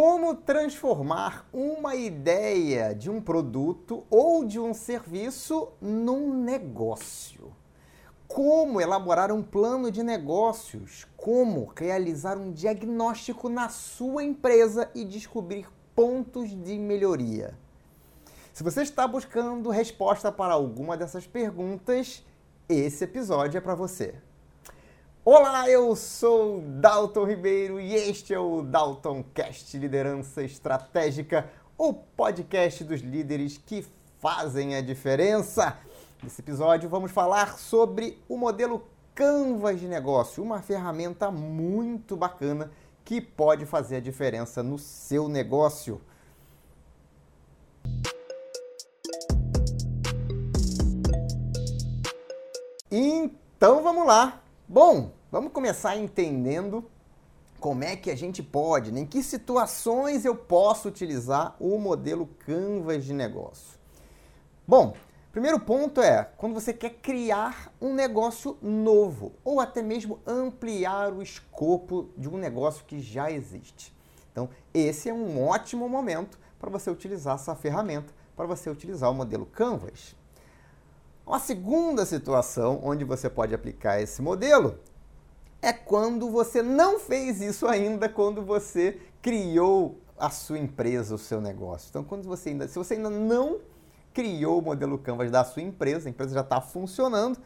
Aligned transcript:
Como 0.00 0.32
transformar 0.32 1.48
uma 1.52 1.96
ideia 1.96 2.94
de 2.94 3.10
um 3.10 3.20
produto 3.20 4.04
ou 4.08 4.44
de 4.44 4.60
um 4.60 4.72
serviço 4.72 5.70
num 5.80 6.40
negócio? 6.40 7.52
Como 8.28 8.80
elaborar 8.80 9.32
um 9.32 9.42
plano 9.42 9.90
de 9.90 10.04
negócios? 10.04 11.04
Como 11.16 11.72
realizar 11.76 12.38
um 12.38 12.52
diagnóstico 12.52 13.48
na 13.48 13.68
sua 13.70 14.22
empresa 14.22 14.88
e 14.94 15.04
descobrir 15.04 15.66
pontos 15.96 16.50
de 16.50 16.78
melhoria? 16.78 17.58
Se 18.52 18.62
você 18.62 18.82
está 18.82 19.04
buscando 19.04 19.68
resposta 19.68 20.30
para 20.30 20.54
alguma 20.54 20.96
dessas 20.96 21.26
perguntas, 21.26 22.24
esse 22.68 23.02
episódio 23.02 23.58
é 23.58 23.60
para 23.60 23.74
você. 23.74 24.14
Olá, 25.30 25.68
eu 25.68 25.94
sou 25.94 26.62
Dalton 26.62 27.26
Ribeiro 27.26 27.78
e 27.78 27.94
este 27.94 28.32
é 28.32 28.38
o 28.38 28.62
Dalton 28.62 29.22
Cast 29.22 29.76
Liderança 29.76 30.42
Estratégica, 30.42 31.50
o 31.76 31.92
podcast 31.92 32.82
dos 32.82 33.02
líderes 33.02 33.58
que 33.58 33.86
fazem 34.20 34.74
a 34.74 34.80
diferença. 34.80 35.76
Nesse 36.22 36.40
episódio 36.40 36.88
vamos 36.88 37.10
falar 37.10 37.58
sobre 37.58 38.18
o 38.26 38.38
modelo 38.38 38.88
Canvas 39.14 39.78
de 39.78 39.86
negócio, 39.86 40.42
uma 40.42 40.62
ferramenta 40.62 41.30
muito 41.30 42.16
bacana 42.16 42.70
que 43.04 43.20
pode 43.20 43.66
fazer 43.66 43.96
a 43.96 44.00
diferença 44.00 44.62
no 44.62 44.78
seu 44.78 45.28
negócio. 45.28 46.00
Então 52.90 53.82
vamos 53.82 54.06
lá. 54.06 54.40
Bom, 54.66 55.17
Vamos 55.30 55.52
começar 55.52 55.94
entendendo 55.94 56.82
como 57.60 57.84
é 57.84 57.94
que 57.94 58.10
a 58.10 58.16
gente 58.16 58.42
pode, 58.42 58.90
né? 58.90 59.00
em 59.00 59.06
que 59.06 59.22
situações 59.22 60.24
eu 60.24 60.34
posso 60.34 60.88
utilizar 60.88 61.54
o 61.60 61.78
modelo 61.78 62.26
Canvas 62.46 63.04
de 63.04 63.12
negócio. 63.12 63.78
Bom, 64.66 64.94
primeiro 65.30 65.60
ponto 65.60 66.00
é 66.00 66.30
quando 66.38 66.54
você 66.54 66.72
quer 66.72 66.94
criar 67.02 67.70
um 67.78 67.92
negócio 67.92 68.56
novo 68.62 69.32
ou 69.44 69.60
até 69.60 69.82
mesmo 69.82 70.18
ampliar 70.26 71.12
o 71.12 71.20
escopo 71.20 72.08
de 72.16 72.26
um 72.26 72.38
negócio 72.38 72.86
que 72.86 72.98
já 72.98 73.30
existe. 73.30 73.94
Então, 74.32 74.48
esse 74.72 75.10
é 75.10 75.12
um 75.12 75.46
ótimo 75.46 75.90
momento 75.90 76.38
para 76.58 76.70
você 76.70 76.90
utilizar 76.90 77.34
essa 77.34 77.54
ferramenta, 77.54 78.14
para 78.34 78.46
você 78.46 78.70
utilizar 78.70 79.10
o 79.10 79.14
modelo 79.14 79.44
Canvas. 79.44 80.16
Uma 81.26 81.38
segunda 81.38 82.06
situação 82.06 82.80
onde 82.82 83.04
você 83.04 83.28
pode 83.28 83.54
aplicar 83.54 84.00
esse 84.00 84.22
modelo 84.22 84.78
é 85.60 85.72
quando 85.72 86.30
você 86.30 86.62
não 86.62 86.98
fez 86.98 87.40
isso 87.40 87.66
ainda, 87.66 88.08
quando 88.08 88.42
você 88.42 88.98
criou 89.20 89.98
a 90.18 90.30
sua 90.30 90.58
empresa, 90.58 91.14
o 91.14 91.18
seu 91.18 91.40
negócio. 91.40 91.88
Então, 91.90 92.04
quando 92.04 92.24
você 92.24 92.50
ainda, 92.50 92.68
se 92.68 92.78
você 92.78 92.94
ainda 92.94 93.10
não 93.10 93.58
criou 94.12 94.58
o 94.58 94.62
modelo 94.62 94.98
Canvas 94.98 95.30
da 95.30 95.44
sua 95.44 95.62
empresa, 95.62 96.08
a 96.08 96.10
empresa 96.10 96.34
já 96.34 96.40
está 96.40 96.60
funcionando, 96.60 97.38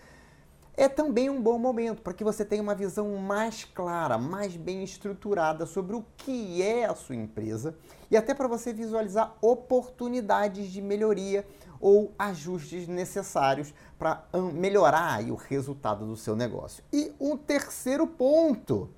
é 0.77 0.89
também 0.89 1.28
um 1.28 1.41
bom 1.41 1.59
momento 1.59 2.01
para 2.01 2.15
que 2.15 2.25
você 2.25 2.45
tenha 2.45 2.62
uma 2.62 2.75
visão 2.75 3.17
mais 3.17 3.65
clara, 3.65 4.17
mais 4.17 4.56
bem 4.56 4.83
estruturada 4.83 5.67
sobre 5.67 5.95
o 5.95 6.05
que 6.17 6.62
é 6.62 6.87
a 6.87 6.95
sua 6.95 7.14
empresa 7.14 7.77
e 8.11 8.17
até 8.17 8.33
para 8.33 8.48
você 8.48 8.73
visualizar 8.73 9.37
oportunidades 9.41 10.70
de 10.70 10.81
melhoria 10.81 11.47
ou 11.79 12.12
ajustes 12.19 12.89
necessários 12.89 13.75
para 13.98 14.25
melhorar 14.55 15.23
o 15.25 15.34
resultado 15.34 16.06
do 16.06 16.17
seu 16.17 16.34
negócio. 16.34 16.83
E 16.92 17.12
um 17.20 17.36
terceiro 17.36 18.07
ponto 18.07 18.89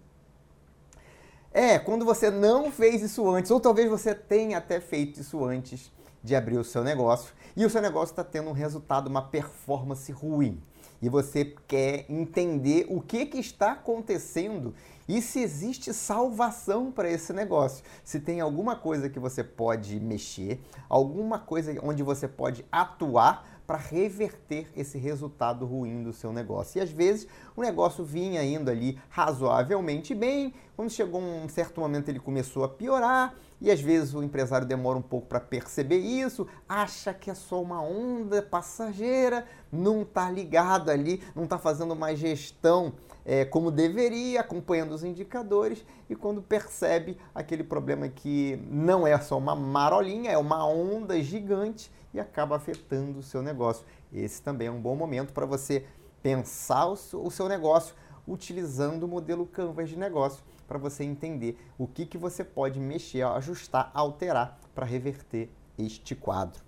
é 1.53 1.79
quando 1.79 2.05
você 2.05 2.31
não 2.31 2.71
fez 2.71 3.03
isso 3.03 3.29
antes, 3.29 3.51
ou 3.51 3.59
talvez 3.59 3.89
você 3.89 4.15
tenha 4.15 4.59
até 4.59 4.81
feito 4.81 5.21
isso 5.21 5.45
antes 5.45 5.91
de 6.23 6.35
abrir 6.37 6.57
o 6.57 6.65
seu 6.65 6.85
negócio 6.85 7.35
e 7.57 7.65
o 7.65 7.71
seu 7.71 7.83
negócio 7.83 8.13
está 8.13 8.25
tendo 8.25 8.49
um 8.49 8.53
resultado, 8.53 9.09
uma 9.09 9.23
performance 9.23 10.11
ruim 10.13 10.63
e 11.05 11.09
você 11.11 11.55
quer 11.69 12.07
entender 12.09 12.87
o 12.89 12.99
que, 12.99 13.27
que 13.27 13.39
está 13.39 13.73
acontecendo 13.73 14.75
e 15.07 15.21
se 15.21 15.39
existe 15.39 15.93
salvação 15.93 16.91
para 16.91 17.11
esse 17.11 17.31
negócio. 17.31 17.85
Se 18.03 18.19
tem 18.19 18.41
alguma 18.41 18.75
coisa 18.75 19.11
que 19.11 19.19
você 19.19 19.45
pode 19.45 20.01
mexer, 20.01 20.59
alguma 20.89 21.39
coisa 21.39 21.79
onde 21.83 22.03
você 22.03 22.27
pode 22.27 22.65
atuar 22.73 23.47
para 23.67 23.77
reverter 23.77 24.67
esse 24.75 24.97
resultado 24.97 25.67
ruim 25.67 26.03
do 26.03 26.13
seu 26.15 26.33
negócio. 26.33 26.79
E 26.79 26.83
às 26.83 26.91
vezes 26.91 27.29
o 27.55 27.61
negócio 27.61 28.03
vinha 28.03 28.43
indo 28.43 28.71
ali 28.71 28.99
razoavelmente 29.11 30.15
bem, 30.15 30.55
quando 30.75 30.91
chegou 30.91 31.21
um 31.21 31.47
certo 31.51 31.83
momento 31.83 32.09
ele 32.09 32.19
começou 32.19 32.65
a 32.65 32.69
piorar, 32.69 33.35
e 33.65 33.71
às 33.71 33.81
vezes 33.81 34.13
o 34.13 34.23
empresário 34.23 34.67
demora 34.67 34.99
um 34.99 35.03
pouco 35.03 35.27
para 35.27 35.41
perceber 35.41 35.97
isso, 35.97 36.47
acha 36.69 37.15
que 37.15 37.31
é 37.31 37.35
só 37.35 37.63
uma 37.63 37.81
onda 37.81 38.43
passageira, 38.43 39.47
não 39.73 40.03
está 40.03 40.31
ligado 40.31 40.91
ali, 40.91 41.23
não 41.35 41.45
está 41.45 41.57
fazendo 41.57 41.95
uma 41.95 42.15
gestão 42.15 42.93
é, 43.25 43.43
como 43.43 43.71
deveria, 43.71 44.43
acompanhando 44.43 44.93
os 44.93 45.03
indicadores, 45.03 45.83
e 46.11 46.15
quando 46.15 46.43
percebe 46.43 47.17
aquele 47.35 47.65
problema 47.65 48.07
que 48.07 48.63
não 48.69 49.07
é 49.07 49.19
só 49.19 49.39
uma 49.39 49.57
marolinha, 49.57 50.31
é 50.31 50.37
uma 50.37 50.67
onda 50.67 51.19
gigante 51.23 51.91
e 52.13 52.21
acaba 52.21 52.57
afetando 52.57 53.21
o 53.21 53.23
seu 53.23 53.41
negócio. 53.41 53.87
Esse 54.13 54.43
também 54.43 54.69
é 54.69 54.71
um 54.71 54.81
bom 54.81 54.95
momento 54.95 55.33
para 55.33 55.47
você 55.47 55.87
pensar 56.23 56.87
o 56.87 57.31
seu 57.31 57.49
negócio 57.49 57.95
utilizando 58.29 59.05
o 59.05 59.09
modelo 59.09 59.47
Canvas 59.47 59.89
de 59.89 59.97
negócio 59.97 60.45
para 60.67 60.79
você 60.79 61.05
entender 61.05 61.59
o 61.79 61.87
que, 61.87 62.07
que 62.07 62.19
você 62.19 62.45
pode 62.45 62.81
mexer, 62.81 63.23
ajustar, 63.23 63.91
alterar 63.95 64.59
para 64.75 64.87
reverter 64.87 65.51
este 65.79 66.15
quadro. 66.15 66.63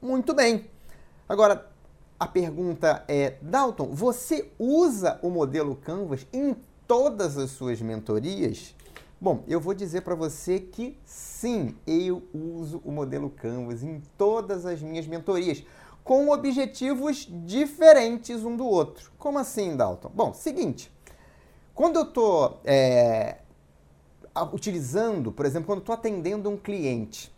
Muito 0.00 0.34
bem. 0.34 0.66
Agora, 1.28 1.70
a 2.18 2.26
pergunta 2.26 3.04
é, 3.08 3.36
Dalton, 3.40 3.88
você 3.92 4.50
usa 4.58 5.18
o 5.22 5.30
modelo 5.30 5.74
Canvas 5.76 6.26
em 6.32 6.54
todas 6.86 7.38
as 7.38 7.50
suas 7.50 7.80
mentorias? 7.80 8.74
Bom, 9.20 9.42
eu 9.48 9.58
vou 9.58 9.72
dizer 9.72 10.02
para 10.02 10.14
você 10.14 10.60
que 10.60 10.98
sim, 11.04 11.74
eu 11.86 12.22
uso 12.34 12.82
o 12.84 12.92
modelo 12.92 13.30
Canvas 13.30 13.82
em 13.82 14.02
todas 14.18 14.66
as 14.66 14.82
minhas 14.82 15.06
mentorias, 15.06 15.64
com 16.04 16.28
objetivos 16.28 17.26
diferentes 17.46 18.44
um 18.44 18.54
do 18.54 18.66
outro. 18.66 19.10
Como 19.18 19.38
assim, 19.38 19.74
Dalton? 19.74 20.10
Bom, 20.14 20.34
seguinte, 20.34 20.92
quando 21.74 21.96
eu 21.96 22.02
estou 22.04 22.60
é, 22.64 23.38
utilizando, 24.52 25.32
por 25.32 25.44
exemplo, 25.44 25.66
quando 25.66 25.80
estou 25.80 25.94
atendendo 25.94 26.48
um 26.48 26.56
cliente 26.56 27.34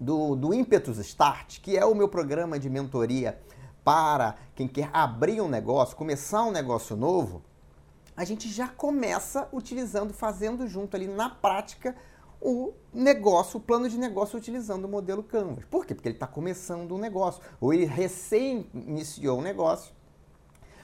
do, 0.00 0.36
do 0.36 0.54
Impetus 0.54 0.98
Start, 0.98 1.60
que 1.60 1.76
é 1.76 1.84
o 1.84 1.94
meu 1.94 2.08
programa 2.08 2.58
de 2.58 2.70
mentoria 2.70 3.40
para 3.84 4.36
quem 4.54 4.68
quer 4.68 4.90
abrir 4.92 5.40
um 5.40 5.48
negócio, 5.48 5.96
começar 5.96 6.42
um 6.42 6.50
negócio 6.50 6.96
novo, 6.96 7.42
a 8.16 8.24
gente 8.24 8.48
já 8.48 8.68
começa 8.68 9.48
utilizando, 9.52 10.14
fazendo 10.14 10.66
junto 10.66 10.96
ali 10.96 11.06
na 11.06 11.28
prática 11.28 11.94
o 12.40 12.72
negócio, 12.92 13.58
o 13.58 13.60
plano 13.60 13.88
de 13.88 13.98
negócio 13.98 14.38
utilizando 14.38 14.84
o 14.84 14.88
modelo 14.88 15.22
Canvas. 15.22 15.64
Por 15.64 15.84
quê? 15.84 15.94
Porque 15.94 16.08
ele 16.08 16.16
está 16.16 16.26
começando 16.26 16.94
um 16.94 16.98
negócio, 16.98 17.42
ou 17.60 17.72
ele 17.72 17.84
recém 17.84 18.68
iniciou 18.72 19.38
um 19.38 19.42
negócio. 19.42 19.95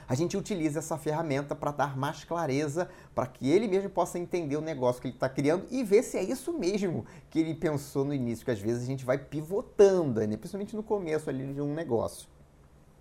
A 0.08 0.14
gente 0.14 0.36
utiliza 0.36 0.80
essa 0.80 0.98
ferramenta 0.98 1.54
para 1.54 1.70
dar 1.70 1.96
mais 1.96 2.24
clareza, 2.24 2.88
para 3.14 3.26
que 3.26 3.48
ele 3.50 3.68
mesmo 3.68 3.90
possa 3.90 4.18
entender 4.18 4.56
o 4.56 4.60
negócio 4.60 5.00
que 5.00 5.08
ele 5.08 5.14
está 5.14 5.28
criando 5.28 5.66
e 5.70 5.82
ver 5.82 6.02
se 6.02 6.16
é 6.18 6.22
isso 6.22 6.52
mesmo 6.52 7.04
que 7.30 7.38
ele 7.38 7.54
pensou 7.54 8.04
no 8.04 8.12
início, 8.12 8.44
que 8.44 8.50
às 8.50 8.60
vezes 8.60 8.82
a 8.82 8.86
gente 8.86 9.04
vai 9.04 9.18
pivotando, 9.18 10.20
né? 10.20 10.36
principalmente 10.36 10.76
no 10.76 10.82
começo 10.82 11.30
ali 11.30 11.52
de 11.52 11.60
um 11.60 11.72
negócio. 11.72 12.28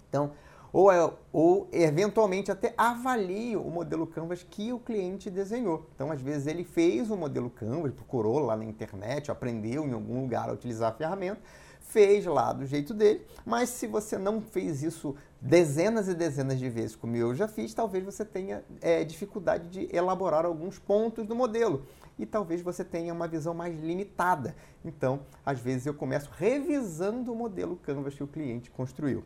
Então, 0.09 0.31
ou, 0.73 0.91
é, 0.91 1.11
ou 1.33 1.67
eventualmente 1.71 2.51
até 2.51 2.73
avalie 2.77 3.57
o 3.57 3.69
modelo 3.69 4.07
Canvas 4.07 4.43
que 4.43 4.71
o 4.71 4.79
cliente 4.79 5.29
desenhou. 5.29 5.85
Então, 5.95 6.11
às 6.11 6.21
vezes, 6.21 6.47
ele 6.47 6.63
fez 6.63 7.11
o 7.11 7.17
modelo 7.17 7.49
Canvas, 7.49 7.93
procurou 7.93 8.39
lá 8.39 8.55
na 8.55 8.63
internet, 8.63 9.29
aprendeu 9.29 9.85
em 9.85 9.91
algum 9.91 10.21
lugar 10.21 10.49
a 10.49 10.53
utilizar 10.53 10.91
a 10.91 10.95
ferramenta, 10.95 11.41
fez 11.81 12.25
lá 12.25 12.53
do 12.53 12.65
jeito 12.65 12.93
dele, 12.93 13.25
mas 13.45 13.69
se 13.69 13.85
você 13.85 14.17
não 14.17 14.39
fez 14.39 14.81
isso 14.81 15.13
dezenas 15.41 16.07
e 16.07 16.13
dezenas 16.13 16.59
de 16.59 16.69
vezes, 16.69 16.95
como 16.95 17.15
eu 17.15 17.33
já 17.33 17.47
fiz, 17.47 17.73
talvez 17.73 18.05
você 18.05 18.23
tenha 18.23 18.63
é, 18.79 19.03
dificuldade 19.03 19.67
de 19.69 19.95
elaborar 19.95 20.45
alguns 20.45 20.77
pontos 20.77 21.25
do 21.25 21.35
modelo 21.35 21.83
e 22.19 22.25
talvez 22.27 22.61
você 22.61 22.85
tenha 22.85 23.11
uma 23.11 23.27
visão 23.27 23.53
mais 23.53 23.75
limitada. 23.81 24.55
Então, 24.85 25.21
às 25.43 25.59
vezes, 25.59 25.87
eu 25.87 25.95
começo 25.95 26.29
revisando 26.37 27.33
o 27.33 27.35
modelo 27.35 27.75
Canvas 27.77 28.13
que 28.13 28.23
o 28.23 28.27
cliente 28.27 28.69
construiu. 28.69 29.23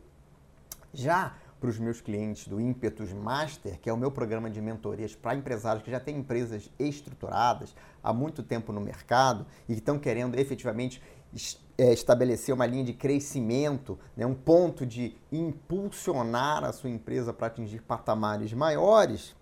Já 0.93 1.35
para 1.59 1.69
os 1.69 1.79
meus 1.79 1.99
clientes 1.99 2.47
do 2.47 2.61
Impetus 2.61 3.11
Master, 3.11 3.79
que 3.79 3.89
é 3.89 3.93
o 3.93 3.97
meu 3.97 4.11
programa 4.11 4.49
de 4.49 4.61
mentorias 4.61 5.15
para 5.15 5.35
empresários 5.35 5.83
que 5.83 5.91
já 5.91 5.99
têm 5.99 6.17
empresas 6.17 6.69
estruturadas 6.77 7.75
há 8.03 8.13
muito 8.13 8.43
tempo 8.43 8.71
no 8.71 8.79
mercado 8.79 9.45
e 9.67 9.73
que 9.73 9.79
estão 9.79 9.97
querendo 9.97 10.35
efetivamente 10.35 11.01
é, 11.77 11.91
estabelecer 11.93 12.53
uma 12.53 12.65
linha 12.65 12.83
de 12.83 12.93
crescimento, 12.93 13.99
né, 14.15 14.25
um 14.25 14.33
ponto 14.33 14.85
de 14.85 15.15
impulsionar 15.31 16.63
a 16.63 16.71
sua 16.71 16.89
empresa 16.89 17.33
para 17.33 17.47
atingir 17.47 17.81
patamares 17.81 18.53
maiores, 18.53 19.35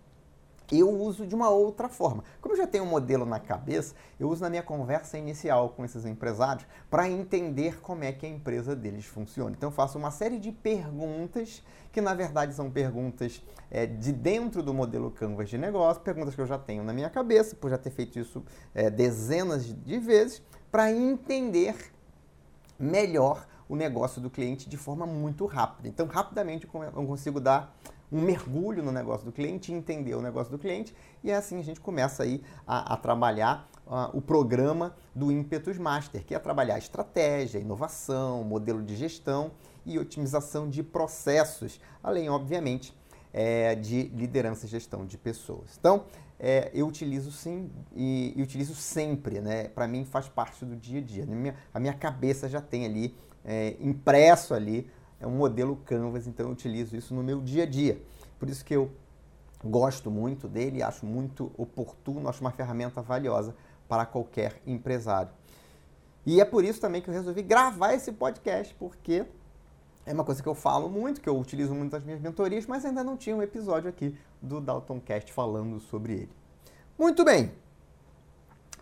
eu 0.71 0.89
uso 0.89 1.27
de 1.27 1.35
uma 1.35 1.49
outra 1.49 1.89
forma. 1.89 2.23
Como 2.41 2.53
eu 2.53 2.57
já 2.57 2.65
tenho 2.65 2.83
um 2.83 2.87
modelo 2.87 3.25
na 3.25 3.39
cabeça, 3.39 3.93
eu 4.19 4.29
uso 4.29 4.41
na 4.41 4.49
minha 4.49 4.63
conversa 4.63 5.17
inicial 5.17 5.69
com 5.69 5.83
esses 5.85 6.05
empresários 6.05 6.65
para 6.89 7.09
entender 7.09 7.79
como 7.81 8.03
é 8.03 8.11
que 8.11 8.25
a 8.25 8.29
empresa 8.29 8.75
deles 8.75 9.05
funciona. 9.05 9.51
Então 9.51 9.69
eu 9.69 9.73
faço 9.73 9.97
uma 9.97 10.09
série 10.09 10.39
de 10.39 10.51
perguntas 10.51 11.61
que 11.91 12.01
na 12.01 12.15
verdade 12.15 12.55
são 12.55 12.71
perguntas 12.71 13.43
é, 13.69 13.85
de 13.85 14.11
dentro 14.11 14.63
do 14.63 14.73
modelo 14.73 15.11
Canvas 15.11 15.49
de 15.49 15.57
negócio, 15.57 16.01
perguntas 16.01 16.33
que 16.33 16.41
eu 16.41 16.47
já 16.47 16.57
tenho 16.57 16.83
na 16.83 16.93
minha 16.93 17.09
cabeça, 17.09 17.55
por 17.55 17.69
já 17.69 17.77
ter 17.77 17.91
feito 17.91 18.17
isso 18.17 18.43
é, 18.73 18.89
dezenas 18.89 19.65
de 19.65 19.99
vezes, 19.99 20.41
para 20.73 20.91
entender 20.91 21.93
melhor 22.79 23.45
o 23.69 23.75
negócio 23.75 24.19
do 24.19 24.27
cliente 24.27 24.67
de 24.67 24.75
forma 24.75 25.05
muito 25.05 25.45
rápida. 25.45 25.87
Então, 25.87 26.07
rapidamente 26.07 26.67
eu 26.73 27.05
consigo 27.05 27.39
dar 27.39 27.77
um 28.11 28.19
mergulho 28.19 28.81
no 28.81 28.91
negócio 28.91 29.23
do 29.23 29.31
cliente, 29.31 29.71
entender 29.71 30.15
o 30.15 30.21
negócio 30.21 30.51
do 30.51 30.57
cliente 30.57 30.95
e 31.23 31.29
é 31.29 31.35
assim 31.35 31.59
a 31.59 31.63
gente 31.63 31.79
começa 31.79 32.23
aí 32.23 32.43
a, 32.65 32.95
a 32.95 32.97
trabalhar 32.97 33.69
uh, 33.85 34.17
o 34.17 34.19
programa 34.19 34.95
do 35.13 35.31
Impetus 35.31 35.77
Master, 35.77 36.25
que 36.25 36.33
é 36.33 36.39
trabalhar 36.39 36.79
estratégia, 36.79 37.59
inovação, 37.59 38.43
modelo 38.43 38.81
de 38.81 38.95
gestão 38.95 39.51
e 39.85 39.99
otimização 39.99 40.67
de 40.67 40.81
processos, 40.81 41.79
além, 42.01 42.29
obviamente, 42.29 42.97
é, 43.31 43.75
de 43.75 44.03
liderança 44.09 44.65
e 44.65 44.69
gestão 44.69 45.05
de 45.05 45.19
pessoas. 45.19 45.77
Então, 45.79 46.05
é, 46.39 46.71
eu 46.73 46.87
utilizo 46.87 47.31
sim 47.31 47.69
e, 47.95 48.33
e 48.35 48.41
utilizo 48.41 48.75
sempre, 48.75 49.39
né? 49.39 49.69
Para 49.69 49.87
mim 49.87 50.05
faz 50.05 50.27
parte 50.27 50.65
do 50.65 50.75
dia 50.75 50.99
a 50.99 51.03
dia. 51.03 51.23
A 51.23 51.27
minha, 51.27 51.55
a 51.73 51.79
minha 51.79 51.93
cabeça 51.93 52.49
já 52.49 52.61
tem 52.61 52.85
ali 52.85 53.15
é, 53.45 53.75
impresso 53.79 54.53
ali 54.53 54.89
é 55.19 55.27
um 55.27 55.31
modelo 55.31 55.77
Canvas, 55.85 56.27
então 56.27 56.47
eu 56.47 56.51
utilizo 56.51 56.97
isso 56.97 57.13
no 57.13 57.23
meu 57.23 57.39
dia 57.39 57.63
a 57.63 57.65
dia. 57.65 58.01
Por 58.37 58.49
isso 58.49 58.63
que 58.63 58.75
eu 58.75 58.91
gosto 59.63 60.11
muito 60.11 60.49
dele, 60.49 60.83
acho 60.83 61.05
muito 61.05 61.49
oportuno, 61.57 62.27
acho 62.27 62.41
uma 62.41 62.51
ferramenta 62.51 63.01
valiosa 63.01 63.55
para 63.87 64.05
qualquer 64.05 64.61
empresário. 64.67 65.31
E 66.25 66.41
é 66.41 66.45
por 66.45 66.65
isso 66.65 66.81
também 66.81 67.01
que 67.01 67.09
eu 67.09 67.13
resolvi 67.13 67.41
gravar 67.41 67.93
esse 67.93 68.11
podcast, 68.11 68.73
porque 68.75 69.25
é 70.05 70.13
uma 70.13 70.23
coisa 70.23 70.41
que 70.41 70.49
eu 70.49 70.55
falo 70.55 70.89
muito, 70.89 71.21
que 71.21 71.29
eu 71.29 71.37
utilizo 71.37 71.73
muito 71.73 71.93
nas 71.93 72.03
minhas 72.03 72.19
mentorias, 72.19 72.65
mas 72.65 72.83
ainda 72.83 73.03
não 73.03 73.15
tinha 73.15 73.35
um 73.35 73.41
episódio 73.41 73.89
aqui 73.89 74.17
do 74.41 74.59
Daltoncast 74.59 75.31
falando 75.31 75.79
sobre 75.79 76.13
ele. 76.13 76.29
Muito 76.97 77.23
bem. 77.23 77.51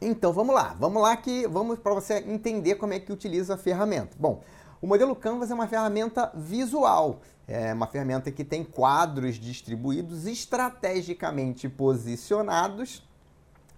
Então 0.02 0.34
vamos 0.34 0.56
lá, 0.56 0.76
vamos 0.80 1.02
lá 1.02 1.16
que 1.16 1.48
vamos 1.48 1.78
para 1.78 1.94
você 1.94 2.16
entender 2.28 2.76
como 2.76 2.94
é 2.94 3.00
que 3.00 3.14
utiliza 3.14 3.54
a 3.54 3.58
ferramenta. 3.58 4.16
Bom, 4.20 4.42
o 4.82 4.88
modelo 4.88 5.16
Canvas 5.16 5.52
é 5.52 5.54
uma 5.54 5.68
ferramenta 5.68 6.32
visual, 6.34 7.22
é 7.48 7.72
uma 7.72 7.86
ferramenta 7.86 8.32
que 8.32 8.44
tem 8.44 8.64
quadros 8.64 9.36
distribuídos 9.36 10.26
estrategicamente 10.26 11.70
posicionados 11.70 13.08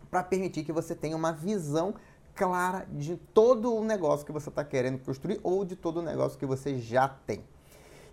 para 0.09 0.23
permitir 0.23 0.63
que 0.63 0.71
você 0.71 0.95
tenha 0.95 1.17
uma 1.17 1.33
visão 1.33 1.93
clara 2.35 2.85
de 2.91 3.15
todo 3.33 3.73
o 3.73 3.83
negócio 3.83 4.25
que 4.25 4.31
você 4.31 4.49
está 4.49 4.63
querendo 4.63 4.99
construir 4.99 5.39
ou 5.43 5.63
de 5.63 5.75
todo 5.75 5.97
o 5.97 6.01
negócio 6.01 6.37
que 6.37 6.45
você 6.45 6.79
já 6.79 7.07
tem. 7.07 7.43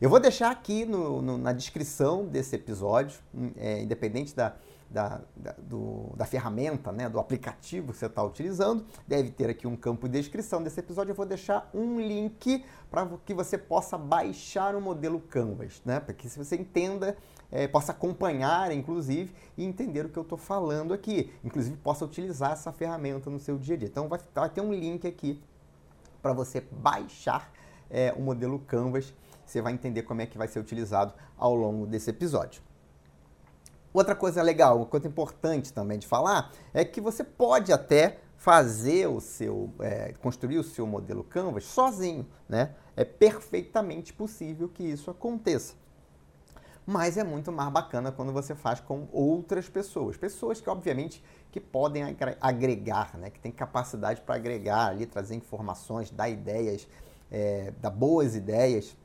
Eu 0.01 0.09
vou 0.09 0.19
deixar 0.19 0.51
aqui 0.51 0.85
no, 0.85 1.21
no, 1.21 1.37
na 1.37 1.53
descrição 1.53 2.27
desse 2.27 2.57
episódio, 2.57 3.19
é, 3.57 3.83
independente 3.83 4.35
da, 4.35 4.55
da, 4.91 5.21
da, 5.37 5.53
do, 5.53 6.13
da 6.17 6.27
ferramenta, 6.27 6.91
né, 6.91 7.09
do 7.09 7.21
aplicativo 7.21 7.93
que 7.93 7.99
você 7.99 8.07
está 8.07 8.23
utilizando. 8.23 8.85
Deve 9.07 9.31
ter 9.31 9.49
aqui 9.49 9.67
um 9.67 9.77
campo 9.77 10.09
de 10.09 10.19
descrição 10.19 10.63
desse 10.63 10.81
episódio. 10.81 11.13
Eu 11.13 11.15
vou 11.15 11.25
deixar 11.25 11.71
um 11.73 12.01
link 12.01 12.65
para 12.91 13.09
que 13.25 13.33
você 13.33 13.57
possa 13.57 13.97
baixar 13.97 14.75
o 14.75 14.81
modelo 14.81 15.21
Canvas, 15.21 15.81
né, 15.85 16.01
para 16.01 16.13
que 16.13 16.29
você 16.29 16.57
entenda, 16.57 17.17
é, 17.53 17.69
possa 17.69 17.93
acompanhar, 17.93 18.73
inclusive, 18.73 19.33
e 19.57 19.65
entender 19.65 20.07
o 20.07 20.09
que 20.09 20.19
eu 20.19 20.25
estou 20.25 20.39
falando 20.39 20.93
aqui. 20.93 21.33
Inclusive, 21.45 21.77
possa 21.77 22.05
utilizar 22.05 22.53
essa 22.53 22.73
ferramenta 22.73 23.31
no 23.31 23.39
seu 23.39 23.57
dia 23.57 23.77
a 23.77 23.79
dia. 23.79 23.89
Então, 23.89 24.09
vai, 24.09 24.19
vai 24.35 24.51
ter 24.51 24.61
um 24.61 24.73
link 24.73 25.07
aqui 25.07 25.41
para 26.21 26.33
você 26.33 26.61
baixar 26.61 27.53
é, 27.89 28.13
o 28.17 28.21
modelo 28.21 28.59
Canvas. 28.59 29.15
Você 29.47 29.63
vai 29.63 29.73
entender 29.73 30.03
como 30.03 30.21
é 30.21 30.27
que 30.27 30.37
vai 30.37 30.49
ser 30.49 30.59
utilizado 30.59 31.13
ao 31.37 31.55
longo 31.55 31.87
desse 31.87 32.11
episódio. 32.11 32.70
Outra 33.93 34.15
coisa 34.15 34.41
legal, 34.43 34.77
uma 34.77 34.87
coisa 34.87 35.09
importante 35.09 35.73
também 35.73 35.99
de 35.99 36.07
falar, 36.07 36.53
é 36.73 36.85
que 36.85 37.01
você 37.01 37.25
pode 37.25 37.73
até 37.73 38.19
fazer 38.37 39.07
o 39.09 39.21
seu, 39.21 39.71
é, 39.81 40.15
construir 40.23 40.59
o 40.59 40.65
seu 40.65 40.87
modelo 40.87 41.25
Canvas 41.25 41.65
sozinho, 41.65 42.27
né? 42.49 42.75
É 42.97 43.05
perfeitamente 43.05 44.13
possível 44.13 44.69
que 44.69 44.83
isso 44.83 45.11
aconteça. 45.11 45.75
Mas 46.87 47.17
é 47.17 47.25
muito 47.25 47.53
mais 47.53 47.71
bacana 47.71 48.11
quando 48.11 48.33
você 48.33 48.55
faz 48.55 48.81
com 48.81 49.09
outras 49.13 49.69
pessoas, 49.69 50.17
pessoas 50.17 50.61
que 50.61 50.71
obviamente 50.71 51.23
que 51.53 51.61
podem 51.61 52.03
agregar, 52.41 53.19
né? 53.19 53.29
Que 53.29 53.41
tem 53.41 53.53
capacidade 53.53 54.21
para 54.23 54.37
agregar 54.37 54.87
ali, 54.87 55.05
trazer 55.05 55.35
informações, 55.35 56.11
dar 56.11 56.29
ideias, 56.29 56.89
é, 57.31 57.73
dar 57.81 57.91
boas 57.91 58.35
ideias 58.35 58.97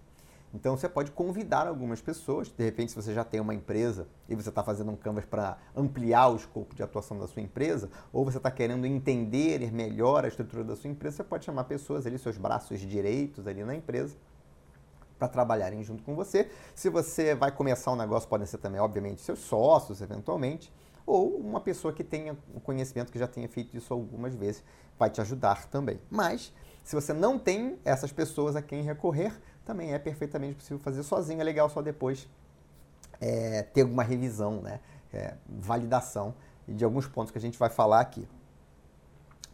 então 0.55 0.77
você 0.77 0.87
pode 0.87 1.11
convidar 1.11 1.67
algumas 1.67 2.01
pessoas, 2.01 2.49
de 2.49 2.63
repente 2.63 2.91
se 2.91 2.95
você 2.95 3.13
já 3.13 3.25
tem 3.25 3.41
uma 3.41 3.53
empresa 3.53 4.07
e 4.29 4.35
você 4.35 4.47
está 4.47 4.63
fazendo 4.63 4.89
um 4.89 4.95
canvas 4.95 5.25
para 5.25 5.57
ampliar 5.75 6.29
o 6.29 6.37
escopo 6.37 6.73
de 6.73 6.81
atuação 6.81 7.19
da 7.19 7.27
sua 7.27 7.41
empresa, 7.41 7.89
ou 8.13 8.23
você 8.23 8.37
está 8.37 8.49
querendo 8.49 8.85
entender 8.85 9.71
melhor 9.71 10.23
a 10.23 10.29
estrutura 10.29 10.63
da 10.63 10.75
sua 10.75 10.89
empresa, 10.89 11.17
você 11.17 11.23
pode 11.25 11.43
chamar 11.43 11.65
pessoas 11.65 12.07
ali, 12.07 12.17
seus 12.17 12.37
braços 12.37 12.79
direitos 12.79 13.45
ali 13.45 13.65
na 13.65 13.75
empresa, 13.75 14.15
para 15.19 15.27
trabalharem 15.27 15.83
junto 15.83 16.03
com 16.03 16.15
você. 16.15 16.49
Se 16.73 16.89
você 16.89 17.35
vai 17.35 17.51
começar 17.51 17.91
um 17.91 17.95
negócio, 17.95 18.27
podem 18.27 18.47
ser 18.47 18.57
também, 18.57 18.79
obviamente, 18.79 19.21
seus 19.21 19.39
sócios, 19.39 20.01
eventualmente, 20.01 20.71
ou 21.05 21.35
uma 21.37 21.59
pessoa 21.59 21.93
que 21.93 22.03
tenha 22.03 22.37
o 22.53 22.59
conhecimento, 22.59 23.11
que 23.11 23.19
já 23.19 23.27
tenha 23.27 23.47
feito 23.47 23.75
isso 23.77 23.93
algumas 23.93 24.33
vezes, 24.33 24.63
vai 24.97 25.09
te 25.09 25.21
ajudar 25.21 25.65
também. 25.67 25.99
Mas, 26.09 26.51
se 26.83 26.95
você 26.95 27.13
não 27.13 27.37
tem 27.37 27.77
essas 27.85 28.11
pessoas 28.11 28.55
a 28.55 28.61
quem 28.61 28.83
recorrer, 28.83 29.33
também 29.65 29.93
é 29.93 29.99
perfeitamente 29.99 30.55
possível 30.55 30.79
fazer 30.79 31.03
sozinho. 31.03 31.41
É 31.41 31.43
legal 31.43 31.69
só 31.69 31.81
depois 31.81 32.27
é, 33.19 33.63
ter 33.63 33.81
alguma 33.81 34.03
revisão, 34.03 34.61
né? 34.61 34.79
É, 35.13 35.35
validação 35.47 36.33
de 36.67 36.83
alguns 36.83 37.07
pontos 37.07 37.31
que 37.31 37.37
a 37.37 37.41
gente 37.41 37.57
vai 37.57 37.69
falar 37.69 38.01
aqui. 38.01 38.27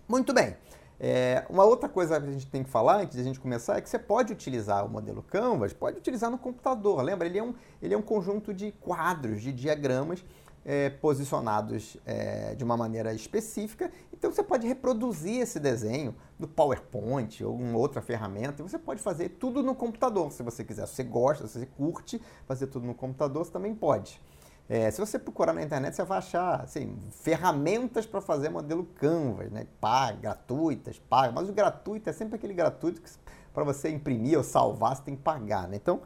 Muito 0.07 0.33
bem. 0.33 0.55
É, 0.99 1.45
uma 1.49 1.63
outra 1.63 1.89
coisa 1.89 2.19
que 2.21 2.27
a 2.27 2.31
gente 2.31 2.45
tem 2.45 2.63
que 2.63 2.69
falar 2.69 2.97
antes 2.97 3.15
de 3.15 3.21
a 3.21 3.23
gente 3.23 3.39
começar 3.39 3.77
é 3.77 3.81
que 3.81 3.89
você 3.89 3.97
pode 3.97 4.31
utilizar 4.31 4.85
o 4.85 4.89
modelo 4.89 5.23
Canvas, 5.23 5.73
pode 5.73 5.97
utilizar 5.97 6.29
no 6.29 6.37
computador. 6.37 7.01
Lembra? 7.01 7.27
Ele 7.27 7.39
é 7.39 7.43
um, 7.43 7.55
ele 7.81 7.93
é 7.93 7.97
um 7.97 8.03
conjunto 8.03 8.53
de 8.53 8.71
quadros, 8.71 9.41
de 9.41 9.51
diagramas 9.51 10.23
é, 10.65 10.89
posicionados 10.89 11.97
é, 12.05 12.55
de 12.55 12.63
uma 12.63 12.77
maneira 12.77 13.13
específica. 13.13 13.91
Então 14.13 14.31
você 14.31 14.43
pode 14.43 14.67
reproduzir 14.67 15.41
esse 15.41 15.59
desenho 15.59 16.15
no 16.37 16.47
PowerPoint 16.47 17.43
ou 17.43 17.51
alguma 17.51 17.77
outra 17.77 18.01
ferramenta 18.01 18.61
e 18.61 18.63
você 18.63 18.77
pode 18.77 19.01
fazer 19.01 19.29
tudo 19.29 19.63
no 19.63 19.73
computador 19.73 20.31
se 20.31 20.43
você 20.43 20.63
quiser. 20.63 20.87
Se 20.87 20.95
você 20.95 21.03
gosta, 21.03 21.47
se 21.47 21.59
você 21.59 21.65
curte 21.65 22.21
fazer 22.45 22.67
tudo 22.67 22.85
no 22.85 22.93
computador, 22.93 23.45
você 23.45 23.51
também 23.51 23.73
pode. 23.73 24.21
É, 24.69 24.89
se 24.89 25.01
você 25.01 25.19
procurar 25.19 25.51
na 25.51 25.61
internet, 25.61 25.95
você 25.95 26.03
vai 26.03 26.19
achar 26.19 26.61
assim, 26.61 26.97
ferramentas 27.11 28.05
para 28.05 28.21
fazer 28.21 28.49
modelo 28.49 28.85
Canvas, 28.95 29.51
né? 29.51 29.67
Paga, 29.81 30.17
gratuitas, 30.17 30.97
paga. 30.97 31.33
Mas 31.33 31.49
o 31.49 31.53
gratuito 31.53 32.09
é 32.09 32.13
sempre 32.13 32.35
aquele 32.35 32.53
gratuito 32.53 33.01
que 33.01 33.09
para 33.53 33.63
você 33.63 33.89
imprimir 33.89 34.37
ou 34.37 34.43
salvar, 34.43 34.95
você 34.95 35.03
tem 35.03 35.15
que 35.15 35.21
pagar. 35.21 35.67
Né? 35.67 35.75
Então, 35.75 36.01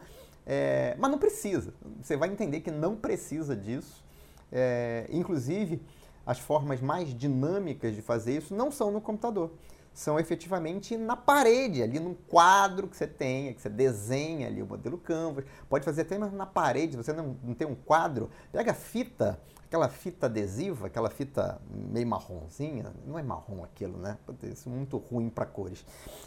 é, 0.46 0.96
mas 0.98 1.12
não 1.12 1.18
precisa. 1.18 1.74
Você 2.02 2.16
vai 2.16 2.30
entender 2.30 2.62
que 2.62 2.72
não 2.72 2.96
precisa 2.96 3.56
disso. 3.56 4.05
É, 4.52 5.08
inclusive, 5.10 5.82
as 6.25 6.40
formas 6.40 6.82
mais 6.82 7.10
dinâmicas 7.10 7.96
de 7.96 8.02
fazer 8.02 8.38
isso 8.38 8.56
não 8.56 8.72
são 8.72 8.92
no 8.92 9.00
computador, 9.00 9.52
são 9.94 10.20
efetivamente 10.20 10.98
na 10.98 11.16
parede, 11.16 11.82
ali 11.82 12.00
num 12.00 12.14
quadro 12.14 12.88
que 12.88 12.98
você 12.98 13.08
tenha, 13.08 13.54
que 13.54 13.62
você 13.62 13.70
desenha 13.70 14.48
ali 14.48 14.62
o 14.62 14.66
modelo 14.66 14.98
Canvas. 14.98 15.46
Pode 15.70 15.86
fazer 15.86 16.02
até 16.02 16.18
na 16.18 16.46
parede, 16.46 16.92
se 16.92 16.98
você 16.98 17.14
não, 17.14 17.38
não 17.42 17.54
tem 17.54 17.66
um 17.66 17.75
quadro, 17.75 18.30
pega 18.52 18.74
fita, 18.74 19.40
aquela 19.64 19.88
fita 19.88 20.25
adesiva, 20.25 20.88
aquela 20.88 21.10
fita 21.10 21.62
meio 21.70 22.06
marronzinha, 22.08 22.92
não 23.06 23.18
é 23.18 23.24
marrom 23.24 23.64
aquilo, 23.64 23.98
né? 23.98 24.18
Isso 24.44 24.68
é 24.68 24.72
muito 24.72 24.98
ruim 24.98 25.30
para 25.30 25.46
cores. 25.46 25.86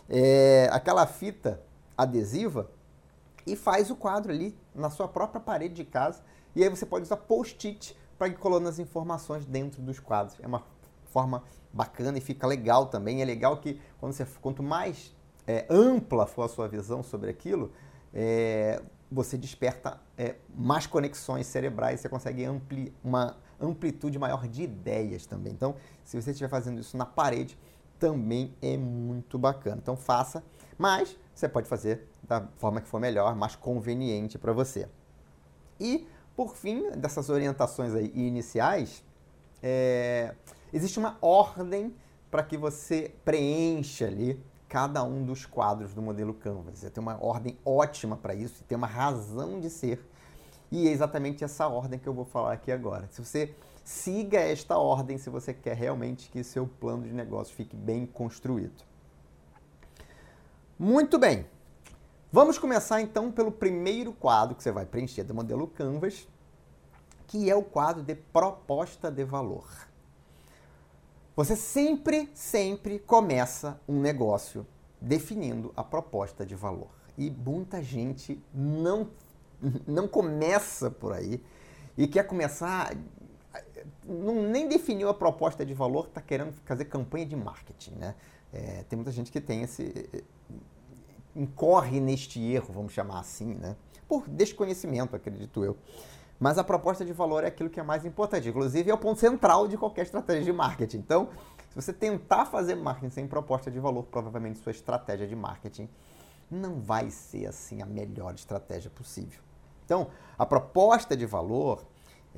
É, 0.09 0.69
aquela 0.73 1.07
fita 1.07 1.61
adesiva 1.97 2.71
e 3.47 3.55
faz 3.55 3.91
o 3.91 3.97
quadro 3.97 4.33
ali 4.33 4.57
na 4.75 4.89
sua 4.89 5.09
própria 5.09 5.41
parede 5.41 5.75
de 5.75 5.85
casa. 5.85 6.23
E 6.57 6.63
aí 6.63 6.71
você 6.71 6.87
pode 6.87 7.05
usar 7.05 7.17
post-it 7.17 7.95
para 8.19 8.29
ir 8.29 8.37
colando 8.37 8.69
as 8.69 8.79
informações 8.79 9.47
dentro 9.47 9.81
dos 9.81 10.01
quadros. 10.01 10.37
É 10.41 10.47
uma 10.47 10.65
forma 11.07 11.45
bacana 11.73 12.19
e 12.19 12.21
fica 12.21 12.47
legal 12.47 12.87
também. 12.87 13.23
É 13.23 13.25
legal 13.25 13.59
que 13.59 13.81
quando 13.99 14.13
você, 14.13 14.27
quanto 14.41 14.63
mais 14.63 15.15
é, 15.47 15.65
ampla 15.71 16.27
for 16.27 16.43
a 16.43 16.49
sua 16.49 16.69
visão 16.69 17.03
sobre 17.03 17.31
aquilo, 17.31 17.73
é, 18.13 18.83
você 19.11 19.39
desperta 19.39 20.01
é, 20.17 20.37
mais 20.55 20.87
conexões 20.87 21.47
cerebrais, 21.47 22.01
você 22.01 22.09
consegue 22.09 22.45
ampli, 22.45 22.93
uma 23.03 23.37
amplitude 23.61 24.19
maior 24.19 24.47
de 24.47 24.63
ideias 24.63 25.25
também. 25.25 25.53
Então, 25.53 25.77
se 26.05 26.21
você 26.21 26.31
estiver 26.31 26.49
fazendo 26.49 26.81
isso 26.81 26.97
na 26.97 27.07
parede, 27.07 27.59
também 27.99 28.55
é 28.61 28.77
muito 28.77 29.39
bacana. 29.39 29.79
Então, 29.83 29.97
faça, 29.97 30.43
mas 30.77 31.17
você 31.35 31.49
pode 31.49 31.69
fazer 31.69 32.07
da 32.23 32.47
forma 32.59 32.81
que 32.81 32.89
for 32.89 33.01
melhor, 33.01 33.35
mais 33.35 33.57
conveniente 33.57 34.39
para 34.39 34.53
você. 34.53 34.89
E 35.81 36.07
por 36.39 36.55
fim, 36.55 36.93
dessas 36.93 37.31
orientações 37.31 37.93
aí 37.97 38.13
iniciais, 38.15 39.03
é, 39.61 40.37
existe 40.73 40.97
uma 40.97 41.19
ordem 41.21 41.93
para 42.31 42.45
que 42.45 42.57
você 42.57 43.13
preencha 43.25 44.07
ali 44.07 44.41
cada 44.69 45.03
um 45.03 45.25
dos 45.25 45.45
quadros 45.45 45.93
do 45.93 46.01
modelo 46.01 46.33
Canvas. 46.33 46.81
Tem 46.81 47.03
uma 47.03 47.19
ordem 47.21 47.59
ótima 47.65 48.17
para 48.17 48.37
isso, 48.37 48.63
tem 48.69 48.79
uma 48.79 48.87
razão 48.87 49.59
de 49.59 49.69
ser. 49.69 50.01
E 50.71 50.87
é 50.87 50.93
exatamente 50.93 51.43
essa 51.43 51.67
ordem 51.67 51.99
que 51.99 52.07
eu 52.07 52.15
vou 52.15 52.25
falar 52.25 52.53
aqui 52.53 52.71
agora. 52.71 53.09
Se 53.11 53.21
você 53.21 53.53
siga 53.83 54.39
esta 54.39 54.79
ordem, 54.79 55.19
se 55.19 55.29
você 55.29 55.53
quer 55.53 55.75
realmente 55.75 56.31
que 56.31 56.45
seu 56.45 56.69
plano 56.69 57.03
de 57.03 57.13
negócio 57.13 57.53
fique 57.53 57.75
bem 57.75 58.07
construído. 58.07 58.85
Muito 60.79 61.19
bem. 61.19 61.47
Vamos 62.31 62.59
começar 62.59 63.01
então 63.01 63.33
pelo 63.33 63.51
primeiro 63.51 64.13
quadro 64.13 64.55
que 64.55 64.63
você 64.63 64.71
vai 64.71 64.85
preencher 64.85 65.25
do 65.25 65.35
modelo 65.35 65.67
Canvas, 65.67 66.29
que 67.27 67.49
é 67.49 67.57
o 67.57 67.63
quadro 67.63 68.03
de 68.03 68.15
proposta 68.15 69.11
de 69.11 69.25
valor. 69.25 69.67
Você 71.35 71.57
sempre, 71.57 72.31
sempre 72.35 72.99
começa 72.99 73.81
um 73.89 73.99
negócio 73.99 74.67
definindo 75.01 75.73
a 75.75 75.83
proposta 75.83 76.45
de 76.45 76.55
valor. 76.55 76.91
E 77.17 77.31
muita 77.31 77.83
gente 77.83 78.45
não, 78.53 79.09
não 79.89 80.07
começa 80.07 80.91
por 80.91 81.15
aí 81.15 81.43
e 81.97 82.07
quer 82.07 82.27
começar. 82.27 82.95
Não, 84.05 84.43
nem 84.43 84.69
definiu 84.69 85.09
a 85.09 85.15
proposta 85.15 85.65
de 85.65 85.73
valor, 85.73 86.09
está 86.09 86.21
querendo 86.21 86.53
fazer 86.67 86.85
campanha 86.85 87.25
de 87.25 87.37
marketing. 87.37 87.93
Né? 87.93 88.15
É, 88.53 88.85
tem 88.87 88.99
muita 88.99 89.13
gente 89.13 89.33
que 89.33 89.41
tem 89.41 89.63
esse. 89.63 90.11
Incorre 91.39 92.01
neste 92.01 92.41
erro, 92.41 92.73
vamos 92.73 92.93
chamar 92.93 93.21
assim, 93.21 93.55
né? 93.55 93.77
por 94.09 94.27
desconhecimento, 94.27 95.15
acredito 95.15 95.63
eu. 95.63 95.77
Mas 96.41 96.57
a 96.57 96.65
proposta 96.65 97.05
de 97.05 97.13
valor 97.13 97.45
é 97.45 97.49
aquilo 97.49 97.69
que 97.69 97.79
é 97.79 97.83
mais 97.83 98.05
importante. 98.05 98.49
Inclusive, 98.49 98.91
é 98.91 98.95
o 98.95 98.99
ponto 98.99 99.21
central 99.21 99.69
de 99.69 99.77
qualquer 99.77 100.03
estratégia 100.03 100.45
de 100.45 100.53
marketing. 100.53 100.99
Então, 100.99 101.29
se 101.69 101.75
você 101.75 101.93
tentar 101.93 102.47
fazer 102.47 102.75
marketing 102.77 103.11
sem 103.11 103.27
proposta 103.27 103.71
de 103.71 103.79
valor, 103.79 104.05
provavelmente 104.05 104.59
sua 104.61 104.71
estratégia 104.71 105.27
de 105.27 105.37
marketing 105.37 105.89
não 106.51 106.81
vai 106.81 107.11
ser 107.11 107.47
assim 107.47 107.83
a 107.83 107.87
melhor 107.87 108.35
estratégia 108.35 108.91
possível. 108.91 109.41
Então, 109.85 110.09
a 110.39 110.47
proposta 110.47 111.17
de 111.17 111.27
valor 111.27 111.85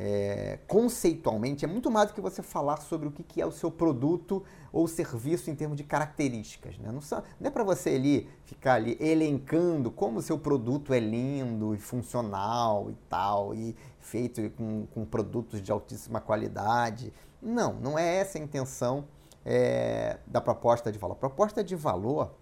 é, 0.03 0.59
conceitualmente, 0.67 1.63
é 1.63 1.69
muito 1.69 1.91
mais 1.91 2.09
do 2.09 2.15
que 2.15 2.23
você 2.23 2.43
falar 2.43 2.79
sobre 2.79 3.09
o 3.09 3.11
que 3.11 3.39
é 3.39 3.45
o 3.45 3.53
seu 3.53 3.71
produto 3.71 4.43
ou 4.73 4.89
serviço 4.89 5.51
em 5.51 5.55
termos 5.55 5.77
de 5.77 5.85
características. 5.85 6.79
Né? 6.79 6.91
Não, 6.91 7.01
não 7.39 7.47
é 7.47 7.51
para 7.51 7.63
você 7.63 7.91
ali 7.91 8.27
ficar 8.47 8.77
ali 8.77 8.97
elencando 8.99 9.91
como 9.91 10.21
o 10.21 10.23
seu 10.23 10.39
produto 10.39 10.95
é 10.95 11.01
lindo 11.01 11.75
e 11.75 11.79
funcional 11.79 12.91
e 12.91 12.95
tal, 13.11 13.55
e 13.55 13.77
feito 13.99 14.49
com, 14.53 14.87
com 14.87 15.05
produtos 15.05 15.61
de 15.61 15.71
altíssima 15.71 16.19
qualidade. 16.19 17.13
Não, 17.43 17.75
não 17.75 17.99
é 17.99 18.17
essa 18.17 18.39
a 18.39 18.41
intenção 18.41 19.05
é, 19.45 20.17
da 20.27 20.41
proposta 20.41 20.91
de 20.91 20.99
valor. 20.99 21.13
A 21.13 21.19
proposta 21.19 21.63
de 21.63 21.77
valor, 21.77 22.33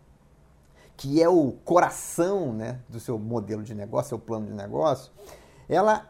que 0.97 1.21
é 1.21 1.29
o 1.29 1.50
coração 1.65 2.53
né, 2.53 2.79
do 2.88 3.00
seu 3.00 3.19
modelo 3.19 3.65
de 3.65 3.75
negócio, 3.75 4.11
seu 4.11 4.19
plano 4.21 4.47
de 4.47 4.53
negócio, 4.53 5.11
ela 5.69 6.09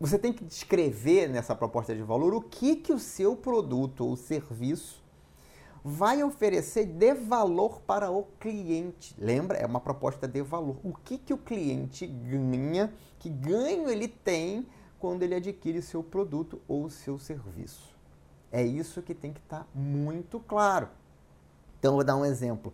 você 0.00 0.18
tem 0.18 0.32
que 0.32 0.44
descrever 0.44 1.28
nessa 1.28 1.54
proposta 1.54 1.94
de 1.94 2.02
valor 2.02 2.34
o 2.34 2.40
que, 2.40 2.76
que 2.76 2.92
o 2.92 2.98
seu 2.98 3.36
produto 3.36 4.06
ou 4.06 4.16
serviço 4.16 5.02
vai 5.84 6.22
oferecer 6.22 6.86
de 6.86 7.14
valor 7.14 7.80
para 7.82 8.10
o 8.10 8.24
cliente. 8.40 9.14
Lembra? 9.18 9.58
É 9.58 9.66
uma 9.66 9.80
proposta 9.80 10.26
de 10.26 10.40
valor. 10.40 10.76
O 10.82 10.94
que, 10.94 11.18
que 11.18 11.34
o 11.34 11.38
cliente 11.38 12.06
ganha, 12.06 12.92
que 13.18 13.28
ganho 13.28 13.90
ele 13.90 14.08
tem 14.08 14.66
quando 14.98 15.22
ele 15.22 15.34
adquire 15.34 15.82
seu 15.82 16.02
produto 16.02 16.60
ou 16.66 16.88
seu 16.88 17.18
serviço. 17.18 17.94
É 18.50 18.62
isso 18.62 19.02
que 19.02 19.14
tem 19.14 19.32
que 19.32 19.40
estar 19.40 19.60
tá 19.60 19.66
muito 19.74 20.40
claro. 20.40 20.88
Então, 21.78 21.96
vou 21.96 22.04
dar 22.04 22.16
um 22.16 22.24
exemplo. 22.24 22.72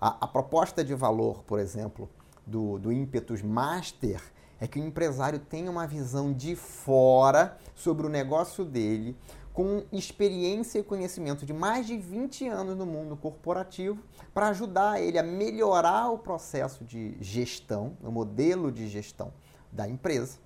A, 0.00 0.24
a 0.24 0.28
proposta 0.28 0.84
de 0.84 0.94
valor, 0.94 1.42
por 1.42 1.58
exemplo, 1.58 2.08
do, 2.46 2.78
do 2.78 2.92
ímpetus 2.92 3.42
master 3.42 4.22
é 4.62 4.66
que 4.68 4.78
o 4.78 4.86
empresário 4.86 5.40
tenha 5.40 5.68
uma 5.68 5.88
visão 5.88 6.32
de 6.32 6.54
fora 6.54 7.58
sobre 7.74 8.06
o 8.06 8.08
negócio 8.08 8.64
dele, 8.64 9.18
com 9.52 9.82
experiência 9.90 10.78
e 10.78 10.84
conhecimento 10.84 11.44
de 11.44 11.52
mais 11.52 11.84
de 11.84 11.98
20 11.98 12.46
anos 12.46 12.76
no 12.76 12.86
mundo 12.86 13.16
corporativo, 13.16 13.98
para 14.32 14.50
ajudar 14.50 15.02
ele 15.02 15.18
a 15.18 15.22
melhorar 15.24 16.10
o 16.10 16.18
processo 16.18 16.84
de 16.84 17.16
gestão, 17.20 17.96
o 18.00 18.12
modelo 18.12 18.70
de 18.70 18.86
gestão 18.86 19.32
da 19.72 19.88
empresa. 19.88 20.38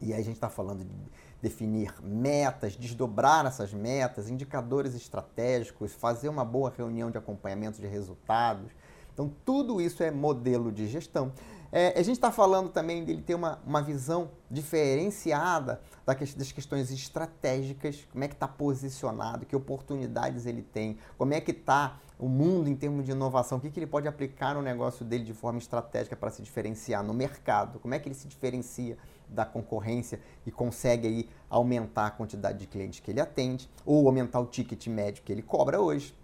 E 0.00 0.14
aí 0.14 0.20
a 0.20 0.24
gente 0.24 0.36
está 0.36 0.48
falando 0.48 0.82
de 0.82 0.96
definir 1.42 1.94
metas, 2.02 2.74
desdobrar 2.74 3.44
essas 3.44 3.70
metas, 3.70 4.30
indicadores 4.30 4.94
estratégicos, 4.94 5.92
fazer 5.92 6.30
uma 6.30 6.42
boa 6.44 6.72
reunião 6.74 7.10
de 7.10 7.18
acompanhamento 7.18 7.82
de 7.82 7.86
resultados. 7.86 8.70
Então, 9.12 9.30
tudo 9.44 9.80
isso 9.80 10.02
é 10.02 10.10
modelo 10.10 10.72
de 10.72 10.86
gestão. 10.86 11.32
É, 11.78 11.92
a 11.94 12.02
gente 12.02 12.16
está 12.16 12.32
falando 12.32 12.70
também 12.70 13.04
dele 13.04 13.20
ter 13.20 13.34
uma, 13.34 13.58
uma 13.66 13.82
visão 13.82 14.30
diferenciada 14.50 15.82
das 16.06 16.50
questões 16.50 16.90
estratégicas, 16.90 18.08
como 18.10 18.24
é 18.24 18.28
que 18.28 18.32
está 18.32 18.48
posicionado, 18.48 19.44
que 19.44 19.54
oportunidades 19.54 20.46
ele 20.46 20.62
tem, 20.62 20.96
como 21.18 21.34
é 21.34 21.40
que 21.42 21.50
está 21.50 22.00
o 22.18 22.30
mundo 22.30 22.70
em 22.70 22.74
termos 22.74 23.04
de 23.04 23.10
inovação, 23.10 23.58
o 23.58 23.60
que, 23.60 23.68
que 23.70 23.78
ele 23.78 23.86
pode 23.86 24.08
aplicar 24.08 24.54
no 24.54 24.62
negócio 24.62 25.04
dele 25.04 25.22
de 25.22 25.34
forma 25.34 25.58
estratégica 25.58 26.16
para 26.16 26.30
se 26.30 26.40
diferenciar 26.40 27.04
no 27.04 27.12
mercado, 27.12 27.78
como 27.78 27.92
é 27.92 27.98
que 27.98 28.08
ele 28.08 28.14
se 28.14 28.26
diferencia 28.26 28.96
da 29.28 29.44
concorrência 29.44 30.18
e 30.46 30.50
consegue 30.50 31.06
aí 31.06 31.28
aumentar 31.50 32.06
a 32.06 32.10
quantidade 32.10 32.56
de 32.56 32.66
clientes 32.66 33.00
que 33.00 33.10
ele 33.10 33.20
atende 33.20 33.68
ou 33.84 34.06
aumentar 34.06 34.40
o 34.40 34.46
ticket 34.46 34.86
médio 34.86 35.22
que 35.22 35.30
ele 35.30 35.42
cobra 35.42 35.78
hoje 35.78 36.14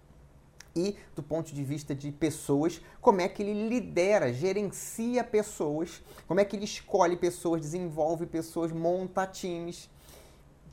e 0.75 0.97
do 1.15 1.21
ponto 1.21 1.53
de 1.53 1.63
vista 1.63 1.93
de 1.93 2.11
pessoas, 2.11 2.81
como 2.99 3.21
é 3.21 3.27
que 3.27 3.43
ele 3.43 3.67
lidera, 3.67 4.33
gerencia 4.33 5.23
pessoas, 5.23 6.03
como 6.27 6.39
é 6.39 6.45
que 6.45 6.55
ele 6.55 6.65
escolhe 6.65 7.15
pessoas, 7.15 7.61
desenvolve 7.61 8.25
pessoas, 8.25 8.71
monta 8.71 9.27
times 9.27 9.89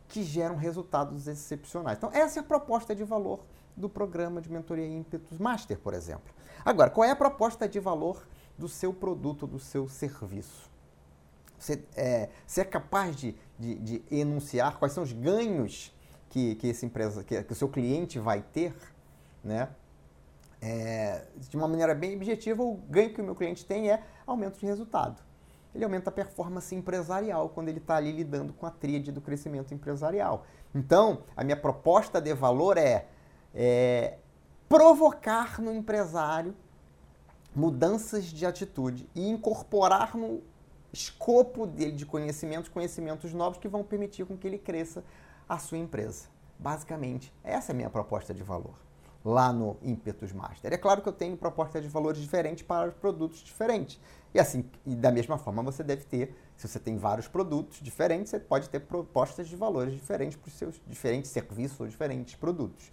que 0.09 0.23
geram 0.23 0.57
resultados 0.57 1.29
excepcionais. 1.29 1.99
Então, 1.99 2.11
essa 2.13 2.39
é 2.39 2.41
a 2.41 2.45
proposta 2.45 2.95
de 2.95 3.05
valor 3.05 3.41
do 3.77 3.89
programa 3.89 4.41
de 4.41 4.51
mentoria 4.51 4.87
Impetus 4.87 5.39
Master, 5.39 5.79
por 5.79 5.95
exemplo. 5.95 6.35
Agora, 6.65 6.91
qual 6.91 7.05
é 7.05 7.11
a 7.11 7.17
proposta 7.17 7.69
de 7.69 7.79
valor 7.79 8.27
do 8.59 8.69
seu 8.69 8.93
produto, 8.93 9.47
do 9.47 9.59
seu 9.59 9.89
serviço? 9.89 10.69
Você 11.59 11.85
é, 11.95 12.31
você 12.47 12.63
é 12.63 12.65
capaz 12.65 13.15
de, 13.15 13.37
de, 13.59 13.75
de, 13.77 14.03
enunciar 14.11 14.79
quais 14.79 14.93
são 14.93 15.03
os 15.03 15.13
ganhos 15.13 15.95
que, 16.31 16.55
que, 16.55 16.71
essa 16.71 16.87
empresa, 16.87 17.23
que, 17.23 17.43
que 17.43 17.53
o 17.53 17.57
seu 17.57 17.69
cliente 17.69 18.19
vai 18.19 18.41
ter, 18.41 18.75
né? 19.45 19.69
É, 20.63 21.25
de 21.37 21.57
uma 21.57 21.67
maneira 21.67 21.95
bem 21.95 22.15
objetiva, 22.15 22.63
o 22.63 22.75
ganho 22.89 23.15
que 23.15 23.21
o 23.21 23.25
meu 23.25 23.35
cliente 23.35 23.65
tem 23.65 23.91
é 23.91 24.03
aumento 24.27 24.59
de 24.59 24.67
resultado. 24.67 25.23
Ele 25.75 25.85
aumenta 25.85 26.11
a 26.11 26.13
performance 26.13 26.75
empresarial 26.75 27.49
quando 27.49 27.69
ele 27.69 27.79
está 27.79 27.97
ali 27.97 28.13
lidando 28.13 28.53
com 28.53 28.67
a 28.67 28.71
tríade 28.71 29.11
do 29.11 29.21
crescimento 29.21 29.73
empresarial. 29.73 30.45
Então, 30.75 31.23
a 31.37 31.45
minha 31.45 31.57
proposta 31.57 32.21
de 32.21 32.35
valor 32.35 32.77
é, 32.77 33.07
é 33.55 34.19
provocar 34.69 35.61
no 35.61 35.73
empresário 35.73 36.55
mudanças 37.55 38.25
de 38.25 38.45
atitude 38.45 39.09
e 39.15 39.29
incorporar 39.29 40.17
no 40.17 40.43
escopo 40.93 41.67
dele 41.67 41.93
de 41.93 42.05
conhecimentos, 42.05 42.69
conhecimentos 42.69 43.33
novos 43.33 43.59
que 43.59 43.69
vão 43.69 43.83
permitir 43.83 44.27
com 44.27 44.37
que 44.37 44.47
ele 44.47 44.59
cresça 44.59 45.05
a 45.49 45.59
sua 45.59 45.79
empresa. 45.79 46.29
Basicamente, 46.59 47.33
essa 47.43 47.71
é 47.71 47.73
a 47.73 47.77
minha 47.77 47.91
proposta 47.91 48.35
de 48.35 48.43
valor 48.43 48.90
lá 49.25 49.53
no 49.53 49.77
Impetus 49.83 50.33
Master. 50.33 50.73
É 50.73 50.77
claro 50.77 51.03
que 51.03 51.09
eu 51.09 51.13
tenho 51.13 51.37
propostas 51.37 51.83
de 51.83 51.89
valores 51.89 52.21
diferentes 52.21 52.65
para 52.65 52.91
produtos 52.91 53.41
diferentes. 53.41 54.01
E 54.33 54.39
assim, 54.39 54.65
e 54.87 54.95
da 54.95 55.11
mesma 55.11 55.37
forma 55.37 55.63
você 55.63 55.83
deve 55.83 56.05
ter, 56.05 56.35
se 56.57 56.67
você 56.67 56.79
tem 56.79 56.97
vários 56.97 57.29
produtos 57.29 57.81
diferentes, 57.81 58.31
você 58.31 58.39
pode 58.39 58.69
ter 58.69 58.81
propostas 58.81 59.49
de 59.49 59.57
valores 59.57 59.93
diferentes 59.95 60.37
para 60.37 60.49
os 60.49 60.55
seus 60.55 60.81
diferentes 60.87 61.31
serviços 61.31 61.79
ou 61.81 61.87
diferentes 61.87 62.35
produtos. 62.35 62.91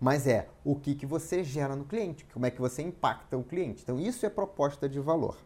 Mas 0.00 0.26
é 0.26 0.48
o 0.64 0.74
que, 0.74 0.94
que 0.94 1.06
você 1.06 1.44
gera 1.44 1.76
no 1.76 1.84
cliente, 1.84 2.26
como 2.32 2.46
é 2.46 2.50
que 2.50 2.60
você 2.60 2.82
impacta 2.82 3.36
o 3.36 3.44
cliente. 3.44 3.82
Então 3.82 4.00
isso 4.00 4.24
é 4.26 4.30
proposta 4.30 4.88
de 4.88 4.98
valor. 4.98 5.36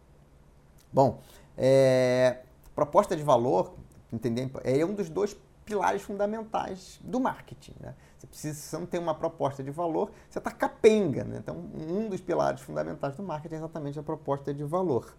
Bom, 0.92 1.20
é, 1.58 2.38
proposta 2.74 3.16
de 3.16 3.22
valor, 3.22 3.74
entendeu? 4.12 4.48
É 4.62 4.84
um 4.84 4.94
dos 4.94 5.10
dois 5.10 5.36
pilares 5.64 6.02
fundamentais 6.02 6.98
do 7.02 7.18
marketing. 7.18 7.74
Né? 7.80 7.94
Você 8.16 8.26
precisa, 8.26 8.54
se 8.54 8.68
você 8.68 8.78
não 8.78 8.86
tem 8.86 9.00
uma 9.00 9.14
proposta 9.14 9.62
de 9.62 9.70
valor, 9.70 10.10
você 10.28 10.38
está 10.38 10.50
capenga. 10.50 11.24
Né? 11.24 11.38
Então, 11.38 11.56
um 11.56 12.08
dos 12.08 12.20
pilares 12.20 12.60
fundamentais 12.60 13.16
do 13.16 13.22
marketing 13.22 13.54
é 13.54 13.58
exatamente 13.58 13.98
a 13.98 14.02
proposta 14.02 14.52
de 14.52 14.64
valor. 14.64 15.14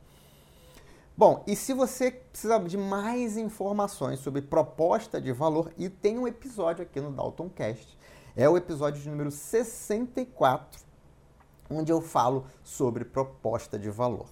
Bom, 1.18 1.44
e 1.48 1.56
se 1.56 1.74
você 1.74 2.12
precisa 2.12 2.60
de 2.60 2.78
mais 2.78 3.38
informações 3.38 4.20
sobre 4.20 4.42
proposta 4.42 5.22
de 5.22 5.32
valor, 5.32 5.72
e 5.78 5.90
tem 5.90 6.20
um 6.20 6.28
episódio 6.28 6.84
aqui 6.84 7.00
no 7.00 7.10
Dalton 7.10 7.50
Cast, 7.50 7.98
é 8.36 8.50
o 8.50 8.58
episódio 8.58 9.02
de 9.02 9.10
número 9.10 9.32
64, 9.32 10.82
onde 11.70 11.90
eu 11.90 12.02
falo 12.02 12.46
sobre 12.64 13.06
proposta 13.06 13.80
de 13.80 13.90
valor. 13.90 14.28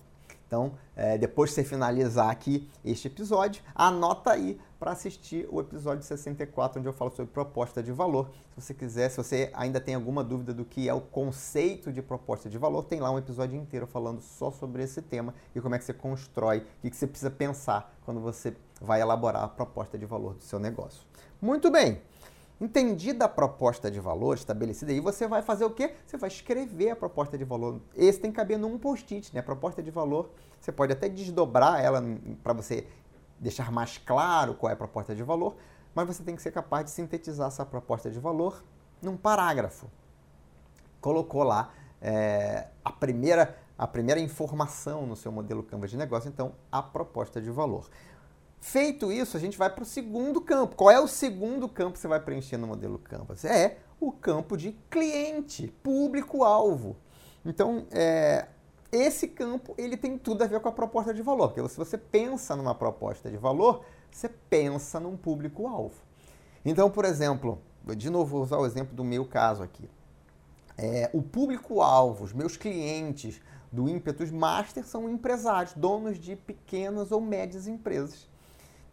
Então, 0.54 0.74
é, 0.96 1.18
depois 1.18 1.50
que 1.50 1.56
você 1.56 1.64
finalizar 1.64 2.30
aqui 2.30 2.70
este 2.86 3.08
episódio, 3.08 3.64
anota 3.74 4.34
aí 4.34 4.62
para 4.80 4.92
assistir 4.92 5.48
o 5.50 5.60
episódio 5.60 6.04
64, 6.04 6.78
onde 6.78 6.88
eu 6.88 6.94
falo 6.94 7.10
sobre 7.10 7.32
proposta 7.34 7.82
de 7.82 7.92
valor. 7.92 8.30
Se 8.54 8.62
você 8.62 8.74
quiser, 8.76 9.10
se 9.10 9.18
você 9.18 9.50
ainda 9.56 9.82
tem 9.82 9.96
alguma 9.96 10.24
dúvida 10.24 10.54
do 10.54 10.64
que 10.64 10.88
é 10.88 10.94
o 10.94 11.02
conceito 11.02 11.92
de 11.92 12.04
proposta 12.04 12.52
de 12.52 12.60
valor, 12.60 12.84
tem 12.84 13.00
lá 13.00 13.10
um 13.10 13.18
episódio 13.18 13.60
inteiro 13.60 13.88
falando 13.88 14.22
só 14.22 14.52
sobre 14.52 14.84
esse 14.84 15.02
tema 15.02 15.34
e 15.56 15.60
como 15.60 15.74
é 15.74 15.80
que 15.80 15.86
você 15.86 15.94
constrói, 15.94 16.64
o 16.84 16.90
que 16.92 16.96
você 16.96 17.08
precisa 17.08 17.32
pensar 17.32 17.92
quando 18.06 18.20
você 18.20 18.56
vai 18.80 19.02
elaborar 19.02 19.42
a 19.42 19.48
proposta 19.48 19.98
de 19.98 20.06
valor 20.06 20.36
do 20.36 20.44
seu 20.44 20.60
negócio. 20.60 21.02
Muito 21.42 21.72
bem! 21.72 22.13
Entendida 22.64 23.26
a 23.26 23.28
proposta 23.28 23.92
de 23.92 24.00
valor 24.00 24.38
estabelecida, 24.38 24.94
aí 24.94 25.02
você 25.02 25.28
vai 25.28 25.42
fazer 25.42 25.66
o 25.66 25.70
quê? 25.70 25.96
Você 26.08 26.16
vai 26.16 26.30
escrever 26.30 26.92
a 26.92 26.96
proposta 26.96 27.38
de 27.38 27.44
valor. 27.44 27.82
Esse 27.94 28.22
tem 28.22 28.32
que 28.32 28.38
caber 28.38 28.58
num 28.58 28.78
post-it, 28.78 29.34
né? 29.34 29.42
A 29.42 29.44
proposta 29.44 29.84
de 29.84 29.92
valor, 29.92 30.30
você 30.62 30.72
pode 30.72 30.94
até 30.94 31.10
desdobrar 31.10 31.84
ela 31.84 32.02
para 32.42 32.54
você 32.54 32.88
deixar 33.38 33.70
mais 33.70 33.98
claro 33.98 34.54
qual 34.54 34.70
é 34.70 34.74
a 34.76 34.78
proposta 34.78 35.14
de 35.14 35.22
valor, 35.24 35.58
mas 35.94 36.08
você 36.08 36.24
tem 36.24 36.38
que 36.38 36.42
ser 36.42 36.52
capaz 36.52 36.86
de 36.86 36.92
sintetizar 36.92 37.50
essa 37.50 37.66
proposta 37.66 38.10
de 38.10 38.18
valor 38.18 38.64
num 39.02 39.18
parágrafo. 39.18 39.92
Colocou 41.02 41.44
lá 41.44 41.74
é, 42.02 42.70
a, 42.82 42.94
primeira, 42.94 43.58
a 43.78 43.86
primeira 43.86 44.22
informação 44.22 45.06
no 45.06 45.18
seu 45.18 45.34
modelo 45.34 45.64
Canvas 45.64 45.92
de 45.92 45.98
negócio, 45.98 46.30
então 46.30 46.54
a 46.72 46.82
proposta 46.82 47.42
de 47.42 47.52
valor. 47.52 47.90
Feito 48.64 49.12
isso, 49.12 49.36
a 49.36 49.40
gente 49.42 49.58
vai 49.58 49.70
para 49.70 49.84
o 49.84 49.86
segundo 49.86 50.40
campo. 50.40 50.78
Qual 50.78 50.90
é 50.90 50.98
o 50.98 51.06
segundo 51.06 51.68
campo 51.68 51.92
que 51.92 52.00
você 52.00 52.08
vai 52.08 52.22
preencher 52.22 52.56
no 52.56 52.66
modelo 52.66 52.98
Canvas? 52.98 53.44
É 53.44 53.80
o 54.00 54.10
campo 54.10 54.56
de 54.56 54.72
cliente, 54.90 55.68
público-alvo. 55.84 56.96
Então, 57.46 57.86
é, 57.92 58.48
esse 58.90 59.28
campo 59.28 59.76
ele 59.78 59.98
tem 59.98 60.18
tudo 60.18 60.44
a 60.46 60.48
ver 60.48 60.62
com 60.62 60.70
a 60.70 60.72
proposta 60.72 61.14
de 61.14 61.22
valor, 61.22 61.50
porque 61.50 61.68
se 61.68 61.76
você 61.76 61.98
pensa 61.98 62.56
numa 62.56 62.74
proposta 62.74 63.30
de 63.30 63.36
valor, 63.36 63.84
você 64.10 64.30
pensa 64.30 64.98
num 64.98 65.18
público-alvo. 65.18 66.02
Então, 66.64 66.90
por 66.90 67.04
exemplo, 67.04 67.62
de 67.98 68.10
novo 68.10 68.32
vou 68.32 68.44
usar 68.44 68.60
o 68.60 68.66
exemplo 68.66 68.96
do 68.96 69.04
meu 69.04 69.26
caso 69.26 69.62
aqui. 69.62 69.90
É, 70.78 71.10
o 71.14 71.22
público-alvo, 71.22 72.24
os 72.24 72.32
meus 72.32 72.56
clientes 72.56 73.42
do 73.70 73.90
Impetus 73.90 74.32
Master 74.32 74.86
são 74.86 75.10
empresários, 75.10 75.74
donos 75.74 76.18
de 76.18 76.38
pequenas 76.38 77.12
ou 77.12 77.20
médias 77.20 77.68
empresas. 77.68 78.32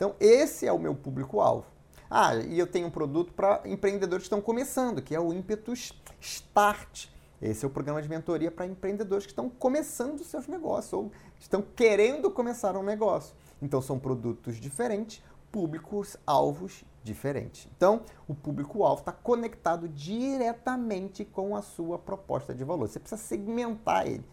Então, 0.01 0.17
esse 0.19 0.67
é 0.67 0.73
o 0.73 0.79
meu 0.79 0.95
público-alvo. 0.95 1.67
Ah, 2.11 2.35
e 2.35 2.59
eu 2.59 2.67
tenho 2.67 2.87
um 2.87 2.91
produto 2.91 3.35
para 3.35 3.61
empreendedores 3.67 4.23
que 4.23 4.29
estão 4.29 4.41
começando, 4.41 5.03
que 5.03 5.15
é 5.15 5.21
o 5.21 5.31
Impetus 5.31 5.93
Start. 6.19 7.09
Esse 7.43 7.67
é 7.67 7.69
o 7.69 7.71
programa 7.71 8.01
de 8.01 8.09
mentoria 8.09 8.51
para 8.51 8.65
empreendedores 8.65 9.27
que 9.27 9.33
estão 9.33 9.51
começando 9.51 10.25
seus 10.25 10.47
negócios 10.47 10.95
ou 10.95 11.13
estão 11.39 11.61
querendo 11.61 12.31
começar 12.31 12.79
um 12.79 12.83
negócio. 12.83 13.37
Então, 13.61 13.83
são 13.83 13.99
produtos 13.99 14.59
diferentes, 14.59 15.23
públicos-alvos 15.53 16.83
diferentes. 17.05 17.69
Então, 17.77 18.01
o 18.27 18.35
público-alvo 18.35 19.03
está 19.03 19.13
conectado 19.13 19.87
diretamente 19.87 21.27
com 21.27 21.55
a 21.55 21.61
sua 21.61 21.99
proposta 21.99 22.55
de 22.55 22.65
valor. 22.65 22.89
Você 22.89 22.99
precisa 22.99 23.21
segmentar 23.21 24.07
ele, 24.07 24.25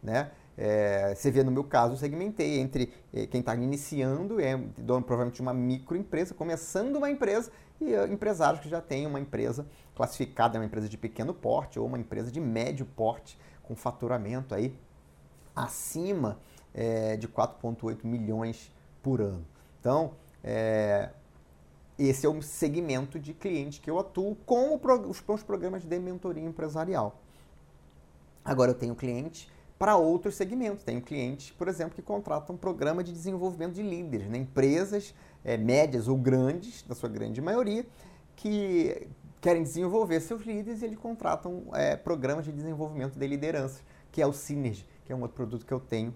né? 0.00 0.30
É, 0.58 1.14
você 1.14 1.30
vê 1.30 1.42
no 1.44 1.50
meu 1.50 1.64
caso, 1.64 1.94
eu 1.94 1.98
segmentei 1.98 2.58
entre 2.58 2.92
é, 3.12 3.26
quem 3.26 3.40
está 3.40 3.54
iniciando, 3.54 4.40
é 4.40 4.56
dono 4.78 5.02
provavelmente 5.02 5.36
de 5.36 5.42
uma 5.42 5.52
microempresa, 5.52 6.34
começando 6.34 6.96
uma 6.96 7.10
empresa, 7.10 7.50
e 7.78 7.92
uh, 7.92 8.10
empresários 8.10 8.62
que 8.62 8.68
já 8.68 8.80
têm 8.80 9.06
uma 9.06 9.20
empresa 9.20 9.66
classificada, 9.94 10.58
uma 10.58 10.64
empresa 10.64 10.88
de 10.88 10.96
pequeno 10.96 11.34
porte 11.34 11.78
ou 11.78 11.86
uma 11.86 11.98
empresa 11.98 12.30
de 12.30 12.40
médio 12.40 12.86
porte, 12.86 13.38
com 13.62 13.76
faturamento 13.76 14.54
aí 14.54 14.74
acima 15.54 16.38
é, 16.72 17.16
de 17.16 17.28
4,8 17.28 18.04
milhões 18.04 18.72
por 19.02 19.20
ano. 19.20 19.44
Então, 19.80 20.12
é, 20.44 21.10
esse 21.98 22.26
é 22.26 22.28
o 22.28 22.42
segmento 22.42 23.18
de 23.18 23.32
cliente 23.32 23.80
que 23.80 23.90
eu 23.90 23.98
atuo 23.98 24.36
com, 24.46 24.78
os, 25.08 25.20
com 25.20 25.34
os 25.34 25.42
programas 25.42 25.84
de 25.84 25.98
mentoria 25.98 26.44
empresarial. 26.44 27.20
Agora 28.44 28.70
eu 28.70 28.74
tenho 28.74 28.94
cliente 28.94 29.50
para 29.78 29.96
outros 29.96 30.34
segmentos. 30.34 30.82
Tenho 30.84 31.00
clientes, 31.00 31.50
por 31.50 31.68
exemplo, 31.68 31.94
que 31.94 32.02
contratam 32.02 32.54
um 32.54 32.58
programa 32.58 33.04
de 33.04 33.12
desenvolvimento 33.12 33.74
de 33.74 33.82
líderes, 33.82 34.28
né? 34.28 34.38
empresas 34.38 35.14
é, 35.44 35.56
médias 35.56 36.08
ou 36.08 36.16
grandes, 36.16 36.84
na 36.88 36.94
sua 36.94 37.08
grande 37.08 37.40
maioria, 37.40 37.86
que 38.34 39.08
querem 39.40 39.62
desenvolver 39.62 40.20
seus 40.20 40.42
líderes 40.42 40.82
e 40.82 40.86
eles 40.86 40.98
contratam 40.98 41.64
é, 41.72 41.96
programas 41.96 42.44
de 42.44 42.52
desenvolvimento 42.52 43.18
de 43.18 43.26
liderança, 43.26 43.80
que 44.10 44.20
é 44.20 44.26
o 44.26 44.32
Synergy, 44.32 44.86
que 45.04 45.12
é 45.12 45.16
um 45.16 45.20
outro 45.22 45.36
produto 45.36 45.64
que 45.64 45.72
eu 45.72 45.80
tenho 45.80 46.14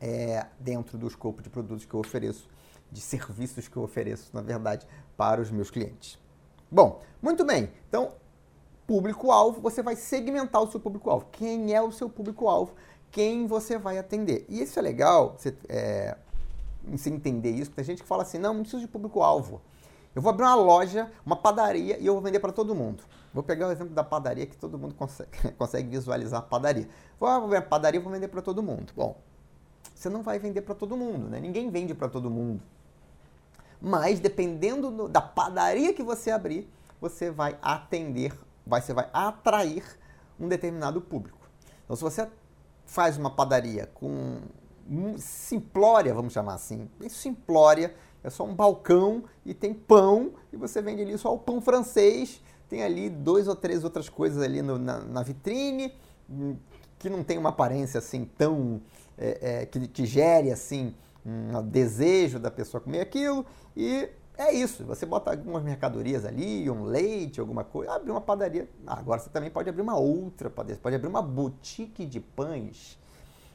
é, 0.00 0.46
dentro 0.58 0.98
do 0.98 1.06
escopo 1.06 1.42
de 1.42 1.50
produtos 1.50 1.84
que 1.84 1.94
eu 1.94 2.00
ofereço, 2.00 2.48
de 2.90 3.00
serviços 3.00 3.68
que 3.68 3.76
eu 3.76 3.82
ofereço, 3.82 4.30
na 4.32 4.40
verdade, 4.40 4.86
para 5.16 5.40
os 5.40 5.50
meus 5.50 5.70
clientes. 5.70 6.18
Bom, 6.70 7.02
muito 7.22 7.44
bem. 7.44 7.70
Então, 7.88 8.12
público-alvo, 8.86 9.60
você 9.60 9.82
vai 9.82 9.96
segmentar 9.96 10.62
o 10.62 10.70
seu 10.70 10.78
público-alvo. 10.78 11.26
Quem 11.32 11.74
é 11.74 11.80
o 11.80 11.90
seu 11.90 12.08
público-alvo? 12.08 12.74
Quem 13.10 13.46
você 13.46 13.78
vai 13.78 13.98
atender? 13.98 14.44
E 14.48 14.62
isso 14.62 14.78
é 14.78 14.82
legal, 14.82 15.36
você, 15.38 15.56
é, 15.68 16.16
você 16.84 17.10
entender 17.10 17.50
isso, 17.50 17.70
tem 17.70 17.84
gente 17.84 18.02
que 18.02 18.08
fala 18.08 18.22
assim, 18.22 18.38
não, 18.38 18.54
não 18.54 18.60
preciso 18.62 18.82
de 18.82 18.88
público-alvo. 18.88 19.60
Eu 20.14 20.22
vou 20.22 20.30
abrir 20.30 20.44
uma 20.44 20.54
loja, 20.54 21.10
uma 21.24 21.36
padaria 21.36 21.98
e 21.98 22.06
eu 22.06 22.14
vou 22.14 22.22
vender 22.22 22.38
para 22.38 22.52
todo 22.52 22.74
mundo. 22.74 23.02
Vou 23.32 23.42
pegar 23.42 23.66
o 23.66 23.72
exemplo 23.72 23.92
da 23.92 24.04
padaria 24.04 24.46
que 24.46 24.56
todo 24.56 24.78
mundo 24.78 24.94
consegue, 24.94 25.30
consegue 25.58 25.88
visualizar 25.88 26.40
a 26.40 26.42
padaria. 26.42 26.88
Vou 27.18 27.28
abrir 27.28 27.56
a 27.56 27.62
padaria 27.62 27.98
e 27.98 28.02
vou 28.02 28.12
vender 28.12 28.28
para 28.28 28.40
todo 28.40 28.62
mundo. 28.62 28.92
Bom, 28.94 29.16
você 29.92 30.08
não 30.08 30.22
vai 30.22 30.38
vender 30.38 30.62
para 30.62 30.74
todo 30.74 30.96
mundo, 30.96 31.28
né? 31.28 31.40
Ninguém 31.40 31.68
vende 31.68 31.94
para 31.94 32.08
todo 32.08 32.30
mundo. 32.30 32.62
Mas 33.80 34.20
dependendo 34.20 34.90
do, 34.90 35.08
da 35.08 35.20
padaria 35.20 35.92
que 35.92 36.02
você 36.02 36.30
abrir, 36.30 36.68
você 37.00 37.30
vai 37.30 37.58
atender 37.60 38.32
você 38.66 38.92
vai 38.92 39.08
atrair 39.12 39.84
um 40.38 40.48
determinado 40.48 41.00
público. 41.00 41.48
Então, 41.84 41.96
se 41.96 42.02
você 42.02 42.28
faz 42.86 43.16
uma 43.16 43.30
padaria 43.30 43.86
com 43.94 44.40
simplória, 45.16 46.12
vamos 46.12 46.32
chamar 46.32 46.54
assim, 46.54 46.88
bem 46.98 47.08
simplória, 47.08 47.94
é 48.22 48.30
só 48.30 48.44
um 48.44 48.54
balcão 48.54 49.24
e 49.44 49.54
tem 49.54 49.72
pão, 49.72 50.32
e 50.52 50.56
você 50.56 50.80
vende 50.82 51.02
ali 51.02 51.16
só 51.16 51.34
o 51.34 51.38
pão 51.38 51.60
francês, 51.60 52.40
tem 52.68 52.82
ali 52.82 53.08
dois 53.08 53.48
ou 53.48 53.54
três 53.54 53.84
outras 53.84 54.08
coisas 54.08 54.42
ali 54.42 54.62
no, 54.62 54.78
na, 54.78 54.98
na, 55.00 55.22
vitrine, 55.22 55.94
hum, 56.28 56.56
que 56.98 57.08
não 57.08 57.22
tem 57.22 57.38
uma 57.38 57.50
aparência 57.50 57.98
assim 57.98 58.24
tão. 58.24 58.80
É, 59.16 59.60
é, 59.62 59.66
que, 59.66 59.86
que 59.86 60.06
gere 60.06 60.50
assim 60.50 60.92
um 61.24 61.62
desejo 61.62 62.38
da 62.40 62.50
pessoa 62.50 62.80
comer 62.80 63.00
aquilo, 63.00 63.46
e 63.76 64.08
é 64.36 64.52
isso, 64.52 64.84
você 64.84 65.06
bota 65.06 65.30
algumas 65.30 65.62
mercadorias 65.62 66.24
ali, 66.24 66.68
um 66.68 66.84
leite, 66.84 67.38
alguma 67.38 67.62
coisa, 67.62 67.92
abre 67.92 68.10
uma 68.10 68.20
padaria. 68.20 68.68
Ah, 68.86 68.98
agora 68.98 69.20
você 69.20 69.30
também 69.30 69.50
pode 69.50 69.68
abrir 69.68 69.82
uma 69.82 69.96
outra 69.96 70.50
padaria, 70.50 70.74
você 70.74 70.80
pode 70.80 70.96
abrir 70.96 71.08
uma 71.08 71.22
boutique 71.22 72.04
de 72.04 72.18
pães, 72.18 72.98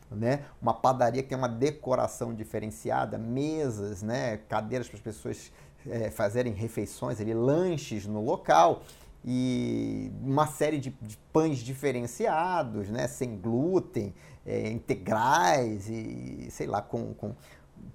né? 0.10 0.46
Uma 0.62 0.74
padaria 0.74 1.22
que 1.22 1.30
tem 1.30 1.38
uma 1.38 1.50
decoração 1.50 2.34
diferenciada, 2.34 3.18
mesas, 3.18 4.02
né? 4.02 4.38
Cadeiras 4.48 4.88
para 4.88 4.98
as 4.98 5.04
pessoas 5.04 5.52
é, 5.86 6.10
fazerem 6.10 6.54
refeições 6.54 7.20
ali, 7.20 7.34
lanches 7.34 8.06
no 8.06 8.24
local 8.24 8.84
e 9.26 10.12
uma 10.22 10.48
série 10.48 10.78
de, 10.78 10.92
de 11.02 11.18
pães 11.34 11.58
diferenciados, 11.60 12.90
né? 12.90 13.06
Sem 13.08 13.38
glúten, 13.38 14.14
é, 14.46 14.70
integrais 14.72 15.90
e 15.90 16.48
sei 16.50 16.68
lá 16.68 16.82
com, 16.82 17.14
com 17.14 17.36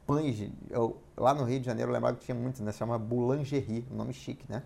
pães. 0.07 0.51
Eu, 0.71 0.97
lá 1.17 1.35
no 1.35 1.45
Rio 1.45 1.61
de 1.61 1.67
Janeiro 1.67 1.91
eu 1.91 1.95
lembrava 1.95 2.17
que 2.17 2.25
tinha 2.25 2.35
muitos, 2.35 2.61
né? 2.61 2.73
Se 2.73 2.79
chama 2.79 2.99
boulangerie, 2.99 3.87
um 3.91 3.97
nome 3.97 4.13
chique, 4.13 4.45
né? 4.49 4.63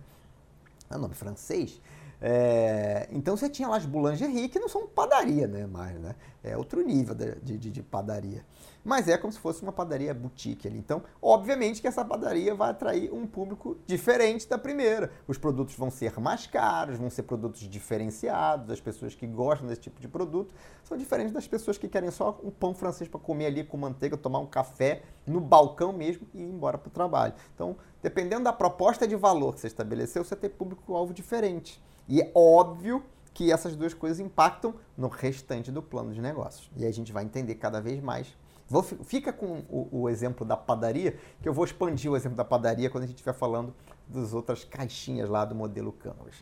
É 0.89 0.97
um 0.97 0.99
nome 0.99 1.13
francês. 1.13 1.81
É, 2.21 3.07
então 3.11 3.37
você 3.37 3.49
tinha 3.49 3.67
lá 3.67 3.77
as 3.77 3.85
boulangerie, 3.85 4.49
que 4.49 4.59
não 4.59 4.67
são 4.67 4.87
padaria, 4.87 5.47
né? 5.47 5.65
Mais, 5.65 5.97
né? 5.99 6.15
É 6.43 6.57
outro 6.57 6.81
nível 6.81 7.15
de, 7.15 7.35
de, 7.35 7.71
de, 7.71 7.83
padaria. 7.83 8.43
Mas 8.83 9.07
é 9.07 9.17
como 9.17 9.31
se 9.31 9.39
fosse 9.39 9.61
uma 9.61 9.71
padaria 9.71 10.13
boutique 10.13 10.67
ali. 10.67 10.77
Então, 10.77 11.03
obviamente 11.21 11.81
que 11.81 11.87
essa 11.87 12.03
padaria 12.03 12.55
vai 12.55 12.71
atrair 12.71 13.13
um 13.13 13.27
público 13.27 13.77
diferente 13.85 14.47
da 14.47 14.57
primeira. 14.57 15.11
Os 15.27 15.37
produtos 15.37 15.75
vão 15.75 15.91
ser 15.91 16.19
mais 16.19 16.47
caros, 16.47 16.97
vão 16.97 17.09
ser 17.09 17.23
produtos 17.23 17.61
diferenciados. 17.61 18.71
As 18.71 18.79
pessoas 18.79 19.13
que 19.13 19.27
gostam 19.27 19.67
desse 19.67 19.81
tipo 19.81 19.99
de 19.99 20.07
produto 20.07 20.53
são 20.83 20.97
diferentes 20.97 21.33
das 21.33 21.47
pessoas 21.47 21.77
que 21.77 21.87
querem 21.87 22.11
só 22.11 22.39
um 22.43 22.49
pão 22.49 22.73
francês 22.73 23.09
para 23.09 23.19
comer 23.19 23.47
ali 23.47 23.63
com 23.63 23.77
manteiga, 23.77 24.17
tomar 24.17 24.39
um 24.39 24.47
café 24.47 25.03
no 25.25 25.39
balcão 25.39 25.93
mesmo 25.93 26.27
e 26.33 26.39
ir 26.39 26.49
embora 26.49 26.77
para 26.77 26.87
o 26.87 26.91
trabalho. 26.91 27.33
Então, 27.53 27.75
dependendo 28.01 28.43
da 28.43 28.53
proposta 28.53 29.07
de 29.07 29.15
valor 29.15 29.53
que 29.53 29.61
você 29.61 29.67
estabeleceu, 29.67 30.23
você 30.23 30.35
tem 30.35 30.49
público-alvo 30.49 31.13
diferente. 31.13 31.81
E 32.07 32.21
é 32.21 32.31
óbvio 32.33 33.03
que 33.33 33.51
essas 33.51 33.75
duas 33.75 33.93
coisas 33.93 34.19
impactam 34.19 34.73
no 34.97 35.07
restante 35.07 35.71
do 35.71 35.81
plano 35.81 36.13
de 36.13 36.21
negócios. 36.21 36.69
E 36.75 36.85
a 36.85 36.91
gente 36.91 37.13
vai 37.13 37.23
entender 37.23 37.55
cada 37.55 37.79
vez 37.79 38.01
mais. 38.01 38.35
Vou, 38.69 38.83
fica 38.83 39.33
com 39.33 39.63
o, 39.67 40.01
o, 40.03 40.09
exemplo 40.09 40.45
da 40.45 40.55
padaria, 40.55 41.17
que 41.41 41.49
eu 41.49 41.53
vou 41.53 41.65
expandir 41.65 42.11
o 42.11 42.15
exemplo 42.15 42.37
da 42.37 42.45
padaria 42.45 42.87
quando 42.89 43.03
a 43.03 43.07
gente 43.07 43.15
estiver 43.15 43.33
falando 43.33 43.73
das 44.07 44.31
outras 44.31 44.63
caixinhas 44.63 45.27
lá 45.27 45.43
do 45.43 45.55
modelo 45.55 45.91
Canvas. 45.91 46.35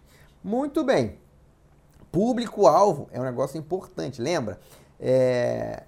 Muito 0.44 0.84
bem. 0.84 1.18
Público-alvo 2.12 3.08
é 3.12 3.20
um 3.20 3.24
negócio 3.24 3.58
importante, 3.58 4.22
lembra? 4.22 4.60
É, 5.00 5.84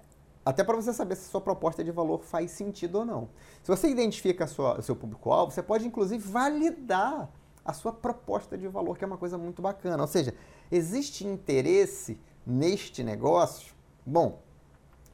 Até 0.46 0.64
para 0.64 0.76
você 0.78 0.94
saber 0.94 1.16
se 1.16 1.30
sua 1.30 1.42
proposta 1.42 1.84
de 1.84 1.92
valor 1.92 2.24
faz 2.24 2.52
sentido 2.52 3.00
ou 3.00 3.06
não. 3.06 3.30
Se 3.62 3.70
você 3.70 3.90
identifica 3.90 4.46
o 4.46 4.82
seu 4.82 4.96
público-alvo, 4.96 5.52
você 5.52 5.62
pode 5.62 5.86
inclusive 5.86 6.26
validar 6.26 7.30
a 7.66 7.74
sua 7.74 7.92
proposta 7.92 8.58
de 8.58 8.68
valor, 8.68 8.98
que 8.98 9.04
é 9.04 9.08
uma 9.08 9.18
coisa 9.18 9.38
muito 9.38 9.62
bacana. 9.62 10.02
Ou 10.02 10.08
seja, 10.08 10.34
existe 10.72 11.28
interesse 11.28 12.18
neste 12.46 13.04
negócio? 13.04 13.74
Bom, 14.06 14.42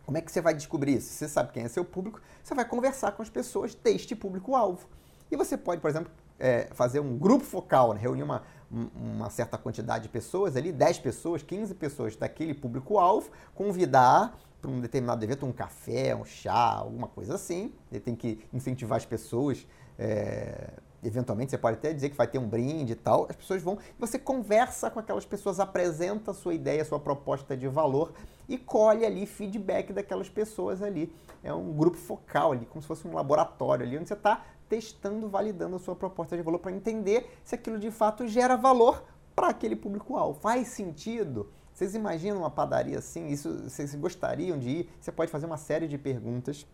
como 0.05 0.17
é 0.17 0.21
que 0.21 0.31
você 0.31 0.39
vai 0.39 0.53
descobrir 0.53 0.97
isso? 0.97 1.11
Você 1.11 1.27
sabe 1.27 1.51
quem 1.51 1.63
é 1.63 1.67
seu 1.67 1.83
público, 1.83 2.21
você 2.43 2.53
vai 2.53 2.65
conversar 2.65 3.11
com 3.13 3.21
as 3.21 3.29
pessoas 3.29 3.73
deste 3.73 4.15
público-alvo. 4.15 4.87
E 5.31 5.35
você 5.35 5.57
pode, 5.57 5.81
por 5.81 5.89
exemplo, 5.89 6.11
é, 6.39 6.67
fazer 6.73 6.99
um 6.99 7.17
grupo 7.17 7.43
focal, 7.43 7.93
né? 7.93 7.99
reunir 7.99 8.23
uma, 8.23 8.43
uma 8.69 9.29
certa 9.29 9.57
quantidade 9.57 10.03
de 10.03 10.09
pessoas 10.09 10.55
ali, 10.55 10.71
10 10.71 10.99
pessoas, 10.99 11.41
15 11.41 11.73
pessoas 11.75 12.15
daquele 12.15 12.53
público-alvo, 12.53 13.31
convidar 13.55 14.37
para 14.61 14.69
um 14.69 14.79
determinado 14.79 15.23
evento 15.23 15.45
um 15.45 15.51
café, 15.51 16.15
um 16.15 16.25
chá, 16.25 16.75
alguma 16.75 17.07
coisa 17.07 17.35
assim. 17.35 17.73
Ele 17.91 17.99
tem 17.99 18.15
que 18.15 18.45
incentivar 18.53 18.97
as 18.97 19.05
pessoas. 19.05 19.65
É, 19.97 20.71
eventualmente 21.03 21.51
você 21.51 21.57
pode 21.57 21.77
até 21.77 21.93
dizer 21.93 22.09
que 22.09 22.17
vai 22.17 22.27
ter 22.27 22.37
um 22.39 22.47
brinde 22.47 22.93
e 22.93 22.95
tal. 22.95 23.27
As 23.29 23.35
pessoas 23.35 23.61
vão, 23.61 23.77
você 23.97 24.19
conversa 24.19 24.89
com 24.89 24.99
aquelas 24.99 25.25
pessoas, 25.25 25.59
apresenta 25.59 26.31
a 26.31 26.33
sua 26.33 26.53
ideia, 26.53 26.81
a 26.81 26.85
sua 26.85 26.99
proposta 26.99 27.55
de 27.55 27.67
valor 27.67 28.13
e 28.47 28.57
colhe 28.57 29.05
ali 29.05 29.25
feedback 29.25 29.91
daquelas 29.93 30.29
pessoas 30.29 30.81
ali. 30.81 31.13
É 31.43 31.53
um 31.53 31.73
grupo 31.73 31.97
focal 31.97 32.51
ali, 32.51 32.65
como 32.65 32.81
se 32.81 32.87
fosse 32.87 33.07
um 33.07 33.13
laboratório 33.13 33.85
ali, 33.85 33.97
onde 33.97 34.07
você 34.07 34.13
está 34.13 34.45
testando, 34.67 35.29
validando 35.29 35.75
a 35.75 35.79
sua 35.79 35.95
proposta 35.95 36.35
de 36.35 36.41
valor 36.41 36.59
para 36.59 36.71
entender 36.71 37.29
se 37.43 37.55
aquilo 37.55 37.77
de 37.77 37.91
fato 37.91 38.27
gera 38.27 38.55
valor 38.55 39.03
para 39.35 39.49
aquele 39.49 39.75
público-alvo. 39.75 40.39
Faz 40.39 40.69
sentido? 40.69 41.49
Vocês 41.73 41.93
imaginam 41.93 42.39
uma 42.39 42.49
padaria 42.49 42.97
assim? 42.97 43.27
Isso 43.27 43.69
vocês 43.69 43.93
gostariam 43.95 44.57
de 44.57 44.69
ir? 44.69 44.89
Você 44.99 45.11
pode 45.11 45.29
fazer 45.29 45.45
uma 45.45 45.57
série 45.57 45.87
de 45.87 45.97
perguntas 45.97 46.65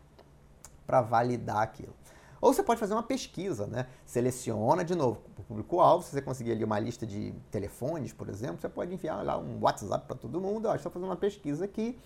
para 0.86 1.02
validar 1.02 1.58
aquilo. 1.58 1.94
Ou 2.42 2.52
você 2.52 2.64
pode 2.64 2.80
fazer 2.80 2.94
uma 2.94 3.04
pesquisa, 3.04 3.68
né? 3.68 3.86
Seleciona 4.04 4.84
de 4.84 4.96
novo 4.96 5.22
o 5.38 5.44
público-alvo. 5.44 6.04
Se 6.04 6.12
você 6.12 6.22
conseguir 6.24 6.54
ali 6.54 6.64
uma 6.64 6.80
lista 6.80 7.06
de 7.06 7.32
telefones, 7.52 8.12
por 8.12 8.28
exemplo, 8.28 8.60
você 8.60 8.68
pode 8.68 8.92
enviar 8.92 9.24
lá 9.24 9.38
um 9.38 9.60
WhatsApp 9.62 10.08
para 10.08 10.16
todo 10.16 10.42
mundo. 10.42 10.68
Eu 10.68 10.76
estou 10.76 10.92
fazendo 10.92 11.08
uma 11.08 11.16
pesquisa 11.16 11.66
aqui. 11.66 12.00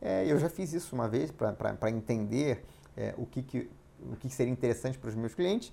É, 0.00 0.24
eu 0.30 0.38
já 0.38 0.48
fiz 0.48 0.72
isso 0.72 0.94
uma 0.94 1.08
vez 1.08 1.32
para 1.32 1.90
entender 1.90 2.64
é, 2.96 3.14
o, 3.18 3.26
que, 3.26 3.42
que, 3.42 3.68
o 4.00 4.14
que 4.14 4.30
seria 4.30 4.52
interessante 4.52 4.96
para 4.96 5.08
os 5.08 5.14
meus 5.16 5.34
clientes. 5.34 5.72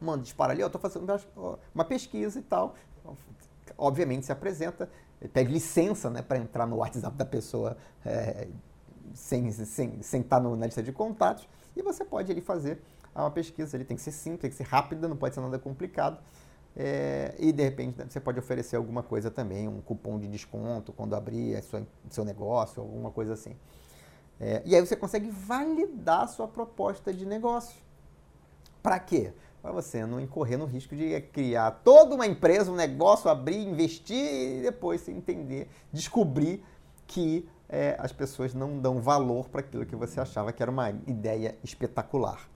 Manda, 0.00 0.22
dispara 0.22 0.52
ali, 0.52 0.62
eu 0.62 0.68
estou 0.68 0.80
fazendo 0.80 1.12
uma 1.74 1.84
pesquisa 1.84 2.38
e 2.38 2.42
tal. 2.42 2.76
Obviamente 3.76 4.24
se 4.24 4.32
apresenta, 4.32 4.88
pede 5.32 5.52
licença 5.52 6.08
né, 6.08 6.22
para 6.22 6.38
entrar 6.38 6.64
no 6.64 6.76
WhatsApp 6.76 7.16
da 7.16 7.24
pessoa 7.24 7.76
é, 8.06 8.46
sem, 9.12 9.50
sem, 9.50 10.00
sem 10.00 10.20
estar 10.20 10.38
no, 10.38 10.54
na 10.54 10.66
lista 10.66 10.82
de 10.82 10.92
contatos. 10.92 11.48
E 11.76 11.82
você 11.82 12.04
pode 12.04 12.30
ali 12.30 12.40
fazer 12.40 12.80
uma 13.18 13.30
pesquisa, 13.30 13.76
ele 13.76 13.84
tem 13.84 13.96
que 13.96 14.02
ser 14.02 14.12
simples, 14.12 14.40
tem 14.42 14.50
que 14.50 14.56
ser 14.56 14.64
rápida, 14.64 15.08
não 15.08 15.16
pode 15.16 15.34
ser 15.34 15.40
nada 15.40 15.58
complicado. 15.58 16.18
É, 16.76 17.34
e 17.38 17.50
de 17.50 17.62
repente 17.64 17.98
né, 17.98 18.06
você 18.08 18.20
pode 18.20 18.38
oferecer 18.38 18.76
alguma 18.76 19.02
coisa 19.02 19.30
também, 19.30 19.66
um 19.66 19.80
cupom 19.80 20.18
de 20.18 20.28
desconto 20.28 20.92
quando 20.92 21.14
abrir 21.14 21.56
a 21.56 21.62
sua, 21.62 21.84
seu 22.08 22.24
negócio, 22.24 22.80
alguma 22.80 23.10
coisa 23.10 23.32
assim. 23.32 23.56
É, 24.38 24.62
e 24.64 24.74
aí 24.74 24.80
você 24.80 24.96
consegue 24.96 25.30
validar 25.30 26.22
a 26.22 26.26
sua 26.26 26.48
proposta 26.48 27.12
de 27.12 27.26
negócio. 27.26 27.76
Para 28.82 28.98
quê? 28.98 29.32
Para 29.60 29.72
você 29.72 30.06
não 30.06 30.18
incorrer 30.18 30.56
no 30.58 30.64
risco 30.64 30.96
de 30.96 31.20
criar 31.20 31.82
toda 31.84 32.14
uma 32.14 32.26
empresa, 32.26 32.70
um 32.70 32.76
negócio, 32.76 33.28
abrir, 33.28 33.58
investir 33.58 34.58
e 34.58 34.62
depois 34.62 35.02
você 35.02 35.12
entender, 35.12 35.68
descobrir 35.92 36.64
que 37.06 37.46
é, 37.68 37.94
as 37.98 38.12
pessoas 38.12 38.54
não 38.54 38.78
dão 38.78 39.02
valor 39.02 39.48
para 39.48 39.60
aquilo 39.60 39.84
que 39.84 39.94
você 39.94 40.20
achava 40.20 40.52
que 40.52 40.62
era 40.62 40.70
uma 40.70 40.90
ideia 41.06 41.58
espetacular. 41.62 42.48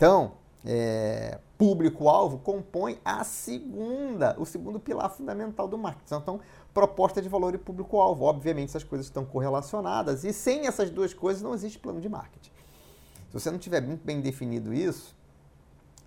Então, 0.00 0.32
é, 0.64 1.38
público-alvo 1.58 2.38
compõe 2.38 2.98
a 3.04 3.22
segunda, 3.22 4.34
o 4.38 4.46
segundo 4.46 4.80
pilar 4.80 5.10
fundamental 5.10 5.68
do 5.68 5.76
marketing. 5.76 6.14
Então, 6.14 6.40
proposta 6.72 7.20
de 7.20 7.28
valor 7.28 7.54
e 7.54 7.58
público-alvo. 7.58 8.24
Obviamente, 8.24 8.70
essas 8.70 8.82
coisas 8.82 9.08
estão 9.08 9.26
correlacionadas 9.26 10.24
e 10.24 10.32
sem 10.32 10.66
essas 10.66 10.88
duas 10.88 11.12
coisas 11.12 11.42
não 11.42 11.52
existe 11.52 11.78
plano 11.78 12.00
de 12.00 12.08
marketing. 12.08 12.50
Se 13.28 13.34
você 13.34 13.50
não 13.50 13.58
tiver 13.58 13.82
muito 13.82 14.02
bem 14.02 14.22
definido 14.22 14.72
isso, 14.72 15.14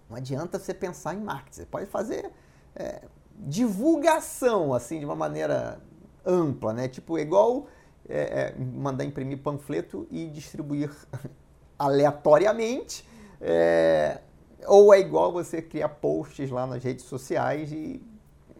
não 0.10 0.18
adianta 0.18 0.58
você 0.58 0.74
pensar 0.74 1.14
em 1.14 1.22
marketing. 1.22 1.58
Você 1.58 1.66
pode 1.68 1.86
fazer 1.86 2.32
é, 2.76 3.04
divulgação, 3.42 4.74
assim, 4.74 4.98
de 4.98 5.06
uma 5.06 5.16
maneira 5.16 5.80
ampla, 6.26 6.74
né? 6.74 6.88
Tipo, 6.88 7.20
igual 7.20 7.68
é, 8.10 8.56
é, 8.56 8.56
mandar 8.58 9.04
imprimir 9.04 9.38
panfleto 9.38 10.08
e 10.10 10.26
distribuir 10.26 10.90
aleatoriamente 11.78 13.13
é, 13.46 14.22
ou 14.66 14.94
é 14.94 15.00
igual 15.00 15.34
você 15.34 15.62
criar 15.62 15.90
posts 15.90 16.50
lá 16.50 16.66
nas 16.66 16.82
redes 16.82 17.04
sociais 17.04 17.72
e 17.72 18.02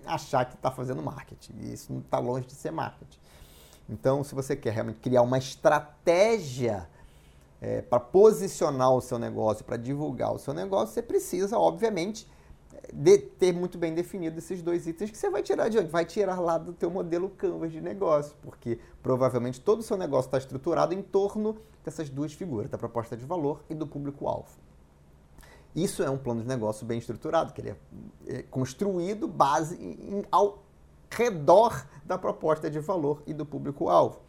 achar 0.06 0.46
que 0.46 0.56
está 0.56 0.70
fazendo 0.70 1.02
marketing. 1.02 1.54
Isso 1.72 1.94
não 1.94 2.02
está 2.02 2.20
longe 2.20 2.46
de 2.46 2.54
ser 2.54 2.72
marketing. 2.72 3.18
Então, 3.90 4.24
se 4.24 4.36
você 4.36 4.56
quer 4.56 4.74
realmente 4.74 5.00
criar 5.00 5.22
uma 5.22 5.38
estratégia 5.38 6.90
é, 7.62 7.82
para 7.82 8.00
posicionar 8.00 8.92
o 8.92 9.00
seu 9.00 9.18
negócio, 9.18 9.64
para 9.64 9.78
divulgar 9.78 10.34
o 10.34 10.38
seu 10.38 10.54
negócio, 10.54 10.94
você 10.94 11.02
precisa, 11.02 11.58
obviamente, 11.58 12.28
de 12.92 13.18
ter 13.18 13.54
muito 13.54 13.78
bem 13.78 13.94
definido 13.94 14.38
esses 14.38 14.62
dois 14.62 14.86
itens 14.88 15.10
que 15.10 15.18
você 15.18 15.30
vai 15.30 15.42
tirar 15.42 15.70
de 15.70 15.78
onde? 15.78 15.88
Vai 15.88 16.06
tirar 16.06 16.40
lá 16.40 16.58
do 16.58 16.74
teu 16.74 16.90
modelo 16.90 17.30
Canvas 17.30 17.72
de 17.72 17.80
negócio, 17.80 18.36
porque 18.42 18.80
provavelmente 19.02 19.62
todo 19.62 19.80
o 19.80 19.84
seu 19.84 19.96
negócio 19.96 20.28
está 20.28 20.38
estruturado 20.38 20.94
em 20.94 21.02
torno 21.02 21.58
dessas 21.86 22.10
duas 22.10 22.34
figuras, 22.34 22.70
da 22.70 22.78
proposta 22.78 23.16
de 23.16 23.26
valor 23.26 23.64
e 23.70 23.76
do 23.76 23.88
público-alvo. 23.88 24.63
Isso 25.76 26.04
é 26.04 26.10
um 26.10 26.18
plano 26.18 26.42
de 26.42 26.48
negócio 26.48 26.86
bem 26.86 27.00
estruturado, 27.00 27.54
que 27.54 27.62
ele 27.62 27.70
é, 27.72 27.76
é 28.28 28.44
construído 28.44 29.28
base 29.28 29.76
em, 29.76 30.24
ao 30.32 30.64
redor 31.10 31.88
da 32.06 32.18
proposta 32.18 32.70
de 32.70 32.80
valor 32.80 33.24
e 33.26 33.34
do 33.34 33.46
público-alvo. 33.46 34.20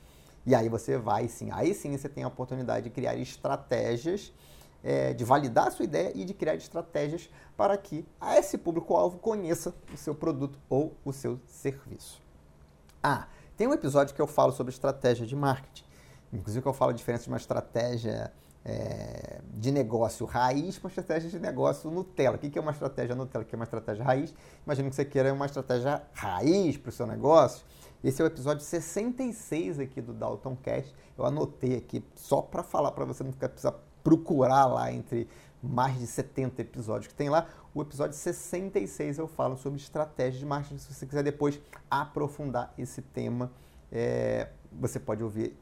E 0.47 0.55
aí 0.55 0.69
você 0.69 0.99
vai 0.99 1.29
sim, 1.29 1.51
aí 1.53 1.75
sim 1.75 1.97
você 1.97 2.09
tem 2.09 2.25
a 2.25 2.29
oportunidade 2.29 2.85
de 2.85 2.91
criar 2.91 3.17
estratégias, 3.17 4.33
é, 4.83 5.15
de 5.15 5.25
validar 5.25 5.69
a 5.69 5.71
sua 5.71 5.85
ideia 5.85 6.13
e 6.15 6.25
de 6.25 6.35
criar 6.35 6.55
estratégias 6.55 7.31
para 7.57 7.77
que 7.79 8.07
esse 8.37 8.59
público-alvo 8.59 9.19
conheça 9.19 9.75
o 9.93 9.97
seu 9.97 10.15
produto 10.15 10.59
ou 10.69 10.95
o 11.05 11.13
seu 11.13 11.41
serviço. 11.47 12.21
Ah, 13.03 13.27
tem 13.57 13.67
um 13.67 13.73
episódio 13.73 14.15
que 14.15 14.21
eu 14.21 14.27
falo 14.27 14.53
sobre 14.53 14.73
estratégia 14.73 15.27
de 15.27 15.35
marketing. 15.35 15.85
Inclusive 16.33 16.63
que 16.63 16.69
eu 16.69 16.73
falo 16.73 16.91
a 16.91 16.95
diferença 16.95 17.25
de 17.25 17.31
uma 17.31 17.37
estratégia 17.37 18.33
é, 18.65 19.41
de 19.53 19.71
negócio 19.71 20.25
raiz 20.25 20.79
para 20.79 20.87
uma 20.87 20.91
estratégia 20.91 21.31
de 21.31 21.39
negócio 21.39 21.91
Nutella. 21.91 22.37
O 22.37 22.39
que 22.39 22.59
é 22.59 22.61
uma 22.61 22.73
estratégia 22.73 23.15
Nutella? 23.15 23.45
O 23.45 23.47
que 23.47 23.55
é 23.55 23.59
uma 23.59 23.65
estratégia 23.65 24.05
raiz? 24.05 24.35
Imagino 24.65 24.89
que 24.89 24.97
você 24.97 25.05
queira 25.05 25.33
uma 25.33 25.47
estratégia 25.47 26.03
raiz 26.13 26.77
para 26.77 26.89
o 26.89 26.93
seu 26.93 27.07
negócio. 27.07 27.65
Esse 28.03 28.21
é 28.21 28.25
o 28.25 28.27
episódio 28.27 28.65
66 28.65 29.81
aqui 29.81 30.01
do 30.01 30.13
Dalton 30.13 30.57
Cast. 30.57 30.95
Eu 31.17 31.25
anotei 31.25 31.77
aqui 31.77 32.05
só 32.15 32.43
para 32.43 32.63
falar 32.63 32.93
para 32.93 33.05
você 33.05 33.23
não 33.23 33.33
ficar 33.33 33.49
precisar 33.49 33.75
procurar 34.03 34.67
lá 34.67 34.93
entre 34.93 35.27
mais 35.63 35.99
de 35.99 36.07
70 36.07 36.61
episódios 36.61 37.09
que 37.09 37.15
tem 37.15 37.31
lá. 37.31 37.49
O 37.75 37.81
episódio 37.81 38.15
66 38.15 39.19
eu 39.19 39.27
falo 39.27 39.57
sobre 39.57 39.81
estratégia 39.81 40.39
de 40.39 40.47
marketing. 40.47 40.79
Se 40.79 40.93
você 40.93 41.07
quiser 41.07 41.23
depois 41.23 41.59
aprofundar 41.91 42.73
esse 42.77 43.01
tema, 43.01 43.51
é, 43.91 44.49
você 44.71 45.01
pode 45.01 45.23
ouvir 45.23 45.57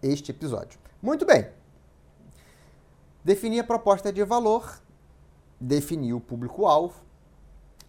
este 0.00 0.30
episódio. 0.30 0.78
Muito 1.02 1.26
bem. 1.26 1.57
Definir 3.24 3.60
a 3.60 3.64
proposta 3.64 4.12
de 4.12 4.24
valor, 4.24 4.80
definir 5.60 6.12
o 6.12 6.20
público-alvo. 6.20 6.94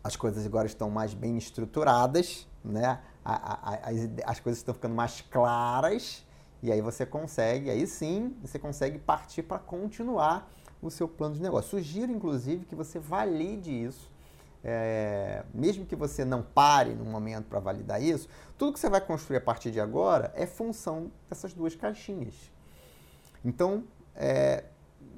As 0.04 0.16
coisas 0.16 0.46
agora 0.46 0.66
estão 0.66 0.90
mais 0.90 1.14
bem 1.14 1.38
estruturadas, 1.38 2.48
né? 2.64 3.00
As, 3.24 3.96
as 4.26 4.40
coisas 4.40 4.60
estão 4.60 4.74
ficando 4.74 4.96
mais 4.96 5.22
claras 5.22 6.26
e 6.62 6.72
aí 6.72 6.82
você 6.82 7.06
consegue, 7.06 7.70
aí 7.70 7.86
sim, 7.86 8.36
você 8.42 8.58
consegue 8.58 8.98
partir 8.98 9.44
para 9.44 9.60
continuar 9.60 10.50
o 10.82 10.90
seu 10.90 11.08
plano 11.08 11.36
de 11.36 11.42
negócio. 11.42 11.70
Sugiro, 11.70 12.12
inclusive, 12.12 12.66
que 12.66 12.76
você 12.76 13.00
valide 13.00 13.72
isso. 13.72 14.12
É, 14.62 15.46
mesmo 15.54 15.86
que 15.86 15.96
você 15.96 16.26
não 16.26 16.42
pare 16.42 16.94
no 16.94 17.06
momento 17.06 17.46
para 17.46 17.62
validar 17.62 18.02
isso, 18.02 18.28
tudo 18.58 18.74
que 18.74 18.80
você 18.80 18.90
vai 18.90 19.00
construir 19.00 19.38
a 19.38 19.42
partir 19.42 19.72
de 19.72 19.80
agora 19.80 20.34
é 20.36 20.46
função 20.46 21.10
dessas 21.30 21.54
duas 21.54 21.76
caixinhas. 21.76 22.52
Então, 23.44 23.86
é, 24.16 24.66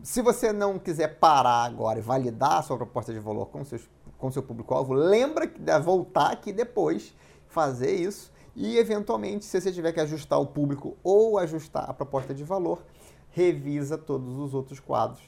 se 0.04 0.22
você 0.22 0.52
não 0.52 0.80
quiser 0.80 1.20
parar 1.20 1.64
agora 1.66 2.00
e 2.00 2.02
validar 2.02 2.60
a 2.60 2.62
sua 2.62 2.78
proposta 2.78 3.14
de 3.14 3.20
valor 3.20 3.48
com, 3.48 3.64
seus, 3.64 3.88
com 4.18 4.32
seu 4.32 4.42
público-alvo, 4.42 4.94
lembra 4.94 5.46
de 5.48 5.80
voltar 5.80 6.32
aqui 6.32 6.52
depois, 6.52 7.16
fazer 7.48 7.96
isso 7.96 8.32
e, 8.56 8.78
eventualmente, 8.78 9.46
se 9.46 9.60
você 9.60 9.72
tiver 9.72 9.92
que 9.92 10.00
ajustar 10.00 10.40
o 10.40 10.48
público 10.48 10.98
ou 11.04 11.38
ajustar 11.38 11.90
a 11.90 11.94
proposta 11.94 12.34
de 12.34 12.44
valor, 12.44 12.84
revisa 13.30 13.98
todos 13.98 14.38
os 14.38 14.54
outros 14.54 14.80
quadros, 14.80 15.22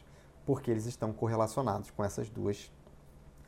porque 0.46 0.70
eles 0.70 0.86
estão 0.86 1.13
correlacionados 1.13 1.89
com 1.92 2.04
essas 2.04 2.30
duas 2.30 2.72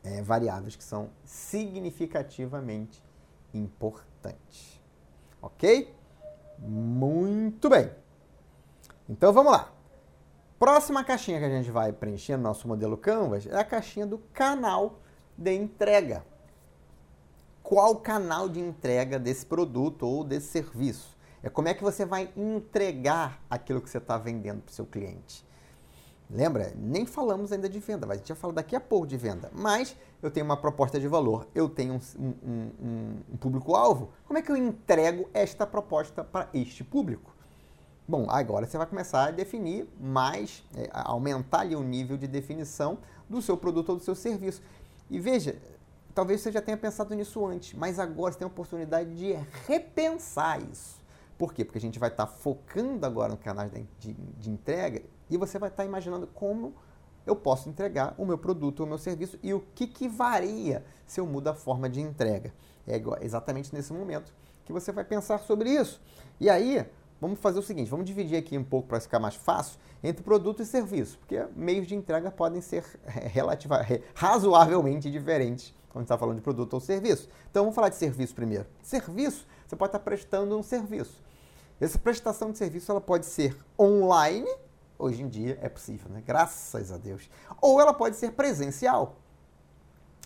é, 0.02 0.22
variáveis 0.22 0.76
que 0.76 0.84
são 0.84 1.10
significativamente 1.24 3.02
importantes. 3.52 4.80
Ok? 5.42 5.94
Muito 6.58 7.68
bem. 7.68 7.90
Então 9.08 9.32
vamos 9.32 9.52
lá. 9.52 9.75
Próxima 10.58 11.04
caixinha 11.04 11.38
que 11.38 11.44
a 11.44 11.50
gente 11.50 11.70
vai 11.70 11.92
preencher 11.92 12.38
no 12.38 12.42
nosso 12.42 12.66
modelo 12.66 12.96
Canvas 12.96 13.46
é 13.46 13.58
a 13.58 13.64
caixinha 13.64 14.06
do 14.06 14.16
canal 14.32 15.00
de 15.36 15.54
entrega. 15.54 16.24
Qual 17.62 17.96
canal 17.96 18.48
de 18.48 18.58
entrega 18.58 19.18
desse 19.18 19.44
produto 19.44 20.06
ou 20.06 20.24
desse 20.24 20.46
serviço? 20.46 21.14
É 21.42 21.50
como 21.50 21.68
é 21.68 21.74
que 21.74 21.82
você 21.82 22.06
vai 22.06 22.32
entregar 22.34 23.42
aquilo 23.50 23.82
que 23.82 23.90
você 23.90 23.98
está 23.98 24.16
vendendo 24.16 24.62
para 24.62 24.72
o 24.72 24.74
seu 24.74 24.86
cliente. 24.86 25.44
Lembra? 26.30 26.72
Nem 26.74 27.04
falamos 27.04 27.52
ainda 27.52 27.68
de 27.68 27.78
venda, 27.78 28.06
mas 28.06 28.16
a 28.16 28.18
gente 28.20 28.28
vai 28.28 28.36
falar 28.38 28.54
daqui 28.54 28.74
a 28.74 28.80
pouco 28.80 29.06
de 29.06 29.16
venda. 29.18 29.50
Mas 29.52 29.94
eu 30.22 30.30
tenho 30.30 30.46
uma 30.46 30.56
proposta 30.56 30.98
de 30.98 31.06
valor, 31.06 31.46
eu 31.54 31.68
tenho 31.68 31.94
um, 31.94 32.00
um, 32.18 32.70
um, 32.80 33.16
um 33.34 33.36
público-alvo. 33.36 34.10
Como 34.24 34.38
é 34.38 34.42
que 34.42 34.50
eu 34.50 34.56
entrego 34.56 35.28
esta 35.34 35.66
proposta 35.66 36.24
para 36.24 36.48
este 36.54 36.82
público? 36.82 37.35
Bom, 38.08 38.26
agora 38.30 38.66
você 38.66 38.78
vai 38.78 38.86
começar 38.86 39.24
a 39.26 39.30
definir 39.32 39.88
mais, 40.00 40.62
é, 40.76 40.88
aumentar 40.92 41.60
ali 41.60 41.74
o 41.74 41.82
nível 41.82 42.16
de 42.16 42.28
definição 42.28 42.98
do 43.28 43.42
seu 43.42 43.56
produto 43.56 43.90
ou 43.90 43.96
do 43.96 44.02
seu 44.02 44.14
serviço. 44.14 44.62
E 45.10 45.18
veja, 45.18 45.56
talvez 46.14 46.40
você 46.40 46.52
já 46.52 46.62
tenha 46.62 46.76
pensado 46.76 47.12
nisso 47.16 47.44
antes, 47.44 47.74
mas 47.74 47.98
agora 47.98 48.32
você 48.32 48.38
tem 48.38 48.44
a 48.44 48.48
oportunidade 48.48 49.12
de 49.16 49.32
repensar 49.66 50.62
isso. 50.62 51.00
Por 51.36 51.52
quê? 51.52 51.64
Porque 51.64 51.78
a 51.78 51.80
gente 51.80 51.98
vai 51.98 52.08
estar 52.08 52.28
focando 52.28 53.04
agora 53.04 53.30
no 53.30 53.36
canal 53.36 53.68
de, 53.68 53.84
de, 53.98 54.12
de 54.12 54.50
entrega 54.50 55.02
e 55.28 55.36
você 55.36 55.58
vai 55.58 55.68
estar 55.68 55.84
imaginando 55.84 56.28
como 56.28 56.74
eu 57.26 57.34
posso 57.34 57.68
entregar 57.68 58.14
o 58.16 58.24
meu 58.24 58.38
produto 58.38 58.80
ou 58.80 58.86
o 58.86 58.88
meu 58.88 58.98
serviço 58.98 59.36
e 59.42 59.52
o 59.52 59.60
que, 59.74 59.84
que 59.84 60.08
varia 60.08 60.84
se 61.04 61.18
eu 61.18 61.26
mudo 61.26 61.48
a 61.48 61.54
forma 61.54 61.90
de 61.90 62.00
entrega. 62.00 62.54
É 62.86 63.02
exatamente 63.20 63.74
nesse 63.74 63.92
momento 63.92 64.32
que 64.64 64.72
você 64.72 64.92
vai 64.92 65.04
pensar 65.04 65.38
sobre 65.40 65.70
isso. 65.70 66.00
E 66.38 66.48
aí, 66.48 66.86
Vamos 67.18 67.40
fazer 67.40 67.58
o 67.58 67.62
seguinte, 67.62 67.90
vamos 67.90 68.04
dividir 68.04 68.36
aqui 68.36 68.58
um 68.58 68.64
pouco 68.64 68.88
para 68.88 69.00
ficar 69.00 69.18
mais 69.18 69.34
fácil 69.34 69.78
entre 70.04 70.22
produto 70.22 70.62
e 70.62 70.66
serviço, 70.66 71.18
porque 71.18 71.46
meios 71.56 71.86
de 71.86 71.94
entrega 71.94 72.30
podem 72.30 72.60
ser 72.60 72.84
relativa, 73.32 73.86
razoavelmente 74.14 75.10
diferentes 75.10 75.74
quando 75.88 76.04
está 76.04 76.18
falando 76.18 76.36
de 76.36 76.42
produto 76.42 76.74
ou 76.74 76.80
serviço. 76.80 77.26
Então 77.50 77.62
vamos 77.62 77.74
falar 77.74 77.88
de 77.88 77.96
serviço 77.96 78.34
primeiro. 78.34 78.66
Serviço, 78.82 79.46
você 79.66 79.74
pode 79.74 79.88
estar 79.88 80.00
prestando 80.00 80.58
um 80.58 80.62
serviço. 80.62 81.22
Essa 81.80 81.98
prestação 81.98 82.52
de 82.52 82.58
serviço 82.58 82.90
ela 82.90 83.00
pode 83.00 83.24
ser 83.24 83.56
online, 83.78 84.48
hoje 84.98 85.22
em 85.22 85.28
dia 85.28 85.58
é 85.62 85.70
possível, 85.70 86.10
né? 86.10 86.22
graças 86.24 86.92
a 86.92 86.98
Deus, 86.98 87.30
ou 87.62 87.80
ela 87.80 87.94
pode 87.94 88.16
ser 88.16 88.32
presencial. 88.32 89.16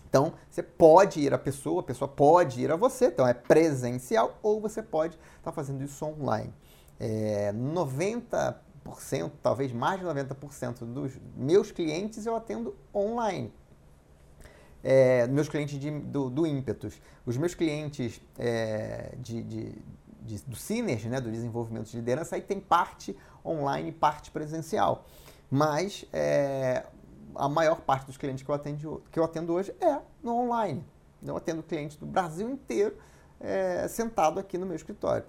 Então, 0.09 0.33
você 0.49 0.61
pode 0.61 1.21
ir 1.21 1.33
à 1.33 1.37
pessoa, 1.37 1.79
a 1.79 1.83
pessoa 1.83 2.09
pode 2.09 2.59
ir 2.61 2.69
a 2.69 2.75
você, 2.75 3.05
então 3.05 3.25
é 3.25 3.33
presencial, 3.33 4.37
ou 4.43 4.59
você 4.59 4.83
pode 4.83 5.17
estar 5.37 5.53
fazendo 5.53 5.81
isso 5.81 6.03
online 6.03 6.53
é, 7.01 7.51
90%, 7.51 9.31
talvez 9.41 9.71
mais 9.71 9.99
de 9.99 10.05
90% 10.05 10.85
dos 10.85 11.13
meus 11.35 11.71
clientes 11.71 12.27
eu 12.27 12.35
atendo 12.35 12.75
online. 12.93 13.51
É, 14.83 15.25
meus 15.27 15.49
clientes 15.49 15.79
de, 15.79 15.89
do, 15.89 16.29
do 16.29 16.45
ímpetus. 16.45 17.01
Os 17.25 17.37
meus 17.37 17.55
clientes 17.55 18.21
é, 18.37 19.15
de, 19.17 19.41
de, 19.41 19.75
de, 20.21 20.43
do 20.43 20.55
Synergy, 20.55 21.09
né, 21.09 21.19
do 21.19 21.31
desenvolvimento 21.31 21.89
de 21.89 21.97
liderança, 21.97 22.35
aí 22.35 22.41
tem 22.41 22.59
parte 22.59 23.17
online 23.43 23.89
e 23.89 23.91
parte 23.91 24.29
presencial. 24.29 25.05
Mas 25.49 26.05
é, 26.13 26.85
a 27.33 27.49
maior 27.49 27.81
parte 27.81 28.05
dos 28.05 28.17
clientes 28.17 28.43
que 28.43 28.51
eu, 28.51 28.55
atendo, 28.55 29.03
que 29.11 29.19
eu 29.19 29.23
atendo 29.23 29.53
hoje 29.53 29.73
é 29.81 29.99
no 30.21 30.35
online. 30.35 30.85
Eu 31.23 31.35
atendo 31.35 31.63
clientes 31.63 31.97
do 31.97 32.05
Brasil 32.05 32.47
inteiro 32.47 32.95
é, 33.39 33.87
sentado 33.87 34.39
aqui 34.39 34.55
no 34.55 34.67
meu 34.67 34.75
escritório. 34.75 35.25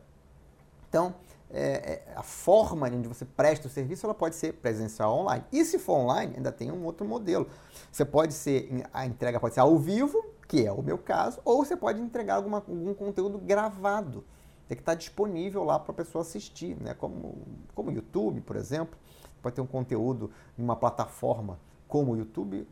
Então, 0.88 1.14
é, 1.52 2.02
é, 2.08 2.12
a 2.16 2.22
forma 2.22 2.86
onde 2.88 3.06
você 3.06 3.24
presta 3.24 3.68
o 3.68 3.70
serviço 3.70 4.06
ela 4.06 4.14
pode 4.14 4.34
ser 4.36 4.54
presencial 4.54 5.16
online. 5.18 5.44
E 5.52 5.64
se 5.64 5.78
for 5.78 5.94
online, 5.94 6.34
ainda 6.36 6.50
tem 6.50 6.72
um 6.72 6.84
outro 6.84 7.06
modelo. 7.06 7.46
Você 7.90 8.04
pode 8.04 8.32
ser, 8.32 8.84
a 8.92 9.04
entrega 9.04 9.38
pode 9.38 9.54
ser 9.54 9.60
ao 9.60 9.78
vivo, 9.78 10.24
que 10.48 10.66
é 10.66 10.72
o 10.72 10.82
meu 10.82 10.98
caso, 10.98 11.40
ou 11.44 11.64
você 11.64 11.76
pode 11.76 12.00
entregar 12.00 12.36
alguma, 12.36 12.58
algum 12.58 12.94
conteúdo 12.94 13.38
gravado. 13.38 14.24
Tem 14.66 14.76
que 14.76 14.82
estar 14.82 14.94
disponível 14.94 15.64
lá 15.64 15.78
para 15.78 15.92
a 15.92 15.94
pessoa 15.94 16.22
assistir, 16.22 16.76
né? 16.80 16.94
como, 16.94 17.36
como 17.74 17.90
YouTube, 17.90 18.40
por 18.40 18.56
exemplo. 18.56 18.98
Pode 19.42 19.54
ter 19.54 19.60
um 19.60 19.66
conteúdo 19.66 20.30
em 20.58 20.62
uma 20.62 20.76
plataforma 20.76 21.58
como 21.86 22.12
o 22.12 22.16
YouTube, 22.16 22.66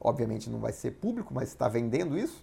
obviamente 0.00 0.48
não 0.48 0.58
vai 0.58 0.72
ser 0.72 0.92
público, 0.92 1.34
mas 1.34 1.50
está 1.50 1.68
vendendo 1.68 2.16
isso. 2.16 2.42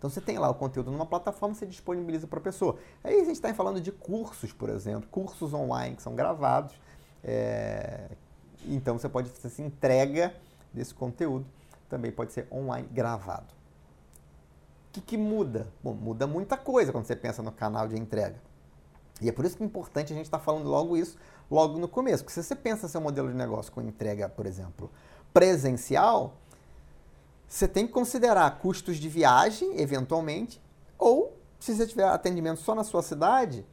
Então 0.00 0.08
você 0.08 0.22
tem 0.22 0.38
lá 0.38 0.48
o 0.48 0.54
conteúdo 0.54 0.90
numa 0.90 1.04
plataforma, 1.04 1.54
você 1.54 1.66
disponibiliza 1.66 2.26
para 2.26 2.38
a 2.38 2.42
pessoa. 2.42 2.78
Aí 3.04 3.16
a 3.16 3.24
gente 3.24 3.34
está 3.34 3.52
falando 3.52 3.82
de 3.82 3.92
cursos, 3.92 4.50
por 4.50 4.70
exemplo, 4.70 5.06
cursos 5.10 5.52
online 5.52 5.94
que 5.94 6.02
são 6.02 6.14
gravados. 6.14 6.74
É... 7.22 8.08
Então 8.64 8.98
você 8.98 9.10
pode 9.10 9.28
fazer 9.28 9.48
essa 9.48 9.60
entrega 9.60 10.34
desse 10.72 10.94
conteúdo, 10.94 11.44
também 11.90 12.10
pode 12.10 12.32
ser 12.32 12.48
online 12.50 12.88
gravado. 12.90 13.52
O 14.88 14.92
que, 14.92 15.02
que 15.02 15.18
muda? 15.18 15.68
Bom, 15.84 15.92
muda 15.92 16.26
muita 16.26 16.56
coisa 16.56 16.92
quando 16.92 17.04
você 17.04 17.14
pensa 17.14 17.42
no 17.42 17.52
canal 17.52 17.86
de 17.86 17.94
entrega. 17.94 18.40
E 19.20 19.28
é 19.28 19.32
por 19.32 19.44
isso 19.44 19.54
que 19.54 19.62
é 19.62 19.66
importante 19.66 20.14
a 20.14 20.16
gente 20.16 20.24
estar 20.24 20.38
tá 20.38 20.44
falando 20.44 20.66
logo 20.66 20.96
isso, 20.96 21.18
logo 21.50 21.78
no 21.78 21.86
começo. 21.86 22.24
Porque 22.24 22.32
se 22.32 22.42
você 22.42 22.56
pensa 22.56 22.88
seu 22.88 23.02
modelo 23.02 23.28
de 23.28 23.34
negócio 23.34 23.70
com 23.70 23.82
entrega, 23.82 24.30
por 24.30 24.46
exemplo, 24.46 24.90
presencial, 25.30 26.38
você 27.50 27.66
tem 27.66 27.84
que 27.84 27.92
considerar 27.92 28.48
custos 28.60 28.96
de 28.96 29.08
viagem, 29.08 29.80
eventualmente, 29.80 30.62
ou, 30.96 31.36
se 31.58 31.74
você 31.74 31.84
tiver 31.84 32.04
atendimento 32.04 32.60
só 32.60 32.76
na 32.76 32.84
sua 32.84 33.02
cidade, 33.02 33.66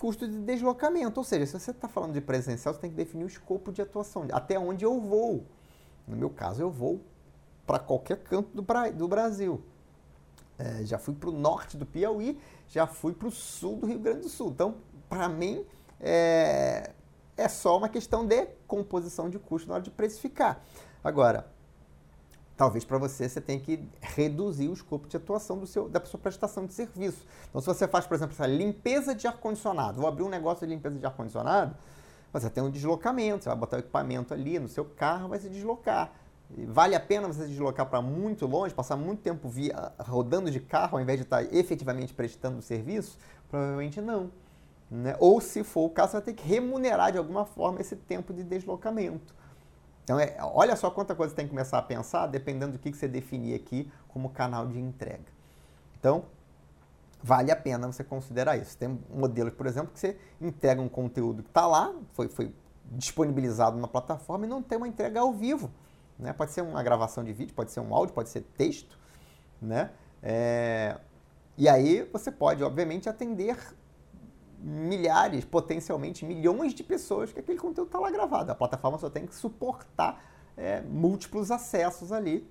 custo 0.00 0.26
de 0.26 0.40
deslocamento. 0.40 1.20
Ou 1.20 1.24
seja, 1.24 1.44
se 1.44 1.60
você 1.60 1.72
está 1.72 1.86
falando 1.86 2.14
de 2.14 2.22
presencial, 2.22 2.72
você 2.72 2.80
tem 2.80 2.88
que 2.88 2.96
definir 2.96 3.24
o 3.24 3.26
escopo 3.26 3.70
de 3.70 3.82
atuação, 3.82 4.26
até 4.32 4.58
onde 4.58 4.82
eu 4.82 4.98
vou. 4.98 5.44
No 6.06 6.16
meu 6.16 6.30
caso, 6.30 6.62
eu 6.62 6.70
vou 6.70 7.02
para 7.66 7.78
qualquer 7.78 8.16
canto 8.16 8.48
do, 8.54 8.62
do 8.96 9.06
Brasil. 9.06 9.62
É, 10.58 10.86
já 10.86 10.98
fui 10.98 11.12
para 11.12 11.28
o 11.28 11.32
norte 11.32 11.76
do 11.76 11.84
Piauí, 11.84 12.40
já 12.66 12.86
fui 12.86 13.12
para 13.12 13.28
o 13.28 13.30
sul 13.30 13.76
do 13.76 13.86
Rio 13.86 13.98
Grande 13.98 14.20
do 14.20 14.30
Sul. 14.30 14.52
Então, 14.52 14.76
para 15.06 15.28
mim, 15.28 15.66
é, 16.00 16.92
é 17.36 17.46
só 17.46 17.76
uma 17.76 17.90
questão 17.90 18.26
de 18.26 18.46
composição 18.66 19.28
de 19.28 19.38
custo 19.38 19.68
na 19.68 19.74
hora 19.74 19.82
de 19.82 19.90
precificar. 19.90 20.64
Agora, 21.04 21.57
talvez 22.58 22.84
para 22.84 22.98
você 22.98 23.28
você 23.28 23.40
tenha 23.40 23.60
que 23.60 23.88
reduzir 24.00 24.68
o 24.68 24.72
escopo 24.72 25.06
de 25.06 25.16
atuação 25.16 25.56
do 25.58 25.66
seu, 25.66 25.88
da 25.88 26.04
sua 26.04 26.18
prestação 26.18 26.66
de 26.66 26.74
serviço. 26.74 27.24
Então, 27.48 27.60
se 27.60 27.66
você 27.68 27.86
faz, 27.86 28.04
por 28.04 28.16
exemplo, 28.16 28.34
essa 28.34 28.48
limpeza 28.48 29.14
de 29.14 29.28
ar-condicionado, 29.28 30.00
vou 30.00 30.08
abrir 30.08 30.24
um 30.24 30.28
negócio 30.28 30.66
de 30.66 30.74
limpeza 30.74 30.98
de 30.98 31.06
ar-condicionado, 31.06 31.76
você 32.32 32.50
tem 32.50 32.62
um 32.62 32.68
deslocamento, 32.68 33.44
você 33.44 33.48
vai 33.48 33.56
botar 33.56 33.76
o 33.76 33.78
equipamento 33.78 34.34
ali 34.34 34.58
no 34.58 34.68
seu 34.68 34.84
carro, 34.84 35.28
vai 35.28 35.38
se 35.38 35.48
deslocar. 35.48 36.12
Vale 36.50 36.96
a 36.96 37.00
pena 37.00 37.28
você 37.28 37.42
se 37.42 37.48
deslocar 37.50 37.86
para 37.86 38.02
muito 38.02 38.44
longe, 38.44 38.74
passar 38.74 38.96
muito 38.96 39.22
tempo 39.22 39.48
via, 39.48 39.92
rodando 40.00 40.50
de 40.50 40.58
carro 40.58 40.96
ao 40.96 41.02
invés 41.02 41.18
de 41.18 41.24
estar 41.24 41.42
efetivamente 41.54 42.12
prestando 42.12 42.58
o 42.58 42.62
serviço? 42.62 43.16
Provavelmente 43.48 44.00
não. 44.00 44.30
Né? 44.90 45.14
Ou, 45.20 45.40
se 45.40 45.62
for 45.62 45.84
o 45.84 45.90
caso, 45.90 46.12
você 46.12 46.16
vai 46.16 46.24
ter 46.24 46.32
que 46.32 46.48
remunerar 46.48 47.12
de 47.12 47.18
alguma 47.18 47.44
forma 47.44 47.80
esse 47.80 47.94
tempo 47.94 48.32
de 48.32 48.42
deslocamento. 48.42 49.34
Então, 50.08 50.18
é, 50.18 50.38
olha 50.40 50.74
só 50.74 50.90
quanta 50.90 51.14
coisa 51.14 51.32
você 51.32 51.36
tem 51.36 51.44
que 51.44 51.50
começar 51.50 51.76
a 51.76 51.82
pensar, 51.82 52.26
dependendo 52.28 52.72
do 52.72 52.78
que, 52.78 52.90
que 52.90 52.96
você 52.96 53.06
definir 53.06 53.54
aqui 53.54 53.92
como 54.08 54.30
canal 54.30 54.66
de 54.66 54.80
entrega. 54.80 55.26
Então, 56.00 56.24
vale 57.22 57.50
a 57.50 57.56
pena 57.56 57.92
você 57.92 58.02
considerar 58.02 58.56
isso. 58.56 58.74
Tem 58.78 58.98
modelos, 59.10 59.52
por 59.52 59.66
exemplo, 59.66 59.92
que 59.92 60.00
você 60.00 60.18
entrega 60.40 60.80
um 60.80 60.88
conteúdo 60.88 61.42
que 61.42 61.50
está 61.50 61.66
lá, 61.66 61.94
foi, 62.14 62.26
foi 62.26 62.54
disponibilizado 62.86 63.76
na 63.76 63.86
plataforma 63.86 64.46
e 64.46 64.48
não 64.48 64.62
tem 64.62 64.78
uma 64.78 64.88
entrega 64.88 65.20
ao 65.20 65.30
vivo. 65.30 65.70
Né? 66.18 66.32
Pode 66.32 66.52
ser 66.52 66.62
uma 66.62 66.82
gravação 66.82 67.22
de 67.22 67.34
vídeo, 67.34 67.52
pode 67.52 67.70
ser 67.70 67.80
um 67.80 67.94
áudio, 67.94 68.14
pode 68.14 68.30
ser 68.30 68.40
texto. 68.56 68.98
Né? 69.60 69.90
É... 70.22 70.96
E 71.58 71.68
aí 71.68 72.08
você 72.10 72.32
pode, 72.32 72.64
obviamente, 72.64 73.10
atender 73.10 73.58
milhares, 74.60 75.44
potencialmente 75.44 76.24
milhões 76.24 76.74
de 76.74 76.82
pessoas 76.82 77.32
que 77.32 77.40
aquele 77.40 77.58
conteúdo 77.58 77.88
está 77.88 77.98
lá 77.98 78.10
gravado. 78.10 78.50
A 78.50 78.54
plataforma 78.54 78.98
só 78.98 79.08
tem 79.08 79.26
que 79.26 79.34
suportar 79.34 80.22
é, 80.56 80.80
múltiplos 80.82 81.50
acessos 81.50 82.12
ali. 82.12 82.48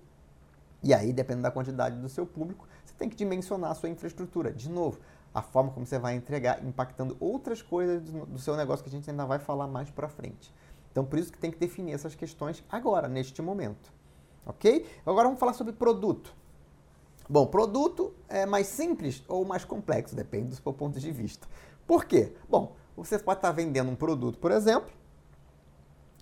E 0.81 0.93
aí, 0.93 1.11
dependendo 1.11 1.43
da 1.43 1.51
quantidade 1.51 1.99
do 1.99 2.07
seu 2.07 2.25
público, 2.25 2.67
você 2.85 2.93
tem 2.97 3.09
que 3.09 3.15
dimensionar 3.15 3.71
a 3.71 3.75
sua 3.75 3.89
infraestrutura. 3.89 4.53
De 4.53 4.69
novo, 4.69 4.99
a 5.33 5.41
forma 5.41 5.71
como 5.71 5.85
você 5.85 5.99
vai 5.99 6.15
entregar, 6.15 6.63
impactando 6.65 7.17
outras 7.19 7.61
coisas 7.61 8.01
do 8.01 8.39
seu 8.39 8.55
negócio 8.55 8.83
que 8.83 8.89
a 8.89 8.91
gente 8.91 9.09
ainda 9.09 9.25
vai 9.25 9.39
falar 9.39 9.67
mais 9.67 9.89
para 9.89 10.07
frente. 10.07 10.53
Então, 10.91 11.05
por 11.05 11.19
isso 11.19 11.31
que 11.31 11.37
tem 11.37 11.51
que 11.51 11.59
definir 11.59 11.93
essas 11.93 12.15
questões 12.15 12.63
agora, 12.69 13.07
neste 13.07 13.41
momento. 13.41 13.91
Ok? 14.45 14.87
Agora 15.05 15.25
vamos 15.27 15.39
falar 15.39 15.53
sobre 15.53 15.73
produto. 15.73 16.33
Bom, 17.29 17.45
produto 17.45 18.13
é 18.29 18.45
mais 18.45 18.67
simples 18.67 19.21
ou 19.27 19.43
mais 19.43 19.65
complexo, 19.65 20.15
depende 20.15 20.47
do 20.47 20.55
seu 20.55 20.73
ponto 20.73 20.97
de 20.97 21.11
vista. 21.11 21.45
Por 21.87 22.05
quê? 22.05 22.33
Bom, 22.49 22.75
você 22.95 23.17
pode 23.17 23.39
estar 23.39 23.51
vendendo 23.51 23.89
um 23.89 23.95
produto, 23.95 24.37
por 24.37 24.51
exemplo, 24.51 24.91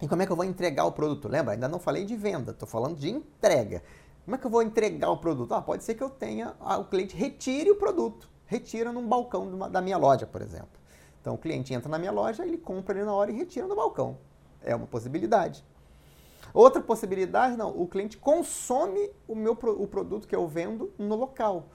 e 0.01 0.07
como 0.07 0.21
é 0.21 0.25
que 0.25 0.31
eu 0.31 0.35
vou 0.35 0.45
entregar 0.45 0.85
o 0.85 0.91
produto? 0.91 1.27
Lembra? 1.27 1.53
Ainda 1.53 1.67
não 1.67 1.79
falei 1.79 2.05
de 2.05 2.15
venda, 2.15 2.51
estou 2.51 2.67
falando 2.67 2.97
de 2.97 3.09
entrega. 3.09 3.81
Como 4.23 4.35
é 4.35 4.37
que 4.37 4.45
eu 4.45 4.51
vou 4.51 4.61
entregar 4.61 5.09
o 5.09 5.17
produto? 5.17 5.53
Ah, 5.53 5.61
pode 5.61 5.83
ser 5.83 5.95
que 5.95 6.03
eu 6.03 6.09
tenha, 6.09 6.53
ah, 6.59 6.77
o 6.77 6.85
cliente 6.85 7.15
retire 7.15 7.71
o 7.71 7.75
produto, 7.75 8.29
retira 8.45 8.91
num 8.91 9.07
balcão 9.07 9.69
da 9.69 9.81
minha 9.81 9.97
loja, 9.97 10.27
por 10.27 10.41
exemplo. 10.41 10.67
Então 11.21 11.33
o 11.33 11.37
cliente 11.37 11.73
entra 11.73 11.89
na 11.89 11.97
minha 11.97 12.11
loja, 12.11 12.45
ele 12.45 12.57
compra 12.57 12.93
ali 12.93 13.05
na 13.05 13.13
hora 13.13 13.31
e 13.31 13.35
retira 13.35 13.65
no 13.67 13.75
balcão. 13.75 14.17
É 14.61 14.75
uma 14.75 14.87
possibilidade. 14.87 15.63
Outra 16.53 16.81
possibilidade, 16.81 17.55
não, 17.57 17.69
o 17.69 17.87
cliente 17.87 18.17
consome 18.17 19.09
o 19.27 19.35
meu 19.35 19.53
o 19.53 19.87
produto 19.87 20.27
que 20.27 20.35
eu 20.35 20.47
vendo 20.47 20.93
no 20.97 21.15
local. 21.15 21.65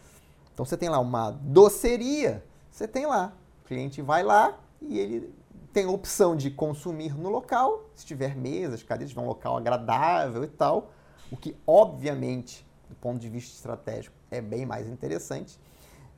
Então 0.53 0.65
você 0.65 0.77
tem 0.77 0.89
lá 0.89 0.99
uma 0.99 1.31
doceria, 1.31 2.45
você 2.71 2.87
tem 2.87 3.07
lá, 3.07 3.33
cliente 3.71 4.03
vai 4.03 4.25
lá 4.25 4.59
e 4.83 4.99
ele 4.99 5.33
tem 5.73 5.85
a 5.85 5.91
opção 5.91 6.35
de 6.35 6.51
consumir 6.51 7.17
no 7.17 7.29
local, 7.29 7.89
se 7.95 8.05
tiver 8.05 8.35
mesas, 8.35 8.83
cadeiras, 8.83 9.11
tiver 9.11 9.23
um 9.23 9.29
local 9.29 9.57
agradável 9.57 10.43
e 10.43 10.49
tal, 10.49 10.91
o 11.31 11.37
que 11.37 11.57
obviamente, 11.65 12.67
do 12.89 12.97
ponto 12.97 13.21
de 13.21 13.29
vista 13.29 13.55
estratégico, 13.55 14.17
é 14.29 14.41
bem 14.41 14.67
mais 14.67 14.89
interessante. 14.89 15.57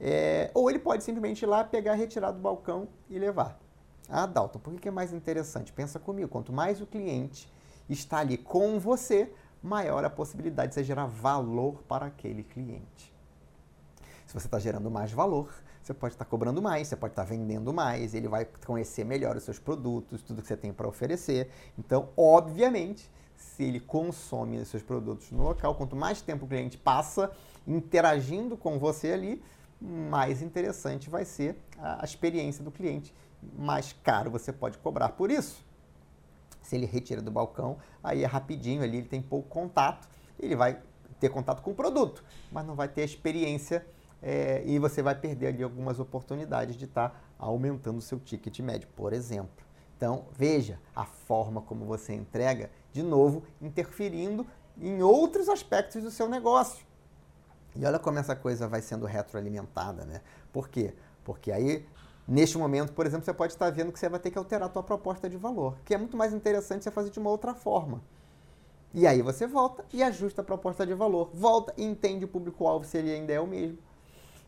É, 0.01 0.51
ou 0.55 0.71
ele 0.71 0.79
pode 0.79 1.05
simplesmente 1.05 1.43
ir 1.43 1.47
lá, 1.47 1.62
pegar, 1.62 1.93
retirar 1.93 2.31
do 2.31 2.41
balcão 2.41 2.88
e 3.11 3.19
levar. 3.19 3.61
Ah, 4.09 4.25
Dalton, 4.25 4.59
por 4.59 4.73
que 4.81 4.88
é 4.88 4.91
mais 4.91 5.12
interessante? 5.12 5.73
Pensa 5.75 5.99
comigo, 5.99 6.29
quanto 6.29 6.53
mais 6.55 6.81
o 6.81 6.87
cliente 6.87 7.53
está 7.87 8.19
ali 8.19 8.38
com 8.38 8.81
você, 8.81 9.31
maior 9.62 10.03
a 10.07 10.11
possibilidade 10.11 10.71
de 10.71 10.75
você 10.77 10.85
gerar 10.85 11.05
valor 11.05 11.83
para 11.87 12.07
aquele 12.07 12.43
cliente. 12.43 13.12
Se 14.27 14.33
você 14.33 14.47
está 14.47 14.59
gerando 14.59 14.91
mais 14.91 15.12
valor, 15.12 15.53
você 15.83 15.92
pode 15.92 16.14
estar 16.14 16.25
cobrando 16.25 16.62
mais, 16.62 16.88
você 16.88 16.97
pode 16.97 17.12
estar 17.12 17.25
vendendo 17.25 17.73
mais, 17.73 18.14
ele 18.14 18.29
vai 18.29 18.47
conhecer 18.64 19.05
melhor 19.05 19.37
os 19.37 19.42
seus 19.42 19.59
produtos, 19.59 20.23
tudo 20.23 20.40
que 20.40 20.49
você 20.49 20.57
tem 20.57 20.73
para 20.73 20.87
oferecer. 20.87 21.51
Então, 21.77 22.11
obviamente, 22.16 23.11
se 23.37 23.64
ele 23.64 23.81
consome 23.81 24.59
os 24.59 24.68
seus 24.68 24.83
produtos 24.83 25.31
no 25.33 25.42
local, 25.42 25.75
quanto 25.75 25.97
mais 25.97 26.23
tempo 26.23 26.45
o 26.45 26.49
cliente 26.49 26.79
passa 26.79 27.33
interagindo 27.66 28.57
com 28.57 28.79
você 28.79 29.12
ali, 29.12 29.42
mais 29.81 30.40
interessante 30.40 31.11
vai 31.11 31.25
ser 31.25 31.57
a 31.79 32.05
experiência 32.05 32.62
do 32.62 32.71
cliente. 32.71 33.12
Mais 33.59 33.92
caro 33.92 34.31
você 34.31 34.53
pode 34.53 34.79
cobrar 34.79 35.09
por 35.11 35.31
isso. 35.31 35.64
Se 36.62 36.77
ele 36.77 36.87
retira 36.87 37.21
do 37.21 37.31
balcão, 37.33 37.77
aí 38.05 38.23
é 38.23 38.27
rapidinho 38.27 38.85
ali, 38.85 38.99
ele 38.99 39.09
tem 39.09 39.21
pouco 39.21 39.49
contato, 39.49 40.09
ele 40.38 40.55
vai 40.55 40.81
ter 41.18 41.29
contato 41.29 41.61
com 41.61 41.73
o 41.73 41.75
produto, 41.75 42.23
mas 42.53 42.64
não 42.64 42.77
vai 42.77 42.87
ter 42.88 43.03
a 43.03 43.05
experiência 43.05 43.85
é, 44.23 44.63
e 44.65 44.79
você 44.79 45.03
vai 45.03 45.17
perder 45.17 45.49
ali 45.49 45.63
algumas 45.63 45.99
oportunidades 45.99 46.77
de 46.77 46.85
estar 46.85 47.09
tá 47.11 47.17
aumentando 47.39 47.99
o 47.99 48.03
seu 48.03 48.21
ticket 48.21 48.61
médio, 48.61 48.89
por 48.95 49.13
exemplo. 49.13 49.67
Então, 49.97 50.27
veja 50.33 50.79
a 50.95 51.05
forma 51.05 51.61
como 51.61 51.85
você 51.85 52.15
entrega, 52.15 52.71
de 52.93 53.03
novo, 53.03 53.43
interferindo 53.61 54.47
em 54.81 55.03
outros 55.03 55.49
aspectos 55.49 56.03
do 56.03 56.11
seu 56.11 56.29
negócio. 56.29 56.85
E 57.75 57.85
olha 57.85 57.99
como 57.99 58.19
essa 58.19 58.37
coisa 58.37 58.69
vai 58.69 58.81
sendo 58.81 59.07
retroalimentada, 59.07 60.05
né? 60.05 60.21
Por 60.53 60.69
quê? 60.69 60.95
Porque 61.25 61.51
aí, 61.51 61.87
neste 62.27 62.59
momento, 62.59 62.93
por 62.93 63.07
exemplo, 63.07 63.25
você 63.25 63.33
pode 63.33 63.53
estar 63.53 63.71
vendo 63.71 63.93
que 63.93 63.99
você 63.99 64.09
vai 64.09 64.21
ter 64.21 64.31
que 64.31 64.39
alterar 64.39 64.69
a 64.69 64.73
sua 64.73 64.83
proposta 64.83 65.29
de 65.29 65.37
valor, 65.37 65.77
que 65.85 65.95
é 65.95 65.99
muito 65.99 66.17
mais 66.17 66.33
interessante 66.33 66.85
você 66.85 66.91
fazer 66.91 67.11
de 67.11 67.19
uma 67.19 67.31
outra 67.31 67.55
forma. 67.55 68.03
E 68.95 69.07
aí 69.07 69.23
você 69.23 69.47
volta 69.47 69.85
e 69.93 70.03
ajusta 70.03 70.43
a 70.43 70.45
proposta 70.45 70.87
de 70.87 70.93
valor. 70.93 71.31
Volta 71.33 71.73
e 71.79 71.85
entende 71.85 72.27
o 72.27 72.29
público-alvo 72.29 72.85
se 72.85 72.99
ele 72.99 73.11
ainda 73.11 73.33
é 73.33 73.41
o 73.41 73.47
mesmo 73.47 73.79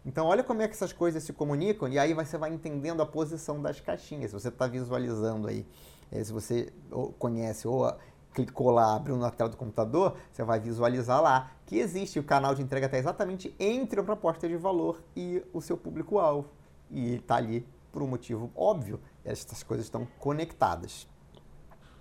então, 0.07 0.27
olha 0.27 0.45
como 0.45 0.61
é 0.61 0.69
que 0.69 0.75
essas 0.75 0.93
coisas 0.93 1.23
se 1.23 1.33
comunicam 1.33 1.89
e 1.89 1.99
aí 1.99 2.13
você 2.13 2.37
vai 2.37 2.53
entendendo 2.53 3.01
a 3.01 3.07
posição 3.07 3.61
das 3.61 3.81
caixinhas. 3.81 4.31
Se 4.31 4.39
você 4.39 4.49
está 4.49 4.67
visualizando 4.67 5.49
aí, 5.49 5.67
eh, 6.13 6.23
se 6.23 6.33
você 6.33 6.73
conhece 7.19 7.67
ou 7.67 7.91
clicou 8.35 8.71
lá, 8.71 8.97
abriu 8.97 9.17
na 9.17 9.31
tela 9.31 9.49
do 9.49 9.57
computador, 9.57 10.17
você 10.31 10.43
vai 10.43 10.61
visualizar 10.61 11.23
lá 11.23 11.53
que 11.65 11.79
existe 11.79 12.19
o 12.19 12.25
canal 12.25 12.55
de 12.55 12.63
entrega 12.63 12.87
está 12.87 12.99
exatamente 12.99 13.55
entre 13.59 14.01
a 14.01 14.03
proposta 14.03 14.47
de 14.47 14.57
valor 14.57 15.03
e 15.17 15.43
o 15.53 15.61
seu 15.63 15.77
público-alvo. 15.77 16.51
E 16.91 17.15
está 17.15 17.37
ali 17.37 17.67
por 17.91 18.03
um 18.03 18.07
motivo 18.07 18.51
óbvio. 18.55 19.01
Essas 19.25 19.63
coisas 19.63 19.87
estão 19.87 20.07
conectadas. 20.19 21.09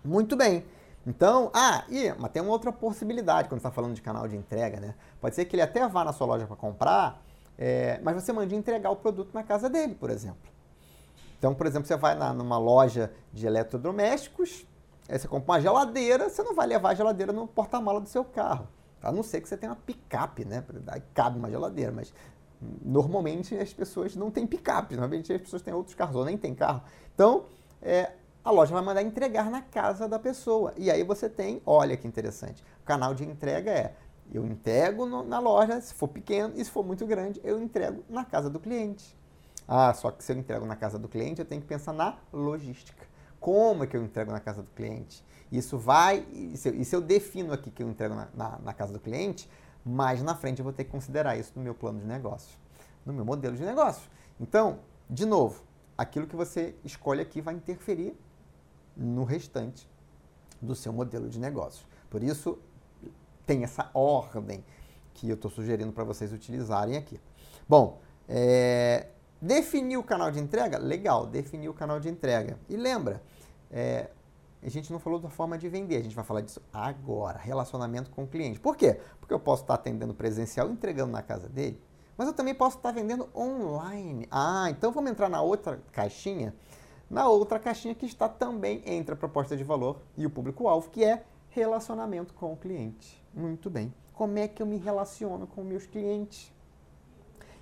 Muito 0.04 0.36
bem. 0.36 0.66
Então, 1.06 1.50
ah, 1.54 1.86
e, 1.90 2.14
mas 2.18 2.32
tem 2.32 2.42
uma 2.42 2.52
outra 2.52 2.72
possibilidade 2.72 3.48
quando 3.48 3.60
está 3.60 3.72
falando 3.72 3.94
de 3.94 4.02
canal 4.02 4.28
de 4.28 4.36
entrega, 4.36 4.80
né? 4.80 4.96
Pode 5.22 5.36
ser 5.36 5.46
que 5.46 5.56
ele 5.56 5.62
até 5.62 5.88
vá 5.88 6.04
na 6.04 6.12
sua 6.12 6.28
loja 6.28 6.48
para 6.48 6.56
comprar, 6.56 7.23
é, 7.58 8.00
mas 8.04 8.16
você 8.16 8.34
manda 8.34 8.54
entregar 8.56 8.90
o 8.90 8.96
produto 8.96 9.34
na 9.34 9.44
casa 9.44 9.70
dele, 9.70 9.96
por 9.96 10.10
exemplo. 10.10 10.52
Então, 11.38 11.54
por 11.54 11.68
exemplo, 11.68 11.88
você 11.88 11.98
vai 11.98 12.16
na, 12.16 12.34
numa 12.34 12.58
loja 12.58 13.12
de 13.32 13.46
eletrodomésticos, 13.46 14.66
aí 15.10 15.20
você 15.20 15.28
compra 15.28 15.54
uma 15.54 15.62
geladeira, 15.62 16.30
você 16.30 16.42
não 16.42 16.56
vai 16.56 16.66
levar 16.66 16.92
a 16.92 16.96
geladeira 16.96 17.34
no 17.34 17.48
porta-mala 17.48 18.00
do 18.00 18.08
seu 18.08 18.24
carro. 18.24 18.68
A 19.02 19.12
não 19.12 19.22
ser 19.22 19.42
que 19.42 19.50
você 19.50 19.58
tenha 19.58 19.74
uma 19.74 19.78
picape, 19.78 20.46
né? 20.46 20.64
Aí 20.88 21.04
cabe 21.14 21.38
uma 21.38 21.50
geladeira, 21.50 21.92
mas 21.92 22.14
normalmente 22.82 23.56
as 23.58 23.74
pessoas 23.74 24.16
não 24.16 24.32
têm 24.32 24.48
picape, 24.48 24.96
normalmente 24.96 25.34
as 25.34 25.42
pessoas 25.42 25.62
têm 25.62 25.74
outros 25.74 25.96
carros 25.96 26.16
ou 26.16 26.24
nem 26.24 26.38
têm 26.38 26.56
carro. 26.56 26.82
Então, 27.14 27.44
é, 27.82 28.14
a 28.44 28.52
loja 28.52 28.74
vai 28.74 28.82
mandar 28.82 29.02
entregar 29.02 29.50
na 29.50 29.62
casa 29.62 30.08
da 30.08 30.18
pessoa. 30.18 30.74
E 30.78 30.90
aí 30.90 31.04
você 31.04 31.30
tem, 31.30 31.62
olha 31.66 31.98
que 31.98 32.08
interessante, 32.08 32.64
o 32.82 32.86
canal 32.86 33.14
de 33.14 33.26
entrega 33.26 33.72
é 33.72 33.94
eu 34.34 34.46
entrego 34.46 35.06
no, 35.06 35.24
na 35.24 35.40
loja, 35.40 35.80
se 35.82 35.94
for 35.94 36.08
pequeno, 36.08 36.54
e 36.56 36.64
se 36.64 36.72
for 36.72 36.84
muito 36.84 37.06
grande, 37.06 37.40
eu 37.44 37.62
entrego 37.62 38.04
na 38.10 38.26
casa 38.26 38.50
do 38.50 38.60
cliente. 38.60 39.16
Ah, 39.68 39.94
só 39.94 40.12
que 40.12 40.24
se 40.24 40.32
eu 40.34 40.38
entrego 40.38 40.66
na 40.66 40.76
casa 40.76 41.00
do 41.00 41.08
cliente, 41.08 41.40
eu 41.40 41.46
tenho 41.46 41.62
que 41.62 41.68
pensar 41.68 41.94
na 41.94 42.18
logística. 42.32 43.06
Como 43.40 43.84
é 43.84 43.88
que 43.88 43.96
eu 43.96 44.04
entrego 44.04 44.32
na 44.32 44.40
casa 44.40 44.62
do 44.62 44.70
cliente? 44.72 45.24
Isso 45.52 45.78
vai. 45.78 46.26
E 46.32 46.58
se 46.58 46.70
eu, 46.70 46.76
e 46.76 46.86
se 46.86 46.96
eu 46.96 47.02
defino 47.02 47.54
aqui 47.54 47.70
que 47.70 47.84
eu 47.84 47.90
entrego 47.90 48.16
na, 48.16 48.28
na, 48.34 48.60
na 48.60 48.74
casa 48.74 48.92
do 48.92 49.00
cliente, 49.00 49.50
mais 49.86 50.22
na 50.22 50.36
frente 50.36 50.60
eu 50.60 50.64
vou 50.64 50.74
ter 50.74 50.86
que 50.86 50.92
considerar 50.92 51.38
isso 51.38 51.52
no 51.56 51.62
meu 51.62 51.76
plano 51.76 52.00
de 52.00 52.06
negócio, 52.06 52.58
no 53.06 53.14
meu 53.14 53.26
modelo 53.26 53.56
de 53.56 53.64
negócio. 53.64 54.10
Então, 54.40 54.80
de 55.10 55.26
novo, 55.26 55.64
aquilo 55.98 56.26
que 56.26 56.36
você 56.36 56.76
escolhe 56.84 57.22
aqui 57.22 57.42
vai 57.42 57.54
interferir 57.54 58.18
no 58.96 59.24
restante 59.24 59.90
do 60.62 60.76
seu 60.76 60.94
modelo 60.94 61.30
de 61.30 61.40
negócio. 61.40 61.86
Por 62.10 62.24
isso, 62.24 62.58
tem 63.46 63.64
essa 63.64 63.90
ordem 63.94 64.64
que 65.14 65.30
eu 65.30 65.36
estou 65.36 65.50
sugerindo 65.50 65.92
para 65.92 66.04
vocês 66.04 66.34
utilizarem 66.34 66.98
aqui. 66.98 67.20
Bom, 67.68 68.00
é, 68.28 69.08
definir 69.42 69.98
o 69.98 70.04
canal 70.04 70.32
de 70.32 70.40
entrega? 70.40 70.78
Legal, 70.78 71.28
definir 71.28 71.70
o 71.70 71.74
canal 71.74 72.00
de 72.00 72.10
entrega. 72.10 72.58
E 72.70 72.76
lembra, 72.76 73.22
é, 73.72 74.10
a 74.62 74.70
gente 74.70 74.92
não 74.92 75.00
falou 75.00 75.20
da 75.20 75.30
forma 75.30 75.58
de 75.58 75.68
vender, 75.68 75.98
a 75.98 76.02
gente 76.02 76.16
vai 76.16 76.24
falar 76.24 76.42
disso 76.42 76.62
agora, 76.72 77.38
relacionamento 77.38 78.10
com 78.10 78.24
o 78.24 78.28
cliente. 78.28 78.60
Por 78.60 78.78
quê? 78.78 79.00
Porque 79.20 79.34
eu 79.34 79.40
posso 79.40 79.64
estar 79.64 79.74
atendendo 79.74 80.14
presencial, 80.14 80.70
entregando 80.70 81.12
na 81.12 81.22
casa 81.22 81.50
dele, 81.50 81.82
mas 82.18 82.28
eu 82.28 82.34
também 82.34 82.56
posso 82.56 82.78
estar 82.78 82.92
vendendo 82.92 83.30
online. 83.36 84.28
Ah, 84.32 84.68
então 84.70 84.92
vamos 84.92 85.12
entrar 85.12 85.30
na 85.30 85.42
outra 85.42 85.82
caixinha, 85.92 86.56
na 87.10 87.28
outra 87.28 87.60
caixinha 87.60 87.94
que 87.94 88.06
está 88.06 88.30
também 88.30 88.82
entre 88.86 89.14
a 89.14 89.18
proposta 89.18 89.58
de 89.58 89.64
valor 89.64 90.00
e 90.16 90.26
o 90.26 90.30
público-alvo, 90.30 90.90
que 90.90 91.04
é 91.04 91.26
relacionamento 91.50 92.34
com 92.34 92.54
o 92.54 92.58
cliente. 92.58 93.23
Muito 93.34 93.70
bem. 93.70 93.94
Como 94.14 94.38
é 94.38 94.48
que 94.48 94.62
eu 94.62 94.66
me 94.66 94.78
relaciono 94.78 95.48
com 95.48 95.64
meus 95.64 95.86
clientes? 95.86 96.54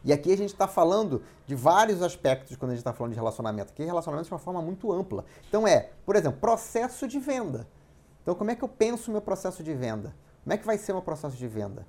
E 0.04 0.12
aqui 0.12 0.34
a 0.34 0.38
gente 0.38 0.52
está 0.52 0.68
falando 0.68 1.24
de 1.46 1.56
vários 1.56 2.02
aspectos 2.02 2.58
quando 2.58 2.72
a 2.72 2.74
gente 2.74 2.82
está 2.82 2.92
falando 2.92 3.14
de 3.14 3.18
relacionamento. 3.18 3.72
Aqui 3.72 3.84
relacionamento 3.84 4.28
de 4.28 4.34
uma 4.34 4.40
forma 4.40 4.62
muito 4.62 4.92
ampla. 4.92 5.24
Então 5.48 5.68
é, 5.68 5.92
por 6.06 6.16
exemplo, 6.16 6.40
processo 6.40 7.08
de 7.08 7.20
venda. 7.20 7.68
Então 8.22 8.36
como 8.36 8.52
é 8.52 8.56
que 8.56 8.64
eu 8.64 8.68
penso 8.68 9.10
o 9.10 9.14
meu 9.14 9.22
processo 9.22 9.64
de 9.64 9.74
venda? 9.74 10.16
Como 10.44 10.54
é 10.54 10.58
que 10.58 10.66
vai 10.66 10.78
ser 10.78 10.92
o 10.92 10.96
meu 10.96 11.04
processo 11.04 11.38
de 11.38 11.48
venda? 11.48 11.86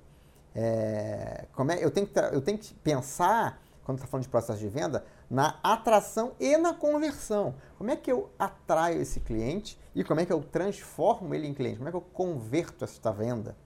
É, 0.55 1.47
como 1.53 1.71
é, 1.71 1.83
eu, 1.83 1.89
tenho 1.89 2.05
que, 2.05 2.19
eu 2.19 2.41
tenho 2.41 2.57
que 2.57 2.73
pensar, 2.75 3.59
quando 3.83 3.97
está 3.97 4.07
falando 4.07 4.23
de 4.23 4.29
processo 4.29 4.59
de 4.59 4.69
venda, 4.69 5.03
na 5.29 5.59
atração 5.63 6.33
e 6.39 6.55
na 6.57 6.73
conversão. 6.75 7.55
Como 7.77 7.89
é 7.89 7.95
que 7.95 8.11
eu 8.11 8.29
atraio 8.37 9.01
esse 9.01 9.19
cliente 9.19 9.79
e 9.95 10.03
como 10.03 10.19
é 10.19 10.25
que 10.25 10.31
eu 10.31 10.43
transformo 10.43 11.33
ele 11.33 11.47
em 11.47 11.53
cliente? 11.53 11.77
Como 11.77 11.89
é 11.89 11.91
que 11.91 11.97
eu 11.97 12.01
converto 12.01 12.83
esta 12.85 13.11
venda? 13.11 13.57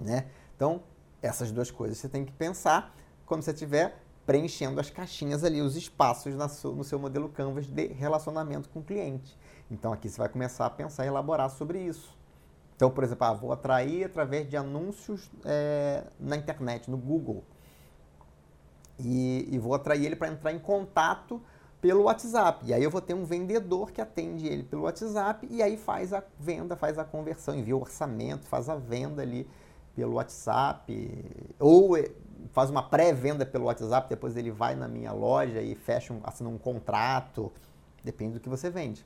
Né? 0.00 0.26
Então, 0.54 0.82
essas 1.22 1.50
duas 1.50 1.70
coisas 1.70 1.98
você 1.98 2.08
tem 2.08 2.24
que 2.24 2.32
pensar 2.32 2.94
quando 3.24 3.42
você 3.42 3.50
estiver 3.50 4.02
preenchendo 4.24 4.80
as 4.80 4.90
caixinhas 4.90 5.44
ali, 5.44 5.60
os 5.60 5.76
espaços 5.76 6.34
no 6.34 6.82
seu 6.82 6.98
modelo 6.98 7.28
Canvas 7.28 7.66
de 7.66 7.86
relacionamento 7.86 8.68
com 8.68 8.80
o 8.80 8.82
cliente. 8.82 9.36
Então, 9.70 9.92
aqui 9.92 10.08
você 10.08 10.18
vai 10.18 10.28
começar 10.28 10.66
a 10.66 10.70
pensar 10.70 11.04
e 11.04 11.08
elaborar 11.08 11.48
sobre 11.50 11.80
isso. 11.80 12.16
Então, 12.74 12.90
por 12.90 13.04
exemplo, 13.04 13.26
ah, 13.26 13.32
vou 13.32 13.52
atrair 13.52 14.04
através 14.04 14.48
de 14.48 14.56
anúncios 14.56 15.30
é, 15.44 16.04
na 16.20 16.36
internet, 16.36 16.90
no 16.90 16.96
Google. 16.96 17.42
E, 18.98 19.48
e 19.50 19.58
vou 19.58 19.74
atrair 19.74 20.04
ele 20.04 20.16
para 20.16 20.28
entrar 20.28 20.52
em 20.52 20.58
contato 20.58 21.40
pelo 21.80 22.02
WhatsApp. 22.04 22.66
E 22.66 22.74
aí 22.74 22.82
eu 22.82 22.90
vou 22.90 23.00
ter 23.00 23.14
um 23.14 23.24
vendedor 23.24 23.92
que 23.92 24.00
atende 24.00 24.46
ele 24.46 24.62
pelo 24.62 24.82
WhatsApp 24.82 25.46
e 25.50 25.62
aí 25.62 25.76
faz 25.76 26.12
a 26.12 26.22
venda, 26.38 26.76
faz 26.76 26.98
a 26.98 27.04
conversão, 27.04 27.54
envia 27.54 27.76
o 27.76 27.80
orçamento, 27.80 28.46
faz 28.46 28.68
a 28.68 28.76
venda 28.76 29.22
ali 29.22 29.48
pelo 29.96 30.14
WhatsApp, 30.14 31.24
ou 31.58 31.96
é, 31.96 32.10
faz 32.52 32.70
uma 32.70 32.82
pré-venda 32.82 33.44
pelo 33.44 33.64
WhatsApp, 33.64 34.08
depois 34.08 34.36
ele 34.36 34.50
vai 34.50 34.76
na 34.76 34.86
minha 34.86 35.12
loja 35.12 35.60
e 35.60 35.74
fecha 35.74 36.12
um, 36.12 36.20
assina 36.22 36.48
um 36.48 36.58
contrato, 36.58 37.50
depende 38.04 38.34
do 38.34 38.40
que 38.40 38.48
você 38.48 38.70
vende. 38.70 39.04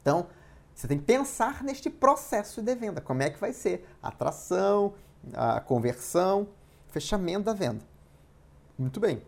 Então, 0.00 0.28
você 0.74 0.86
tem 0.86 0.96
que 0.96 1.04
pensar 1.04 1.64
neste 1.64 1.90
processo 1.90 2.62
de 2.62 2.74
venda, 2.76 3.00
como 3.00 3.22
é 3.22 3.28
que 3.28 3.38
vai 3.38 3.52
ser 3.52 3.84
a 4.00 4.08
atração, 4.08 4.94
a 5.34 5.60
conversão, 5.60 6.48
fechamento 6.86 7.46
da 7.46 7.52
venda. 7.52 7.84
Muito 8.78 9.00
bem. 9.00 9.20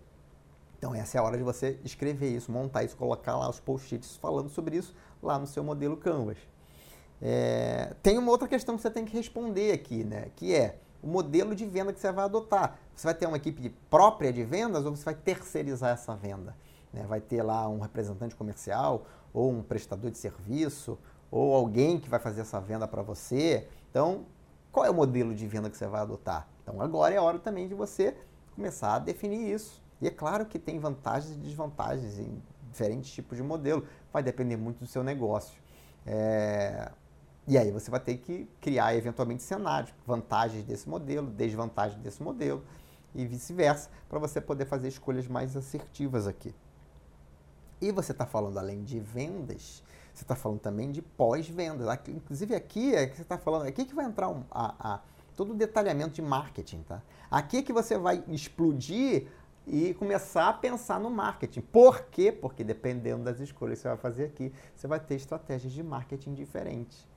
Então 0.79 0.95
essa 0.95 1.19
é 1.19 1.21
a 1.21 1.23
hora 1.23 1.37
de 1.37 1.43
você 1.43 1.79
escrever 1.85 2.31
isso, 2.35 2.51
montar 2.51 2.85
isso, 2.85 2.97
colocar 2.97 3.37
lá 3.37 3.51
os 3.51 3.61
post-its 3.61 4.17
falando 4.17 4.49
sobre 4.49 4.77
isso 4.77 4.95
lá 5.23 5.39
no 5.39 5.47
seu 5.47 5.63
modelo 5.63 5.97
Canvas. 5.97 6.39
É, 7.23 7.95
tem 8.03 8.17
uma 8.19 8.31
outra 8.31 8.49
questão 8.49 8.77
que 8.77 8.83
você 8.83 8.91
tem 8.91 9.05
que 9.05 9.17
responder 9.17 9.73
aqui, 9.73 10.05
né? 10.05 10.31
Que 10.37 10.55
é 10.55 10.79
o 11.03 11.07
modelo 11.07 11.55
de 11.55 11.67
venda 11.67 11.93
que 11.93 12.01
você 12.01 12.11
vai 12.13 12.25
adotar. 12.25 12.79
Você 12.95 13.07
vai 13.07 13.15
ter 13.15 13.27
uma 13.27 13.37
equipe 13.37 13.71
própria 13.89 14.33
de 14.33 14.45
vendas 14.45 14.85
ou 14.85 14.95
você 14.95 15.05
vai 15.05 15.15
terceirizar 15.15 15.91
essa 15.91 16.15
venda? 16.15 16.55
Né? 16.93 17.05
Vai 17.07 17.21
ter 17.21 17.43
lá 17.43 17.69
um 17.69 17.79
representante 17.79 18.35
comercial 18.35 19.07
ou 19.33 19.51
um 19.51 19.63
prestador 19.63 20.11
de 20.11 20.19
serviço 20.19 20.99
ou 21.31 21.55
alguém 21.55 21.99
que 21.99 22.09
vai 22.09 22.19
fazer 22.19 22.41
essa 22.41 22.61
venda 22.61 22.87
para 22.89 23.03
você. 23.03 23.69
Então, 23.91 24.27
qual 24.73 24.85
é 24.85 24.91
o 24.91 24.95
modelo 24.95 25.35
de 25.35 25.47
venda 25.47 25.71
que 25.71 25.77
você 25.77 25.87
vai 25.87 26.01
adotar? 26.01 26.49
Então, 26.63 26.81
agora 26.81 27.15
é 27.15 27.19
a 27.19 27.23
hora 27.23 27.39
também 27.39 27.69
de 27.69 27.75
você 27.75 28.17
começar 28.55 28.95
a 28.95 28.99
definir 28.99 29.53
isso. 29.53 29.83
E 30.01 30.09
é 30.09 30.11
claro 30.11 30.47
que 30.47 30.59
tem 30.59 30.79
vantagens 30.79 31.35
e 31.37 31.39
desvantagens 31.39 32.19
em 32.19 32.43
diferentes 32.71 33.11
tipos 33.11 33.37
de 33.37 33.43
modelo. 33.43 33.85
Vai 34.13 34.23
depender 34.23 34.57
muito 34.57 34.79
do 34.79 34.87
seu 34.87 35.03
negócio. 35.05 35.61
É... 36.07 36.91
E 37.51 37.59
aí 37.59 37.73
você 37.73 37.91
vai 37.91 37.99
ter 37.99 38.17
que 38.17 38.49
criar 38.61 38.95
eventualmente 38.95 39.43
cenários, 39.43 39.93
vantagens 40.07 40.63
desse 40.63 40.89
modelo, 40.89 41.27
desvantagens 41.27 42.01
desse 42.01 42.23
modelo 42.23 42.63
e 43.13 43.27
vice-versa, 43.27 43.91
para 44.09 44.21
você 44.21 44.41
poder 44.41 44.67
fazer 44.67 44.87
escolhas 44.87 45.27
mais 45.27 45.57
assertivas 45.57 46.29
aqui. 46.29 46.55
E 47.81 47.91
você 47.91 48.13
está 48.13 48.25
falando 48.25 48.57
além 48.57 48.85
de 48.85 49.01
vendas, 49.01 49.83
você 50.15 50.23
está 50.23 50.37
falando 50.37 50.61
também 50.61 50.93
de 50.93 51.03
pós-vendas. 51.03 51.89
Inclusive 52.07 52.55
aqui 52.55 52.95
é 52.95 53.09
que 53.09 53.17
você 53.17 53.23
está 53.23 53.37
falando, 53.37 53.67
aqui 53.67 53.85
que 53.85 53.97
vai 53.97 54.05
entrar 54.05 54.29
um, 54.29 54.45
a, 54.49 54.93
a, 54.95 55.01
todo 55.37 55.53
o 55.53 55.57
detalhamento 55.57 56.13
de 56.13 56.23
marketing, 56.23 56.85
tá? 56.85 57.03
Aqui 57.29 57.57
é 57.57 57.63
que 57.63 57.73
você 57.73 57.99
vai 57.99 58.23
explodir 58.29 59.27
e 59.67 59.93
começar 59.95 60.51
a 60.51 60.53
pensar 60.53 61.01
no 61.01 61.11
marketing. 61.11 61.63
Por 61.63 62.03
quê? 62.13 62.31
Porque 62.31 62.63
dependendo 62.63 63.25
das 63.25 63.41
escolhas 63.41 63.79
que 63.79 63.83
você 63.83 63.89
vai 63.89 63.97
fazer 63.97 64.27
aqui, 64.27 64.53
você 64.77 64.87
vai 64.87 65.01
ter 65.01 65.17
estratégias 65.17 65.73
de 65.73 65.83
marketing 65.83 66.35
diferentes. 66.35 67.10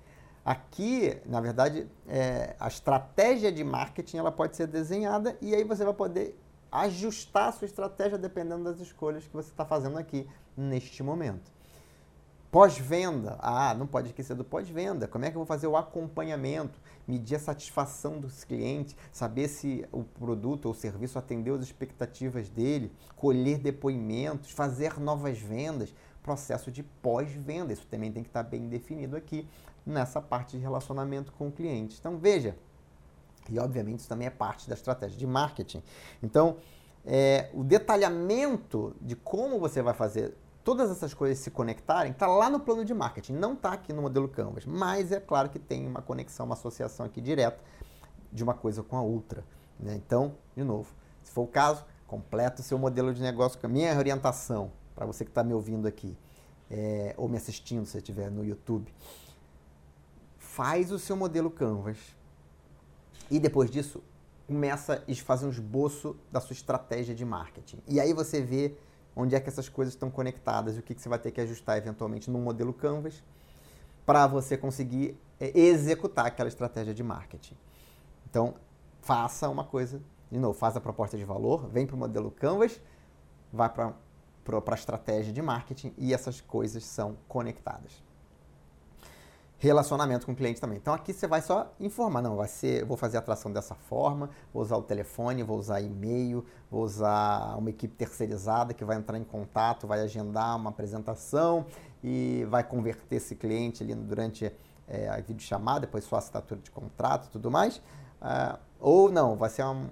Aqui, 0.46 1.18
na 1.26 1.40
verdade, 1.40 1.88
é, 2.08 2.56
a 2.60 2.68
estratégia 2.68 3.52
de 3.52 3.64
marketing 3.64 4.18
ela 4.18 4.32
pode 4.32 4.58
ser 4.58 4.68
desenhada 4.68 5.38
e 5.42 5.56
aí 5.56 5.64
você 5.64 5.86
vai 5.86 5.94
poder 5.94 6.38
ajustar 6.70 7.50
a 7.50 7.52
sua 7.52 7.66
estratégia 7.66 8.18
dependendo 8.18 8.64
das 8.64 8.80
escolhas 8.80 9.24
que 9.24 9.34
você 9.34 9.50
está 9.50 9.64
fazendo 9.64 9.98
aqui 9.98 10.28
neste 10.58 11.02
momento. 11.02 11.52
Pós-venda. 12.52 13.38
Ah, 13.40 13.74
não 13.74 13.88
pode 13.88 14.10
esquecer 14.10 14.36
do 14.36 14.44
pós-venda. 14.44 15.08
Como 15.08 15.26
é 15.26 15.32
que 15.32 15.36
eu 15.36 15.40
vou 15.40 15.46
fazer 15.46 15.66
o 15.66 15.78
acompanhamento? 15.78 16.80
Medir 17.08 17.38
a 17.38 17.40
satisfação 17.40 18.20
dos 18.20 18.44
clientes, 18.44 18.96
saber 19.12 19.48
se 19.48 19.88
o 19.92 20.04
produto 20.04 20.66
ou 20.68 20.74
serviço 20.74 21.18
atendeu 21.18 21.56
as 21.56 21.64
expectativas 21.64 22.50
dele, 22.50 22.92
colher 23.16 23.58
depoimentos, 23.58 24.52
fazer 24.52 25.00
novas 25.00 25.40
vendas, 25.40 25.96
processo 26.22 26.72
de 26.72 26.84
pós-venda. 26.84 27.74
Isso 27.74 27.88
também 27.88 28.12
tem 28.12 28.22
que 28.22 28.30
estar 28.30 28.44
bem 28.44 28.68
definido 28.68 29.16
aqui 29.16 29.48
nessa 29.86 30.22
parte 30.22 30.58
de 30.58 30.64
relacionamento 30.64 31.32
com 31.34 31.48
o 31.48 31.52
cliente. 31.52 31.98
Então, 32.00 32.18
veja, 32.18 32.56
e 33.50 33.60
obviamente 33.60 34.00
isso 34.00 34.10
também 34.10 34.28
é 34.28 34.32
parte 34.32 34.68
da 34.68 34.76
estratégia 34.76 35.18
de 35.18 35.28
marketing. 35.28 35.84
Então, 36.22 36.58
é, 37.06 37.50
o 37.54 37.64
detalhamento 37.64 38.96
de 39.02 39.16
como 39.16 39.60
você 39.60 39.82
vai 39.82 39.94
fazer 39.94 40.36
todas 40.64 40.90
essas 40.90 41.14
coisas 41.14 41.40
se 41.40 41.52
conectarem 41.52 42.14
está 42.14 42.26
lá 42.26 42.50
no 42.50 42.60
plano 42.60 42.86
de 42.86 42.94
marketing, 42.94 43.34
não 43.34 43.54
está 43.54 43.74
aqui 43.74 43.92
no 43.92 44.02
modelo 44.02 44.30
Canvas, 44.30 44.66
mas 44.66 45.12
é 45.12 45.20
claro 45.20 45.50
que 45.50 45.60
tem 45.60 45.86
uma 45.86 46.02
conexão, 46.02 46.46
uma 46.46 46.54
associação 46.54 47.06
aqui 47.06 47.20
direta 47.20 47.60
de 48.32 48.44
uma 48.44 48.54
coisa 48.54 48.82
com 48.82 48.96
a 48.96 49.02
outra. 49.02 49.44
Né? 49.80 49.96
Então, 49.96 50.36
de 50.56 50.64
novo, 50.64 50.94
se 51.22 51.32
for 51.32 51.44
o 51.44 51.48
caso, 51.48 51.84
completa 52.08 52.62
o 52.62 52.64
seu 52.64 52.78
modelo 52.78 53.14
de 53.14 53.22
negócio 53.22 53.60
minha 53.68 53.98
orientação, 53.98 54.72
para 54.96 55.06
você 55.06 55.26
que 55.26 55.32
está 55.32 55.44
me 55.44 55.54
ouvindo 55.54 55.88
aqui, 55.88 56.18
é, 56.72 57.14
ou 57.18 57.28
me 57.28 57.38
assistindo 57.38 57.86
se 57.86 57.98
estiver 57.98 58.32
no 58.32 58.46
YouTube. 58.46 58.94
Faz 60.54 60.92
o 60.92 61.00
seu 61.00 61.16
modelo 61.16 61.50
Canvas 61.50 61.98
e 63.32 63.40
depois 63.40 63.72
disso 63.72 64.04
começa 64.46 65.04
a 65.10 65.16
fazer 65.16 65.48
um 65.48 65.50
esboço 65.50 66.16
da 66.32 66.40
sua 66.40 66.54
estratégia 66.54 67.16
de 67.16 67.26
marketing. 67.26 67.80
E 67.88 68.00
aí 68.00 68.14
você 68.14 68.40
vê 68.40 68.78
onde 69.16 69.34
é 69.34 69.40
que 69.40 69.50
essas 69.50 69.68
coisas 69.68 69.96
estão 69.96 70.12
conectadas 70.12 70.76
e 70.76 70.80
o 70.80 70.84
que, 70.84 70.94
que 70.94 71.02
você 71.02 71.10
vai 71.10 71.18
ter 71.18 71.32
que 71.32 71.42
ajustar 71.42 71.80
eventualmente 71.80 72.30
no 72.30 72.38
modelo 72.38 72.72
Canvas 72.72 73.24
para 74.06 74.28
você 74.28 74.56
conseguir 74.56 75.18
é, 75.40 75.58
executar 75.58 76.28
aquela 76.28 76.50
estratégia 76.50 76.94
de 76.94 77.02
marketing. 77.02 77.58
Então, 78.30 78.54
faça 79.02 79.50
uma 79.50 79.64
coisa, 79.64 80.04
de 80.30 80.38
novo, 80.38 80.54
faz 80.54 80.78
a 80.78 80.80
proposta 80.80 81.18
de 81.18 81.26
valor, 81.26 81.68
vem 81.68 81.88
para 81.88 81.96
o 81.96 82.00
modelo 82.00 82.30
Canvas, 82.30 82.80
vai 83.52 83.70
para 83.70 83.96
a 84.46 84.76
estratégia 84.76 85.34
de 85.34 85.42
marketing 85.42 85.96
e 85.98 86.14
essas 86.14 86.40
coisas 86.42 86.86
são 86.86 87.18
conectadas 87.28 88.04
relacionamento 89.64 90.26
com 90.26 90.34
o 90.34 90.36
cliente 90.36 90.60
também. 90.60 90.78
Então 90.78 90.94
aqui 90.94 91.14
você 91.14 91.26
vai 91.26 91.42
só 91.42 91.74
informar, 91.80 92.22
não, 92.22 92.36
vai 92.36 92.50
ser, 92.50 92.84
vou 92.84 92.98
fazer 92.98 93.16
a 93.16 93.22
atração 93.22 93.50
dessa 93.50 93.74
forma, 93.74 94.30
vou 94.54 94.62
usar 94.62 94.76
o 94.76 94.84
telefone, 94.84 95.42
vou 95.42 95.58
usar 95.58 95.80
e-mail, 95.80 96.46
vou 96.70 96.84
usar 96.84 97.56
uma 97.58 97.70
equipe 97.70 97.96
terceirizada 97.96 98.74
que 98.74 98.84
vai 98.84 98.98
entrar 98.98 99.18
em 99.18 99.24
contato, 99.24 99.88
vai 99.88 100.02
agendar 100.02 100.58
uma 100.58 100.70
apresentação 100.70 101.66
e 102.04 102.46
vai 102.50 102.62
converter 102.62 103.16
esse 103.16 103.38
cliente 103.38 103.82
ali 103.82 103.96
durante 103.96 104.52
é, 104.86 105.08
a 105.08 105.16
videochamada, 105.22 105.82
depois 105.82 106.04
só 106.04 106.18
a 106.18 106.20
assinatura 106.20 106.60
de 106.60 106.70
contrato 106.70 107.28
e 107.28 107.30
tudo 107.30 107.50
mais. 107.50 107.78
Uh, 107.78 108.60
ou 108.82 109.10
não, 109.10 109.38
vai 109.38 109.50
ser 109.50 109.64
uma, 109.64 109.90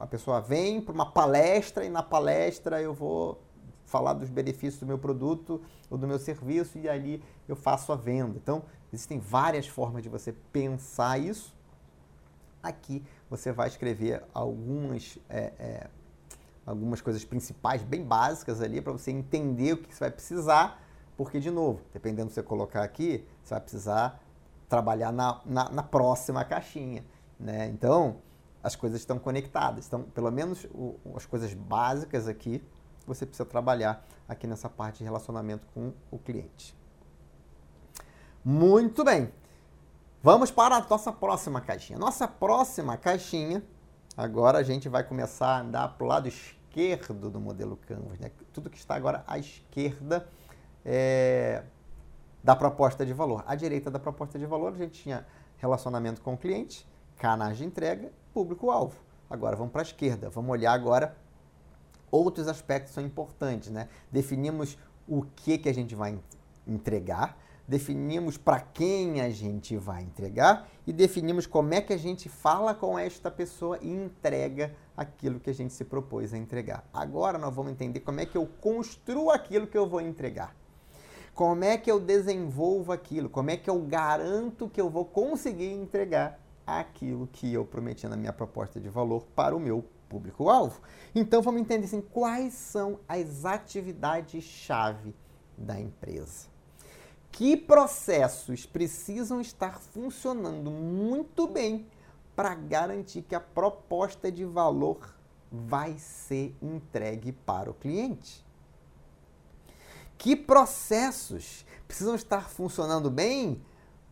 a 0.00 0.06
pessoa 0.06 0.40
vem 0.40 0.80
para 0.80 0.94
uma 0.94 1.10
palestra 1.10 1.84
e 1.84 1.90
na 1.90 2.02
palestra 2.02 2.80
eu 2.80 2.94
vou 2.94 3.38
falar 3.86 4.14
dos 4.14 4.30
benefícios 4.30 4.80
do 4.80 4.86
meu 4.86 4.98
produto 4.98 5.60
ou 5.90 5.98
do 5.98 6.06
meu 6.06 6.18
serviço 6.18 6.78
e 6.78 6.88
ali 6.88 7.22
eu 7.46 7.56
faço 7.56 7.92
a 7.92 7.96
venda. 7.96 8.36
Então, 8.36 8.62
Existem 8.94 9.18
várias 9.18 9.66
formas 9.66 10.04
de 10.04 10.08
você 10.08 10.32
pensar 10.52 11.18
isso. 11.18 11.52
Aqui 12.62 13.04
você 13.28 13.50
vai 13.50 13.66
escrever 13.66 14.22
algumas, 14.32 15.18
é, 15.28 15.52
é, 15.58 15.90
algumas 16.64 17.00
coisas 17.00 17.24
principais, 17.24 17.82
bem 17.82 18.04
básicas 18.04 18.62
ali, 18.62 18.80
para 18.80 18.92
você 18.92 19.10
entender 19.10 19.72
o 19.72 19.78
que 19.78 19.92
você 19.92 19.98
vai 19.98 20.12
precisar, 20.12 20.80
porque, 21.16 21.40
de 21.40 21.50
novo, 21.50 21.80
dependendo 21.92 22.26
do 22.26 22.28
que 22.28 22.34
você 22.34 22.42
colocar 22.42 22.84
aqui, 22.84 23.26
você 23.42 23.54
vai 23.54 23.60
precisar 23.60 24.22
trabalhar 24.68 25.10
na, 25.10 25.40
na, 25.44 25.68
na 25.70 25.82
próxima 25.82 26.44
caixinha. 26.44 27.04
Né? 27.38 27.66
Então, 27.66 28.18
as 28.62 28.76
coisas 28.76 29.00
estão 29.00 29.18
conectadas. 29.18 29.88
Então, 29.88 30.04
pelo 30.04 30.30
menos 30.30 30.64
o, 30.66 30.94
as 31.16 31.26
coisas 31.26 31.52
básicas 31.52 32.28
aqui, 32.28 32.62
você 33.06 33.26
precisa 33.26 33.44
trabalhar 33.44 34.06
aqui 34.28 34.46
nessa 34.46 34.68
parte 34.68 34.98
de 34.98 35.04
relacionamento 35.04 35.66
com 35.74 35.92
o 36.10 36.18
cliente. 36.18 36.76
Muito 38.44 39.04
bem. 39.04 39.32
Vamos 40.22 40.50
para 40.50 40.76
a 40.76 40.80
nossa 40.80 41.12
próxima 41.12 41.60
caixinha. 41.60 41.98
Nossa 41.98 42.26
próxima 42.26 42.96
caixinha, 42.96 43.62
agora 44.16 44.58
a 44.58 44.62
gente 44.62 44.88
vai 44.88 45.04
começar 45.04 45.48
a 45.48 45.60
andar 45.60 45.88
para 45.88 46.04
o 46.04 46.08
lado 46.08 46.28
esquerdo 46.28 47.30
do 47.30 47.40
modelo 47.40 47.76
Canvas. 47.76 48.18
Né? 48.18 48.30
Tudo 48.52 48.70
que 48.70 48.78
está 48.78 48.94
agora 48.94 49.22
à 49.26 49.38
esquerda 49.38 50.26
é, 50.84 51.62
da 52.42 52.56
proposta 52.56 53.04
de 53.04 53.12
valor. 53.12 53.44
À 53.46 53.54
direita 53.54 53.90
da 53.90 53.98
proposta 53.98 54.38
de 54.38 54.46
valor, 54.46 54.72
a 54.72 54.76
gente 54.76 55.02
tinha 55.02 55.26
relacionamento 55.58 56.20
com 56.20 56.34
o 56.34 56.38
cliente, 56.38 56.86
canais 57.16 57.58
de 57.58 57.64
entrega, 57.64 58.12
público-alvo. 58.32 58.96
Agora 59.28 59.56
vamos 59.56 59.72
para 59.72 59.82
a 59.82 59.84
esquerda. 59.84 60.28
Vamos 60.30 60.50
olhar 60.50 60.72
agora 60.72 61.16
outros 62.14 62.48
aspectos 62.48 62.94
são 62.94 63.04
importantes. 63.04 63.70
Né? 63.70 63.88
Definimos 64.10 64.78
o 65.08 65.22
que, 65.22 65.58
que 65.58 65.68
a 65.68 65.74
gente 65.74 65.94
vai 65.94 66.18
entregar, 66.66 67.38
definimos 67.66 68.36
para 68.36 68.60
quem 68.60 69.20
a 69.20 69.30
gente 69.30 69.76
vai 69.76 70.02
entregar 70.02 70.68
e 70.86 70.92
definimos 70.92 71.46
como 71.46 71.74
é 71.74 71.80
que 71.80 71.92
a 71.92 71.96
gente 71.98 72.28
fala 72.28 72.74
com 72.74 72.98
esta 72.98 73.30
pessoa 73.30 73.78
e 73.80 73.90
entrega 73.90 74.74
aquilo 74.96 75.40
que 75.40 75.50
a 75.50 75.54
gente 75.54 75.72
se 75.72 75.84
propôs 75.84 76.32
a 76.32 76.38
entregar. 76.38 76.88
Agora 76.92 77.38
nós 77.38 77.54
vamos 77.54 77.72
entender 77.72 78.00
como 78.00 78.20
é 78.20 78.26
que 78.26 78.36
eu 78.36 78.46
construo 78.60 79.30
aquilo 79.30 79.66
que 79.66 79.76
eu 79.76 79.86
vou 79.86 80.00
entregar. 80.00 80.54
Como 81.34 81.64
é 81.64 81.76
que 81.76 81.90
eu 81.90 81.98
desenvolvo 81.98 82.92
aquilo? 82.92 83.28
Como 83.28 83.50
é 83.50 83.56
que 83.56 83.68
eu 83.68 83.80
garanto 83.80 84.68
que 84.68 84.80
eu 84.80 84.88
vou 84.88 85.04
conseguir 85.04 85.72
entregar 85.72 86.38
aquilo 86.66 87.28
que 87.32 87.52
eu 87.52 87.64
prometi 87.64 88.06
na 88.08 88.16
minha 88.16 88.32
proposta 88.32 88.80
de 88.80 88.88
valor 88.88 89.24
para 89.34 89.54
o 89.54 89.60
meu 89.60 89.84
público-alvo? 90.08 90.80
Então 91.14 91.42
vamos 91.42 91.60
entender 91.60 91.86
assim, 91.86 92.00
quais 92.00 92.54
são 92.54 93.00
as 93.08 93.44
atividades-chave 93.44 95.14
da 95.56 95.78
empresa 95.78 96.54
que 97.36 97.56
processos 97.56 98.64
precisam 98.64 99.40
estar 99.40 99.80
funcionando 99.80 100.70
muito 100.70 101.48
bem 101.48 101.84
para 102.36 102.54
garantir 102.54 103.22
que 103.22 103.34
a 103.34 103.40
proposta 103.40 104.30
de 104.30 104.44
valor 104.44 105.16
vai 105.50 105.98
ser 105.98 106.54
entregue 106.62 107.32
para 107.32 107.68
o 107.68 107.74
cliente? 107.74 108.46
Que 110.16 110.36
processos 110.36 111.66
precisam 111.88 112.14
estar 112.14 112.48
funcionando 112.48 113.10
bem 113.10 113.60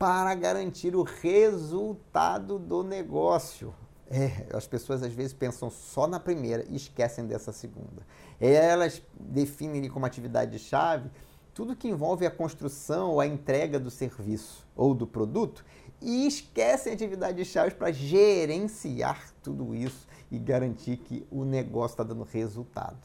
para 0.02 0.34
garantir 0.34 0.96
o 0.96 1.04
resultado 1.04 2.58
do 2.58 2.82
negócio? 2.82 3.72
É, 4.10 4.48
as 4.52 4.66
pessoas 4.66 5.00
às 5.00 5.12
vezes 5.12 5.32
pensam 5.32 5.70
só 5.70 6.08
na 6.08 6.18
primeira 6.18 6.64
e 6.68 6.74
esquecem 6.74 7.24
dessa 7.24 7.52
segunda. 7.52 8.04
Elas 8.40 9.00
definem 9.14 9.88
como 9.88 10.04
atividade-chave 10.04 11.08
tudo 11.54 11.76
que 11.76 11.86
envolve 11.86 12.26
a 12.26 12.32
construção 12.32 13.10
ou 13.10 13.20
a 13.20 13.28
entrega 13.28 13.78
do 13.78 13.92
serviço 13.92 14.66
ou 14.74 14.92
do 14.92 15.06
produto 15.06 15.64
e 16.00 16.26
esquecem 16.26 16.94
atividades-chave 16.94 17.76
para 17.76 17.92
gerenciar 17.92 19.30
tudo 19.40 19.72
isso 19.72 20.08
e 20.32 20.36
garantir 20.36 20.96
que 20.96 21.24
o 21.30 21.44
negócio 21.44 21.94
está 21.94 22.02
dando 22.02 22.24
resultado. 22.24 22.98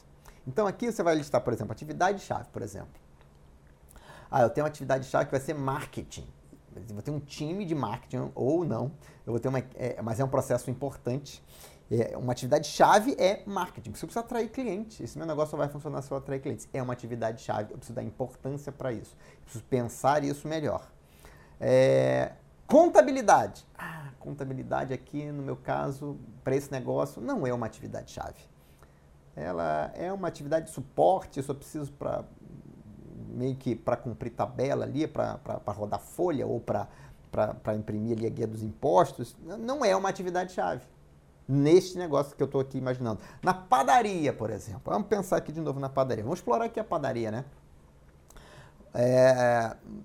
Então 0.44 0.66
aqui 0.66 0.90
você 0.90 1.04
vai 1.04 1.14
listar, 1.14 1.42
por 1.42 1.52
exemplo, 1.52 1.70
atividade-chave, 1.70 2.48
por 2.52 2.60
exemplo. 2.60 2.90
Ah, 4.28 4.42
eu 4.42 4.50
tenho 4.50 4.64
uma 4.64 4.68
atividade-chave 4.68 5.26
que 5.26 5.30
vai 5.30 5.40
ser 5.40 5.54
marketing. 5.54 6.26
Eu 6.88 6.94
vou 6.94 7.02
ter 7.02 7.10
um 7.10 7.20
time 7.20 7.64
de 7.64 7.74
marketing 7.74 8.30
ou 8.34 8.64
não. 8.64 8.92
Eu 9.26 9.32
vou 9.32 9.40
ter 9.40 9.48
uma, 9.48 9.58
é, 9.74 10.00
mas 10.02 10.20
é 10.20 10.24
um 10.24 10.28
processo 10.28 10.70
importante. 10.70 11.42
É, 11.90 12.16
uma 12.18 12.32
atividade-chave 12.32 13.16
é 13.18 13.42
marketing. 13.46 13.92
Você 13.92 14.06
precisa 14.06 14.20
atrair 14.20 14.50
clientes. 14.50 15.00
Esse 15.00 15.16
meu 15.16 15.26
negócio 15.26 15.52
só 15.52 15.56
vai 15.56 15.68
funcionar 15.68 16.02
se 16.02 16.10
eu 16.10 16.16
atrair 16.16 16.40
clientes. 16.40 16.68
É 16.72 16.82
uma 16.82 16.92
atividade-chave. 16.92 17.72
Eu 17.72 17.78
preciso 17.78 17.94
dar 17.94 18.02
importância 18.02 18.70
para 18.70 18.92
isso. 18.92 19.16
Eu 19.36 19.42
preciso 19.42 19.64
pensar 19.64 20.22
isso 20.22 20.46
melhor. 20.46 20.86
É, 21.58 22.32
contabilidade. 22.66 23.66
Ah, 23.76 24.10
contabilidade 24.20 24.92
aqui, 24.92 25.32
no 25.32 25.42
meu 25.42 25.56
caso, 25.56 26.18
para 26.44 26.54
esse 26.54 26.70
negócio, 26.70 27.22
não 27.22 27.46
é 27.46 27.54
uma 27.54 27.66
atividade-chave. 27.66 28.40
Ela 29.34 29.90
é 29.94 30.12
uma 30.12 30.28
atividade 30.28 30.66
de 30.66 30.72
suporte. 30.72 31.38
Eu 31.38 31.44
só 31.44 31.54
preciso 31.54 31.92
para 31.92 32.24
meio 33.28 33.54
que 33.56 33.74
para 33.74 33.96
cumprir 33.96 34.30
tabela 34.30 34.84
ali, 34.84 35.06
para 35.06 35.38
rodar 35.66 36.00
folha 36.00 36.46
ou 36.46 36.60
para 36.60 36.88
imprimir 37.76 38.16
ali 38.16 38.26
a 38.26 38.30
guia 38.30 38.46
dos 38.46 38.62
impostos, 38.62 39.36
não 39.42 39.84
é 39.84 39.94
uma 39.94 40.08
atividade-chave 40.08 40.82
neste 41.48 41.96
negócio 41.96 42.36
que 42.36 42.42
eu 42.42 42.46
estou 42.46 42.60
aqui 42.60 42.76
imaginando. 42.76 43.20
Na 43.42 43.54
padaria, 43.54 44.32
por 44.32 44.50
exemplo. 44.50 44.82
Vamos 44.84 45.08
pensar 45.08 45.38
aqui 45.38 45.50
de 45.50 45.60
novo 45.60 45.80
na 45.80 45.88
padaria. 45.88 46.22
Vamos 46.22 46.40
explorar 46.40 46.66
aqui 46.66 46.78
a 46.78 46.84
padaria, 46.84 47.30
né? 47.30 47.44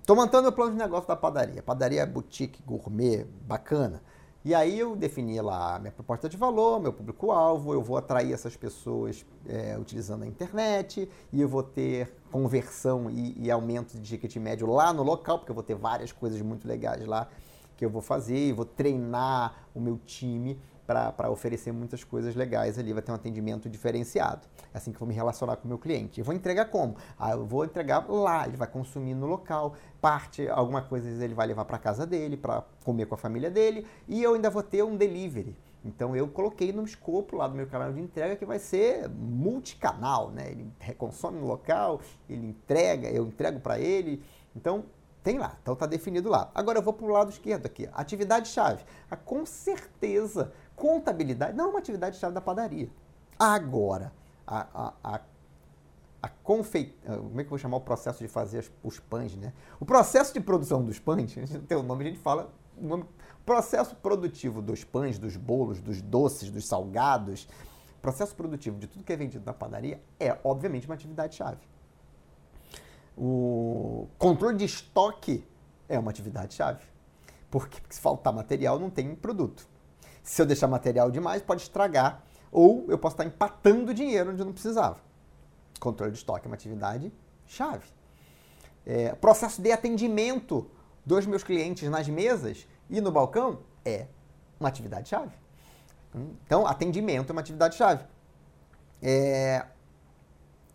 Estou 0.00 0.16
é, 0.16 0.18
montando 0.18 0.48
o 0.48 0.52
plano 0.52 0.72
de 0.72 0.78
negócio 0.78 1.06
da 1.06 1.16
padaria. 1.16 1.62
Padaria 1.62 2.06
boutique, 2.06 2.62
gourmet, 2.62 3.26
bacana. 3.42 4.02
E 4.44 4.54
aí 4.54 4.78
eu 4.78 4.94
defini 4.94 5.40
lá 5.40 5.78
minha 5.78 5.90
proposta 5.90 6.28
de 6.28 6.36
valor, 6.36 6.78
meu 6.78 6.92
público-alvo, 6.92 7.72
eu 7.72 7.80
vou 7.80 7.96
atrair 7.96 8.30
essas 8.30 8.54
pessoas 8.54 9.24
é, 9.48 9.74
utilizando 9.78 10.22
a 10.22 10.26
internet 10.26 11.10
e 11.32 11.40
eu 11.40 11.48
vou 11.48 11.62
ter 11.62 12.14
conversão 12.34 13.08
e, 13.08 13.44
e, 13.44 13.48
aumento 13.48 13.96
de 13.96 14.02
ticket 14.02 14.34
médio 14.38 14.66
lá 14.66 14.92
no 14.92 15.04
local, 15.04 15.38
porque 15.38 15.52
eu 15.52 15.54
vou 15.54 15.62
ter 15.62 15.76
várias 15.76 16.10
coisas 16.10 16.42
muito 16.42 16.66
legais 16.66 17.06
lá 17.06 17.28
que 17.76 17.84
eu 17.84 17.88
vou 17.88 18.02
fazer 18.02 18.48
e 18.48 18.52
vou 18.52 18.64
treinar 18.64 19.68
o 19.72 19.78
meu 19.80 20.00
time 20.04 20.60
para 20.84 21.30
oferecer 21.30 21.70
muitas 21.70 22.02
coisas 22.02 22.34
legais 22.34 22.76
ali, 22.76 22.92
vai 22.92 23.02
ter 23.02 23.12
um 23.12 23.14
atendimento 23.14 23.70
diferenciado. 23.70 24.48
É 24.74 24.78
assim 24.78 24.90
que 24.90 24.96
eu 24.96 24.98
vou 24.98 25.06
me 25.06 25.14
relacionar 25.14 25.54
com 25.54 25.66
o 25.66 25.68
meu 25.68 25.78
cliente. 25.78 26.22
Vou 26.22 26.34
entregar 26.34 26.64
como? 26.64 26.96
Ah, 27.16 27.30
eu 27.30 27.46
vou 27.46 27.64
entregar 27.64 28.04
lá, 28.08 28.48
ele 28.48 28.56
vai 28.56 28.66
consumir 28.66 29.14
no 29.14 29.26
local, 29.26 29.76
parte, 30.00 30.48
alguma 30.48 30.82
coisa 30.82 31.08
ele 31.24 31.34
vai 31.34 31.46
levar 31.46 31.64
para 31.64 31.78
casa 31.78 32.04
dele, 32.04 32.36
para 32.36 32.64
comer 32.84 33.06
com 33.06 33.14
a 33.14 33.18
família 33.18 33.48
dele, 33.48 33.86
e 34.08 34.20
eu 34.20 34.34
ainda 34.34 34.50
vou 34.50 34.62
ter 34.64 34.82
um 34.82 34.96
delivery. 34.96 35.56
Então 35.84 36.16
eu 36.16 36.26
coloquei 36.26 36.72
no 36.72 36.82
escopo 36.82 37.36
lá 37.36 37.46
do 37.46 37.54
meu 37.54 37.66
canal 37.66 37.92
de 37.92 38.00
entrega 38.00 38.36
que 38.36 38.46
vai 38.46 38.58
ser 38.58 39.08
multicanal, 39.08 40.30
né? 40.30 40.50
Ele 40.50 40.72
consome 40.96 41.38
no 41.38 41.46
local, 41.46 42.00
ele 42.28 42.46
entrega, 42.46 43.08
eu 43.10 43.26
entrego 43.26 43.60
para 43.60 43.78
ele. 43.78 44.22
Então 44.56 44.84
tem 45.22 45.38
lá, 45.38 45.56
então 45.62 45.74
está 45.74 45.86
definido 45.86 46.28
lá. 46.30 46.50
Agora 46.54 46.78
eu 46.78 46.82
vou 46.82 46.92
para 46.92 47.04
o 47.04 47.08
lado 47.08 47.30
esquerdo 47.30 47.66
aqui. 47.66 47.88
Atividade-chave. 47.92 48.84
Ah, 49.10 49.16
com 49.16 49.44
certeza, 49.44 50.52
contabilidade 50.74 51.56
não 51.56 51.66
é 51.66 51.68
uma 51.68 51.78
atividade-chave 51.78 52.34
da 52.34 52.40
padaria. 52.40 52.88
Agora, 53.38 54.12
a, 54.46 54.60
a, 54.60 54.92
a, 55.02 55.16
a. 55.16 55.20
Ah, 56.22 56.30
como 56.42 56.62
é 56.62 56.64
que 56.64 57.46
eu 57.46 57.50
vou 57.50 57.58
chamar 57.58 57.76
o 57.76 57.82
processo 57.82 58.20
de 58.20 58.28
fazer 58.28 58.70
os 58.82 58.98
pães, 58.98 59.36
né? 59.36 59.52
O 59.78 59.84
processo 59.84 60.32
de 60.32 60.40
produção 60.40 60.82
dos 60.82 60.98
pães, 60.98 61.34
tem 61.68 61.76
o 61.76 61.82
nome, 61.82 62.04
a 62.04 62.08
gente 62.08 62.20
fala 62.20 62.50
o. 62.78 63.04
Processo 63.44 63.94
produtivo 63.96 64.62
dos 64.62 64.84
pães, 64.84 65.18
dos 65.18 65.36
bolos, 65.36 65.78
dos 65.78 66.00
doces, 66.00 66.50
dos 66.50 66.66
salgados, 66.66 67.46
processo 68.00 68.34
produtivo 68.34 68.78
de 68.78 68.86
tudo 68.86 69.04
que 69.04 69.12
é 69.12 69.16
vendido 69.16 69.44
na 69.44 69.52
padaria 69.52 70.02
é, 70.18 70.38
obviamente, 70.42 70.86
uma 70.86 70.94
atividade-chave. 70.94 71.60
O 73.16 74.08
controle 74.18 74.56
de 74.56 74.64
estoque 74.64 75.46
é 75.88 75.98
uma 75.98 76.10
atividade-chave. 76.10 76.82
Porque 77.50 77.78
se 77.90 78.00
faltar 78.00 78.32
material, 78.32 78.78
não 78.78 78.90
tem 78.90 79.14
produto. 79.14 79.68
Se 80.22 80.40
eu 80.40 80.46
deixar 80.46 80.66
material 80.66 81.10
demais, 81.10 81.42
pode 81.42 81.62
estragar. 81.62 82.24
Ou 82.50 82.86
eu 82.88 82.98
posso 82.98 83.14
estar 83.14 83.24
empatando 83.24 83.92
dinheiro 83.92 84.30
onde 84.30 84.40
eu 84.40 84.46
não 84.46 84.52
precisava. 84.52 84.98
Controle 85.78 86.12
de 86.12 86.18
estoque 86.18 86.46
é 86.46 86.48
uma 86.48 86.54
atividade-chave. 86.54 87.86
É, 88.86 89.14
processo 89.14 89.60
de 89.60 89.70
atendimento 89.70 90.70
dos 91.04 91.26
meus 91.26 91.42
clientes 91.42 91.88
nas 91.88 92.08
mesas 92.08 92.66
e 92.88 93.00
no 93.00 93.10
balcão 93.10 93.60
é 93.84 94.06
uma 94.58 94.68
atividade-chave. 94.68 95.32
Então, 96.46 96.66
atendimento 96.66 97.30
é 97.30 97.32
uma 97.32 97.40
atividade-chave. 97.40 98.04
É, 99.02 99.66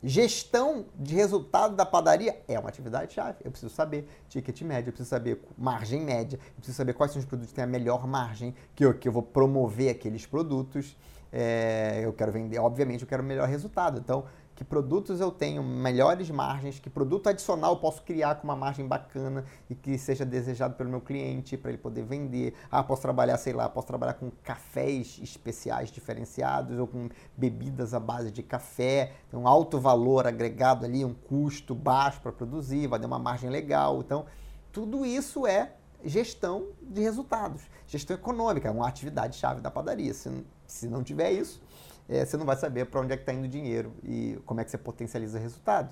Gestão 0.02 0.86
de 0.96 1.14
resultado 1.14 1.76
da 1.76 1.86
padaria 1.86 2.42
é 2.48 2.58
uma 2.58 2.70
atividade-chave. 2.70 3.40
Eu 3.44 3.52
preciso 3.52 3.74
saber 3.74 4.08
ticket 4.30 4.62
médio, 4.62 4.90
eu 4.90 4.94
preciso 4.94 5.10
saber 5.10 5.44
margem 5.58 6.00
média, 6.00 6.38
eu 6.38 6.56
preciso 6.56 6.78
saber 6.78 6.94
quais 6.94 7.12
são 7.12 7.20
os 7.20 7.26
produtos 7.26 7.52
que 7.52 7.56
têm 7.56 7.66
a 7.66 7.68
melhor 7.68 8.08
margem, 8.08 8.56
que 8.74 8.86
eu, 8.86 8.94
que 8.94 9.10
eu 9.10 9.12
vou 9.12 9.22
promover 9.22 9.90
aqueles 9.90 10.26
produtos. 10.26 10.96
É, 11.34 12.00
eu 12.02 12.14
quero 12.14 12.32
vender, 12.32 12.60
obviamente, 12.60 13.02
eu 13.02 13.08
quero 13.08 13.22
o 13.22 13.26
melhor 13.26 13.46
resultado. 13.50 14.00
Então, 14.00 14.24
que 14.60 14.66
produtos 14.66 15.22
eu 15.22 15.32
tenho 15.32 15.64
melhores 15.64 16.30
margens, 16.30 16.80
que 16.80 16.90
produto 16.90 17.28
adicional 17.30 17.72
eu 17.72 17.78
posso 17.78 18.02
criar 18.02 18.36
com 18.36 18.44
uma 18.44 18.58
margem 18.58 18.86
bacana 18.86 19.46
e 19.70 19.74
que 19.74 19.98
seja 19.98 20.26
desejado 20.26 20.76
pelo 20.76 20.90
meu 20.90 21.00
cliente 21.00 21.56
para 21.56 21.72
ele 21.72 21.78
poder 21.78 22.04
vender. 22.04 22.54
Ah, 22.70 22.84
posso 22.84 23.02
trabalhar, 23.02 23.38
sei 23.38 23.54
lá, 23.54 23.70
posso 23.70 23.88
trabalhar 23.88 24.16
com 24.16 24.30
cafés 24.44 25.18
especiais 25.24 25.90
diferenciados 25.90 26.78
ou 26.78 26.86
com 26.86 27.08
bebidas 27.38 27.94
à 27.94 28.02
base 28.02 28.32
de 28.32 28.44
café, 28.44 29.14
tem 29.32 29.40
um 29.40 29.48
alto 29.48 29.80
valor 29.80 30.28
agregado 30.28 30.84
ali, 30.84 31.06
um 31.06 31.14
custo 31.14 31.74
baixo 31.74 32.20
para 32.20 32.34
produzir, 32.34 32.86
vai 32.86 33.00
dar 33.00 33.08
uma 33.08 33.18
margem 33.18 33.50
legal. 33.50 34.02
Então, 34.02 34.26
tudo 34.74 35.06
isso 35.06 35.48
é 35.48 35.72
gestão 36.04 36.68
de 36.82 37.00
resultados, 37.00 37.62
gestão 37.88 38.14
econômica, 38.14 38.68
é 38.68 38.72
uma 38.72 38.90
atividade 38.90 39.38
chave 39.38 39.62
da 39.62 39.72
padaria. 39.72 40.14
Se, 40.14 40.30
se 40.68 40.86
não 40.90 41.02
tiver 41.02 41.32
isso, 41.32 41.62
é, 42.10 42.26
você 42.26 42.36
não 42.36 42.46
vai 42.46 42.58
saber 42.58 42.86
para 42.86 43.00
onde 43.00 43.14
é 43.14 43.16
que 43.16 43.22
está 43.22 43.32
indo 43.32 43.46
o 43.46 43.48
dinheiro 43.48 43.94
e 44.04 44.40
como 44.46 44.60
é 44.60 44.66
que 44.66 44.72
você 44.72 44.78
potencializa 44.78 45.38
o 45.38 45.42
resultado. 45.42 45.90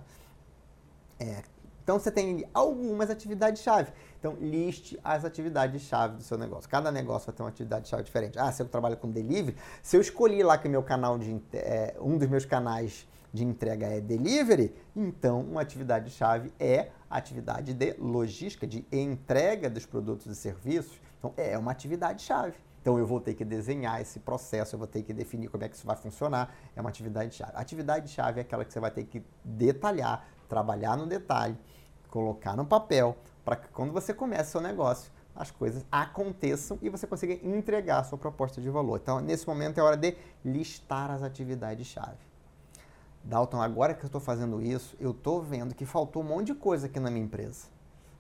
É, 1.20 1.44
então 1.84 1.98
você 1.98 2.12
tem 2.12 2.46
algumas 2.54 3.10
atividades-chave. 3.10 3.94
Então 4.20 4.36
liste 4.42 5.00
as 5.04 5.24
atividades-chave 5.24 6.18
do 6.18 6.24
seu 6.24 6.38
negócio. 6.38 6.70
Cada 6.70 6.92
negócio 6.92 7.28
vai 7.28 7.36
ter 7.36 7.44
uma 7.44 7.50
atividade-chave 7.50 8.04
diferente. 8.04 8.38
Ah, 8.38 8.52
se 8.52 8.62
eu 8.62 8.68
trabalho 8.68 8.98
com 8.98 9.10
delivery, 9.10 9.56
se 9.82 9.96
eu 9.96 10.02
escolhi 10.02 10.44
lá 10.44 10.58
que 10.58 10.68
meu 10.68 10.84
canal 10.84 11.18
de 11.18 11.42
é, 11.54 11.96
um 12.02 12.18
dos 12.18 12.28
meus 12.28 12.46
canais 12.46 13.08
de 13.32 13.46
entrega 13.46 13.88
é 13.88 14.02
delivery, 14.02 14.76
então 14.96 15.42
uma 15.42 15.62
atividade-chave 15.62 16.52
é 16.60 16.90
a 17.10 17.18
atividade 17.18 17.74
de 17.74 17.94
logística, 18.00 18.68
de 18.68 18.86
entrega 18.92 19.70
dos 19.70 19.86
produtos 19.86 20.26
e 20.26 20.36
serviços. 20.36 21.00
Então 21.20 21.34
é 21.38 21.58
uma 21.58 21.72
atividade-chave. 21.72 22.67
Então 22.88 22.98
eu 22.98 23.06
vou 23.06 23.20
ter 23.20 23.34
que 23.34 23.44
desenhar 23.44 24.00
esse 24.00 24.18
processo, 24.18 24.74
eu 24.74 24.80
vou 24.80 24.88
ter 24.88 25.04
que 25.04 25.12
definir 25.12 25.50
como 25.50 25.62
é 25.62 25.68
que 25.68 25.76
isso 25.76 25.86
vai 25.86 25.98
funcionar. 25.98 26.56
É 26.74 26.80
uma 26.80 26.90
atividade-chave. 26.90 27.52
Atividade-chave 27.54 28.40
é 28.40 28.44
aquela 28.44 28.64
que 28.64 28.72
você 28.72 28.80
vai 28.80 28.90
ter 28.90 29.04
que 29.04 29.22
detalhar, 29.44 30.26
trabalhar 30.48 30.96
no 30.96 31.06
detalhe, 31.06 31.58
colocar 32.10 32.56
no 32.56 32.66
papel, 32.66 33.18
para 33.44 33.58
que 33.58 33.68
quando 33.74 33.92
você 33.92 34.14
começa 34.14 34.52
seu 34.52 34.62
negócio, 34.62 35.12
as 35.36 35.52
coisas 35.52 35.86
aconteçam 35.92 36.80
e 36.82 36.88
você 36.88 37.06
consiga 37.06 37.34
entregar 37.46 38.00
a 38.00 38.04
sua 38.06 38.18
proposta 38.18 38.62
de 38.62 38.70
valor. 38.70 39.02
Então, 39.04 39.20
nesse 39.20 39.46
momento 39.46 39.80
é 39.80 39.84
hora 39.84 39.98
de 39.98 40.16
listar 40.46 41.12
as 41.12 41.22
atividades-chave. 41.22 42.26
Dalton, 43.22 43.62
agora 43.62 43.96
que 43.96 44.06
eu 44.06 44.08
estou 44.08 44.22
fazendo 44.22 44.62
isso, 44.62 44.96
eu 44.98 45.12
estou 45.12 45.42
vendo 45.42 45.76
que 45.76 45.86
faltou 45.86 46.24
um 46.24 46.26
monte 46.26 46.48
de 46.48 46.56
coisa 46.56 46.86
aqui 46.86 47.02
na 47.02 47.12
minha 47.12 47.26
empresa. 47.26 47.68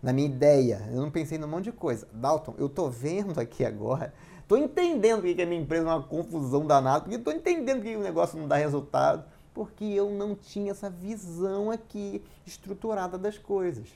Na 0.03 0.11
minha 0.11 0.27
ideia, 0.27 0.89
eu 0.91 1.01
não 1.01 1.09
pensei 1.09 1.37
num 1.37 1.47
monte 1.47 1.65
de 1.65 1.71
coisa. 1.71 2.05
Dalton, 2.11 2.53
eu 2.57 2.67
estou 2.67 2.91
vendo 2.91 3.39
aqui 3.39 3.65
agora 3.65 4.13
Estou 4.47 4.57
entendendo 4.57 5.23
que 5.23 5.41
a 5.41 5.45
minha 5.45 5.61
empresa 5.61 5.89
é 5.89 5.93
uma 5.93 6.01
confusão 6.01 6.65
danada, 6.65 7.01
porque 7.01 7.17
estou 7.17 7.33
entendendo 7.33 7.81
que 7.81 7.97
o 7.97 7.99
negócio 7.99 8.39
não 8.39 8.47
dá 8.47 8.55
resultado, 8.55 9.25
porque 9.53 9.83
eu 9.83 10.09
não 10.09 10.35
tinha 10.35 10.71
essa 10.71 10.89
visão 10.89 11.69
aqui 11.69 12.23
estruturada 12.45 13.17
das 13.17 13.37
coisas. 13.37 13.89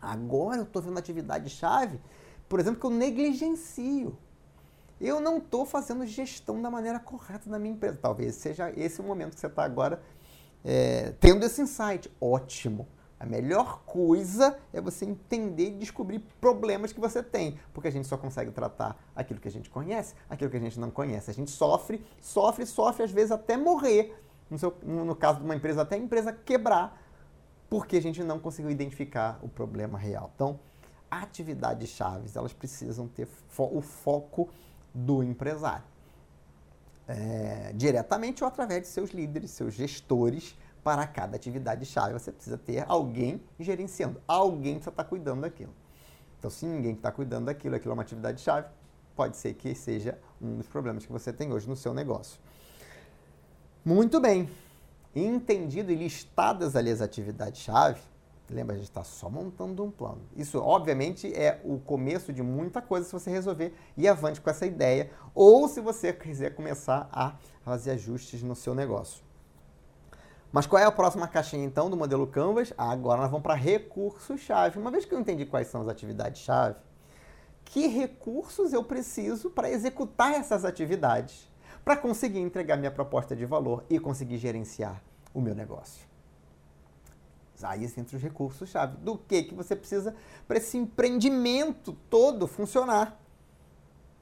Agora 0.00 0.56
eu 0.56 0.62
estou 0.62 0.80
vendo 0.80 0.96
atividade-chave, 0.96 2.00
por 2.48 2.58
exemplo, 2.58 2.80
que 2.80 2.86
eu 2.86 2.90
negligencio. 2.90 4.16
Eu 4.98 5.20
não 5.20 5.36
estou 5.36 5.66
fazendo 5.66 6.06
gestão 6.06 6.62
da 6.62 6.70
maneira 6.70 6.98
correta 6.98 7.50
na 7.50 7.58
minha 7.58 7.74
empresa. 7.74 7.98
Talvez 8.00 8.36
seja 8.36 8.72
esse 8.74 9.02
o 9.02 9.04
momento 9.04 9.34
que 9.34 9.40
você 9.40 9.46
está 9.46 9.62
agora 9.62 10.00
é, 10.64 11.12
tendo 11.20 11.44
esse 11.44 11.60
insight. 11.60 12.10
Ótimo. 12.18 12.88
A 13.20 13.26
melhor 13.26 13.82
coisa 13.84 14.58
é 14.72 14.80
você 14.80 15.04
entender 15.04 15.66
e 15.66 15.72
descobrir 15.72 16.20
problemas 16.40 16.90
que 16.90 16.98
você 16.98 17.22
tem, 17.22 17.60
porque 17.74 17.86
a 17.86 17.92
gente 17.92 18.08
só 18.08 18.16
consegue 18.16 18.50
tratar 18.50 18.98
aquilo 19.14 19.38
que 19.38 19.46
a 19.46 19.50
gente 19.50 19.68
conhece, 19.68 20.14
aquilo 20.30 20.50
que 20.50 20.56
a 20.56 20.60
gente 20.60 20.80
não 20.80 20.90
conhece. 20.90 21.30
A 21.30 21.34
gente 21.34 21.50
sofre, 21.50 22.02
sofre, 22.18 22.64
sofre, 22.64 23.04
às 23.04 23.10
vezes 23.10 23.30
até 23.30 23.58
morrer. 23.58 24.18
No, 24.50 24.58
seu, 24.58 24.74
no 24.82 25.14
caso 25.14 25.38
de 25.38 25.44
uma 25.44 25.54
empresa, 25.54 25.82
até 25.82 25.96
a 25.96 25.98
empresa 25.98 26.32
quebrar, 26.32 26.98
porque 27.68 27.98
a 27.98 28.02
gente 28.02 28.24
não 28.24 28.38
conseguiu 28.38 28.70
identificar 28.70 29.38
o 29.42 29.48
problema 29.50 29.98
real. 29.98 30.32
Então, 30.34 30.58
atividades 31.10 31.90
chaves, 31.90 32.36
elas 32.36 32.54
precisam 32.54 33.06
ter 33.06 33.26
fo 33.26 33.64
o 33.70 33.82
foco 33.82 34.48
do 34.94 35.22
empresário. 35.22 35.84
É, 37.06 37.72
diretamente 37.74 38.42
ou 38.42 38.48
através 38.48 38.82
de 38.82 38.88
seus 38.88 39.10
líderes, 39.10 39.50
seus 39.50 39.74
gestores, 39.74 40.56
para 40.82 41.06
cada 41.06 41.36
atividade 41.36 41.84
chave. 41.84 42.12
Você 42.12 42.32
precisa 42.32 42.58
ter 42.58 42.84
alguém 42.88 43.40
gerenciando, 43.58 44.20
alguém 44.26 44.74
precisa 44.74 44.90
estar 44.90 45.04
cuidando 45.04 45.42
daquilo. 45.42 45.72
Então, 46.38 46.50
se 46.50 46.64
ninguém 46.64 46.94
está 46.94 47.12
cuidando 47.12 47.46
daquilo, 47.46 47.76
aquilo 47.76 47.92
é 47.92 47.94
uma 47.94 48.02
atividade 48.02 48.40
chave, 48.40 48.66
pode 49.14 49.36
ser 49.36 49.54
que 49.54 49.74
seja 49.74 50.18
um 50.40 50.56
dos 50.56 50.66
problemas 50.66 51.04
que 51.04 51.12
você 51.12 51.32
tem 51.32 51.52
hoje 51.52 51.68
no 51.68 51.76
seu 51.76 51.92
negócio. 51.92 52.40
Muito 53.84 54.20
bem. 54.20 54.48
Entendido 55.14 55.90
e 55.92 55.94
listadas 55.94 56.76
ali 56.76 56.90
as 56.90 57.00
atividades 57.00 57.60
chave, 57.60 58.00
lembra, 58.48 58.74
a 58.74 58.78
gente 58.78 58.88
está 58.88 59.04
só 59.04 59.28
montando 59.28 59.84
um 59.84 59.90
plano. 59.90 60.20
Isso, 60.36 60.58
obviamente, 60.58 61.32
é 61.34 61.60
o 61.64 61.78
começo 61.78 62.32
de 62.32 62.42
muita 62.42 62.80
coisa 62.80 63.06
se 63.06 63.12
você 63.12 63.30
resolver 63.30 63.74
ir 63.96 64.08
avante 64.08 64.40
com 64.40 64.48
essa 64.48 64.66
ideia 64.66 65.10
ou 65.34 65.68
se 65.68 65.80
você 65.80 66.12
quiser 66.12 66.54
começar 66.54 67.08
a 67.12 67.36
fazer 67.62 67.92
ajustes 67.92 68.42
no 68.42 68.56
seu 68.56 68.74
negócio. 68.74 69.29
Mas 70.52 70.66
qual 70.66 70.82
é 70.82 70.84
a 70.84 70.90
próxima 70.90 71.28
caixinha 71.28 71.64
então 71.64 71.88
do 71.88 71.96
modelo 71.96 72.26
Canvas? 72.26 72.72
Ah, 72.76 72.90
agora 72.90 73.20
nós 73.20 73.30
vamos 73.30 73.44
para 73.44 73.54
recursos-chave. 73.54 74.78
Uma 74.78 74.90
vez 74.90 75.04
que 75.04 75.14
eu 75.14 75.20
entendi 75.20 75.46
quais 75.46 75.68
são 75.68 75.80
as 75.80 75.88
atividades-chave, 75.88 76.76
que 77.64 77.86
recursos 77.86 78.72
eu 78.72 78.82
preciso 78.82 79.48
para 79.50 79.70
executar 79.70 80.32
essas 80.32 80.64
atividades, 80.64 81.48
para 81.84 81.96
conseguir 81.96 82.40
entregar 82.40 82.76
minha 82.76 82.90
proposta 82.90 83.36
de 83.36 83.46
valor 83.46 83.84
e 83.88 84.00
conseguir 84.00 84.38
gerenciar 84.38 85.00
o 85.32 85.40
meu 85.40 85.54
negócio? 85.54 86.08
Aí 87.62 87.84
entre 87.84 88.16
os 88.16 88.22
recursos-chave. 88.22 88.96
Do 88.96 89.18
que, 89.18 89.44
que 89.44 89.54
você 89.54 89.76
precisa 89.76 90.16
para 90.48 90.56
esse 90.56 90.76
empreendimento 90.78 91.92
todo 92.08 92.48
funcionar? 92.48 93.20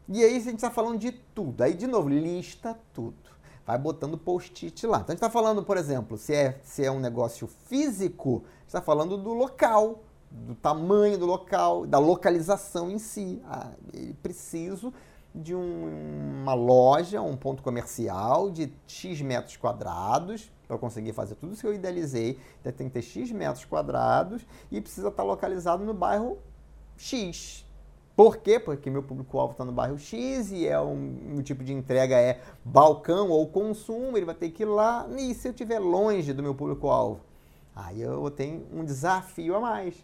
E 0.09 0.22
aí 0.24 0.37
a 0.37 0.41
gente 0.41 0.57
está 0.57 0.70
falando 0.70 0.99
de 0.99 1.12
tudo. 1.12 1.62
Aí, 1.62 1.72
de 1.72 1.87
novo, 1.87 2.09
lista 2.09 2.76
tudo 2.93 3.28
vai 3.69 3.77
botando 3.77 4.16
post-it 4.16 4.87
lá. 4.87 5.01
Então 5.01 5.09
a 5.09 5.12
gente 5.12 5.19
está 5.19 5.29
falando, 5.29 5.62
por 5.62 5.77
exemplo, 5.77 6.16
se 6.16 6.35
é, 6.35 6.59
se 6.62 6.83
é 6.83 6.91
um 6.91 6.99
negócio 6.99 7.47
físico, 7.47 8.43
está 8.66 8.81
falando 8.81 9.19
do 9.19 9.35
local, 9.35 10.05
do 10.31 10.55
tamanho 10.55 11.19
do 11.19 11.27
local, 11.27 11.87
da 11.87 11.99
localização 11.99 12.91
em 12.91 12.99
si. 12.99 13.43
Ah, 13.45 13.73
preciso 14.23 14.91
de 15.35 15.55
um, 15.55 16.41
uma 16.41 16.55
loja, 16.55 17.21
um 17.21 17.37
ponto 17.37 17.62
comercial 17.62 18.51
de 18.51 18.73
X 18.87 19.21
metros 19.21 19.59
quadrados 19.59 20.51
para 20.66 20.79
conseguir 20.79 21.12
fazer 21.12 21.35
tudo 21.35 21.53
isso 21.53 21.61
que 21.61 21.66
eu 21.66 21.75
idealizei. 21.75 22.41
Então, 22.62 22.73
tem 22.73 22.89
que 22.89 22.95
ter 22.95 23.03
X 23.03 23.31
metros 23.33 23.66
quadrados 23.66 24.47
e 24.71 24.81
precisa 24.81 25.09
estar 25.09 25.23
localizado 25.25 25.85
no 25.85 25.93
bairro 25.93 26.39
X. 26.97 27.66
Por 28.19 28.39
quê? 28.39 28.59
Porque 28.59 28.91
meu 28.91 29.05
público-alvo 29.05 29.53
está 29.53 29.64
no 29.64 29.71
bairro 29.71 29.97
X 29.97 30.51
e 30.51 30.66
é 30.66 30.81
um, 30.81 31.37
um, 31.37 31.41
tipo 31.41 31.62
de 31.62 31.73
entrega 31.73 32.16
é 32.16 32.41
balcão 32.64 33.31
ou 33.31 33.47
consumo, 33.47 34.16
ele 34.16 34.27
vai 34.27 34.35
ter 34.35 34.51
que 34.51 34.64
ir 34.64 34.66
lá. 34.66 35.09
E 35.16 35.33
se 35.35 35.47
eu 35.47 35.53
estiver 35.53 35.79
longe 35.79 36.33
do 36.33 36.43
meu 36.43 36.53
público-alvo? 36.53 37.21
Aí 37.77 38.01
eu 38.01 38.29
tenho 38.33 38.66
um 38.73 38.85
desafio 38.85 39.55
a 39.55 39.61
mais, 39.61 39.95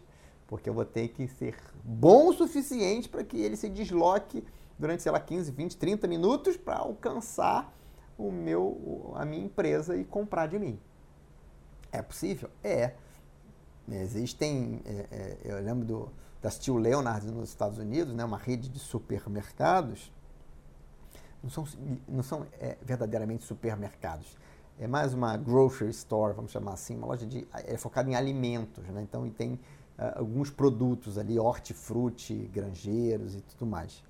porque 0.47 0.69
eu 0.69 0.73
vou 0.73 0.85
ter 0.85 1.09
que 1.09 1.27
ser 1.27 1.57
bom 1.83 2.29
o 2.29 2.33
suficiente 2.33 3.09
para 3.09 3.21
que 3.21 3.37
ele 3.37 3.57
se 3.57 3.67
desloque 3.67 4.41
durante, 4.79 5.03
sei 5.03 5.11
lá, 5.11 5.19
15, 5.19 5.51
20, 5.51 5.75
30 5.75 6.07
minutos 6.07 6.55
para 6.55 6.77
alcançar 6.77 7.77
o 8.17 8.31
meu, 8.31 9.11
a 9.17 9.25
minha 9.25 9.43
empresa 9.43 9.97
e 9.97 10.05
comprar 10.05 10.47
de 10.47 10.57
mim. 10.57 10.79
É 11.91 12.01
possível? 12.01 12.49
É. 12.63 12.93
Existem, 13.91 14.79
é, 14.85 15.05
é, 15.11 15.37
eu 15.43 15.61
lembro 15.61 15.83
do, 15.85 16.09
da 16.45 16.51
Steel 16.51 16.77
Leonard 16.77 17.25
nos 17.31 17.49
Estados 17.49 17.79
Unidos, 17.79 18.13
né, 18.13 18.23
uma 18.23 18.37
rede 18.37 18.69
de 18.69 18.77
supermercados, 18.77 20.13
não 21.41 21.49
são, 21.49 21.67
não 22.07 22.21
são 22.21 22.45
é, 22.59 22.77
verdadeiramente 22.83 23.43
supermercados. 23.43 24.37
É 24.79 24.85
mais 24.85 25.11
uma 25.11 25.35
grocery 25.37 25.89
store, 25.89 26.35
vamos 26.35 26.51
chamar 26.51 26.73
assim, 26.73 26.95
uma 26.95 27.07
loja 27.07 27.25
de, 27.25 27.47
é 27.51 27.75
focada 27.77 28.11
em 28.11 28.15
alimentos, 28.15 28.85
né? 28.89 29.01
Então, 29.01 29.25
e 29.25 29.31
tem 29.31 29.53
uh, 29.53 30.19
alguns 30.19 30.51
produtos 30.51 31.17
ali, 31.17 31.39
hortifruti, 31.39 32.47
granjeiros 32.53 33.33
e 33.33 33.41
tudo 33.41 33.65
mais. 33.65 34.03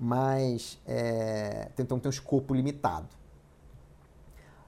Mas, 0.00 0.80
é, 0.86 1.70
então 1.78 1.98
tem 1.98 2.08
um 2.08 2.10
escopo 2.10 2.54
limitado. 2.54 3.08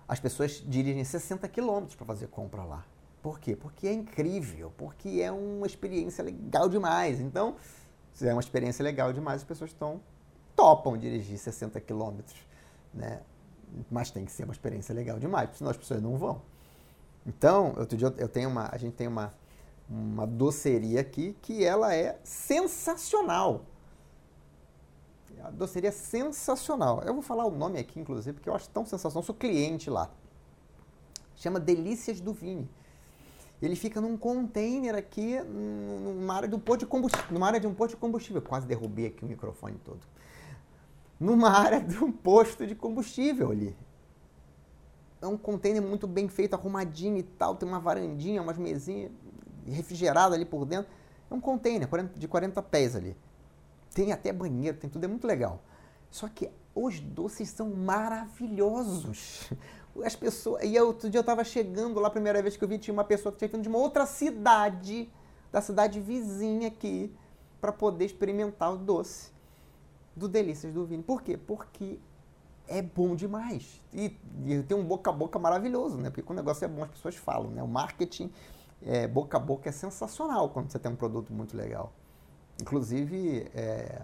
As 0.06 0.20
pessoas 0.20 0.62
dirigem 0.66 1.02
60 1.02 1.48
quilômetros 1.48 1.94
para 1.94 2.04
fazer 2.04 2.26
compra 2.26 2.62
lá. 2.62 2.84
Por 3.22 3.38
quê? 3.38 3.54
Porque 3.54 3.86
é 3.86 3.92
incrível, 3.92 4.72
porque 4.76 5.20
é 5.20 5.30
uma 5.30 5.66
experiência 5.66 6.24
legal 6.24 6.68
demais. 6.68 7.20
Então, 7.20 7.56
se 8.14 8.26
é 8.26 8.32
uma 8.32 8.40
experiência 8.40 8.82
legal 8.82 9.12
demais, 9.12 9.42
as 9.42 9.46
pessoas 9.46 9.70
estão 9.70 10.00
topam 10.56 10.96
dirigir 10.98 11.38
60 11.38 11.80
quilômetros, 11.80 12.38
né? 12.92 13.22
Mas 13.90 14.10
tem 14.10 14.24
que 14.24 14.32
ser 14.32 14.44
uma 14.44 14.52
experiência 14.52 14.94
legal 14.94 15.18
demais, 15.18 15.56
senão 15.56 15.70
as 15.70 15.76
pessoas 15.76 16.02
não 16.02 16.16
vão. 16.16 16.42
Então, 17.26 17.74
outro 17.78 17.96
dia 17.96 18.12
eu 18.18 18.28
tenho 18.28 18.48
uma, 18.48 18.68
a 18.72 18.76
gente 18.76 18.94
tem 18.94 19.06
uma, 19.06 19.32
uma 19.88 20.26
doceria 20.26 21.00
aqui 21.00 21.36
que 21.40 21.64
ela 21.64 21.94
é 21.94 22.18
sensacional. 22.24 23.64
A 25.42 25.50
doceria 25.50 25.88
é 25.88 25.92
sensacional. 25.92 27.02
Eu 27.02 27.14
vou 27.14 27.22
falar 27.22 27.46
o 27.46 27.50
nome 27.50 27.78
aqui, 27.78 27.98
inclusive, 27.98 28.34
porque 28.34 28.48
eu 28.48 28.54
acho 28.54 28.68
tão 28.68 28.84
sensacional. 28.84 29.22
Eu 29.22 29.26
sou 29.26 29.34
cliente 29.34 29.88
lá. 29.88 30.10
Chama 31.36 31.58
Delícias 31.58 32.20
do 32.20 32.34
Vini. 32.34 32.68
Ele 33.62 33.76
fica 33.76 34.00
num 34.00 34.16
container 34.16 34.94
aqui, 34.94 35.38
numa 35.42 36.34
área, 36.34 36.48
do 36.48 36.58
posto 36.58 36.80
de 36.80 36.86
combustível, 36.86 37.26
numa 37.30 37.46
área 37.46 37.60
de 37.60 37.66
um 37.66 37.74
posto 37.74 37.90
de 37.90 38.00
combustível. 38.00 38.40
quase 38.40 38.66
derrubei 38.66 39.06
aqui 39.06 39.24
o 39.24 39.28
microfone 39.28 39.78
todo. 39.84 40.00
Numa 41.18 41.50
área 41.50 41.80
de 41.84 42.02
um 42.02 42.10
posto 42.10 42.66
de 42.66 42.74
combustível 42.74 43.50
ali. 43.50 43.76
É 45.20 45.26
um 45.26 45.36
container 45.36 45.82
muito 45.82 46.06
bem 46.06 46.28
feito, 46.28 46.54
arrumadinho 46.54 47.18
e 47.18 47.22
tal. 47.22 47.54
Tem 47.54 47.68
uma 47.68 47.78
varandinha, 47.78 48.40
umas 48.40 48.56
mesinhas 48.56 49.12
refrigerado 49.66 50.34
ali 50.34 50.46
por 50.46 50.64
dentro. 50.64 50.90
É 51.30 51.34
um 51.34 51.40
container 51.40 51.86
de 52.16 52.26
40 52.26 52.62
pés 52.62 52.96
ali. 52.96 53.14
Tem 53.94 54.12
até 54.12 54.32
banheiro, 54.32 54.78
tem 54.78 54.88
tudo, 54.88 55.04
é 55.04 55.08
muito 55.08 55.26
legal. 55.26 55.62
Só 56.10 56.28
que 56.28 56.50
os 56.74 57.00
doces 57.00 57.50
são 57.50 57.70
maravilhosos 57.70 59.50
as 60.04 60.16
pessoas. 60.16 60.62
E 60.64 60.78
outro 60.80 61.08
dia 61.08 61.18
eu 61.18 61.22
estava 61.22 61.44
chegando 61.44 62.00
lá, 62.00 62.08
a 62.08 62.10
primeira 62.10 62.40
vez 62.42 62.56
que 62.56 62.64
eu 62.64 62.68
vi, 62.68 62.78
tinha 62.78 62.92
uma 62.92 63.04
pessoa 63.04 63.32
que 63.32 63.38
tinha 63.38 63.48
vindo 63.48 63.62
de 63.62 63.68
uma 63.68 63.78
outra 63.78 64.06
cidade, 64.06 65.10
da 65.52 65.60
cidade 65.60 66.00
vizinha 66.00 66.68
aqui, 66.68 67.14
para 67.60 67.72
poder 67.72 68.04
experimentar 68.04 68.72
o 68.72 68.76
doce 68.76 69.30
do 70.16 70.28
Delícias 70.28 70.72
do 70.72 70.84
Vini. 70.84 71.02
Por 71.02 71.22
quê? 71.22 71.36
Porque 71.36 71.98
é 72.66 72.80
bom 72.80 73.14
demais. 73.14 73.80
E, 73.92 74.16
e 74.46 74.62
tem 74.62 74.76
um 74.76 74.84
boca 74.84 75.10
a 75.10 75.12
boca 75.12 75.38
maravilhoso, 75.38 75.96
né? 75.98 76.08
Porque 76.10 76.22
quando 76.22 76.38
o 76.38 76.42
negócio 76.42 76.64
é 76.64 76.68
bom, 76.68 76.84
as 76.84 76.90
pessoas 76.90 77.16
falam, 77.16 77.50
né? 77.50 77.62
O 77.62 77.68
marketing 77.68 78.32
é, 78.82 79.06
boca 79.06 79.36
a 79.36 79.40
boca 79.40 79.68
é 79.68 79.72
sensacional 79.72 80.48
quando 80.50 80.70
você 80.70 80.78
tem 80.78 80.90
um 80.90 80.96
produto 80.96 81.32
muito 81.32 81.56
legal. 81.56 81.92
Inclusive, 82.60 83.50
é, 83.54 84.02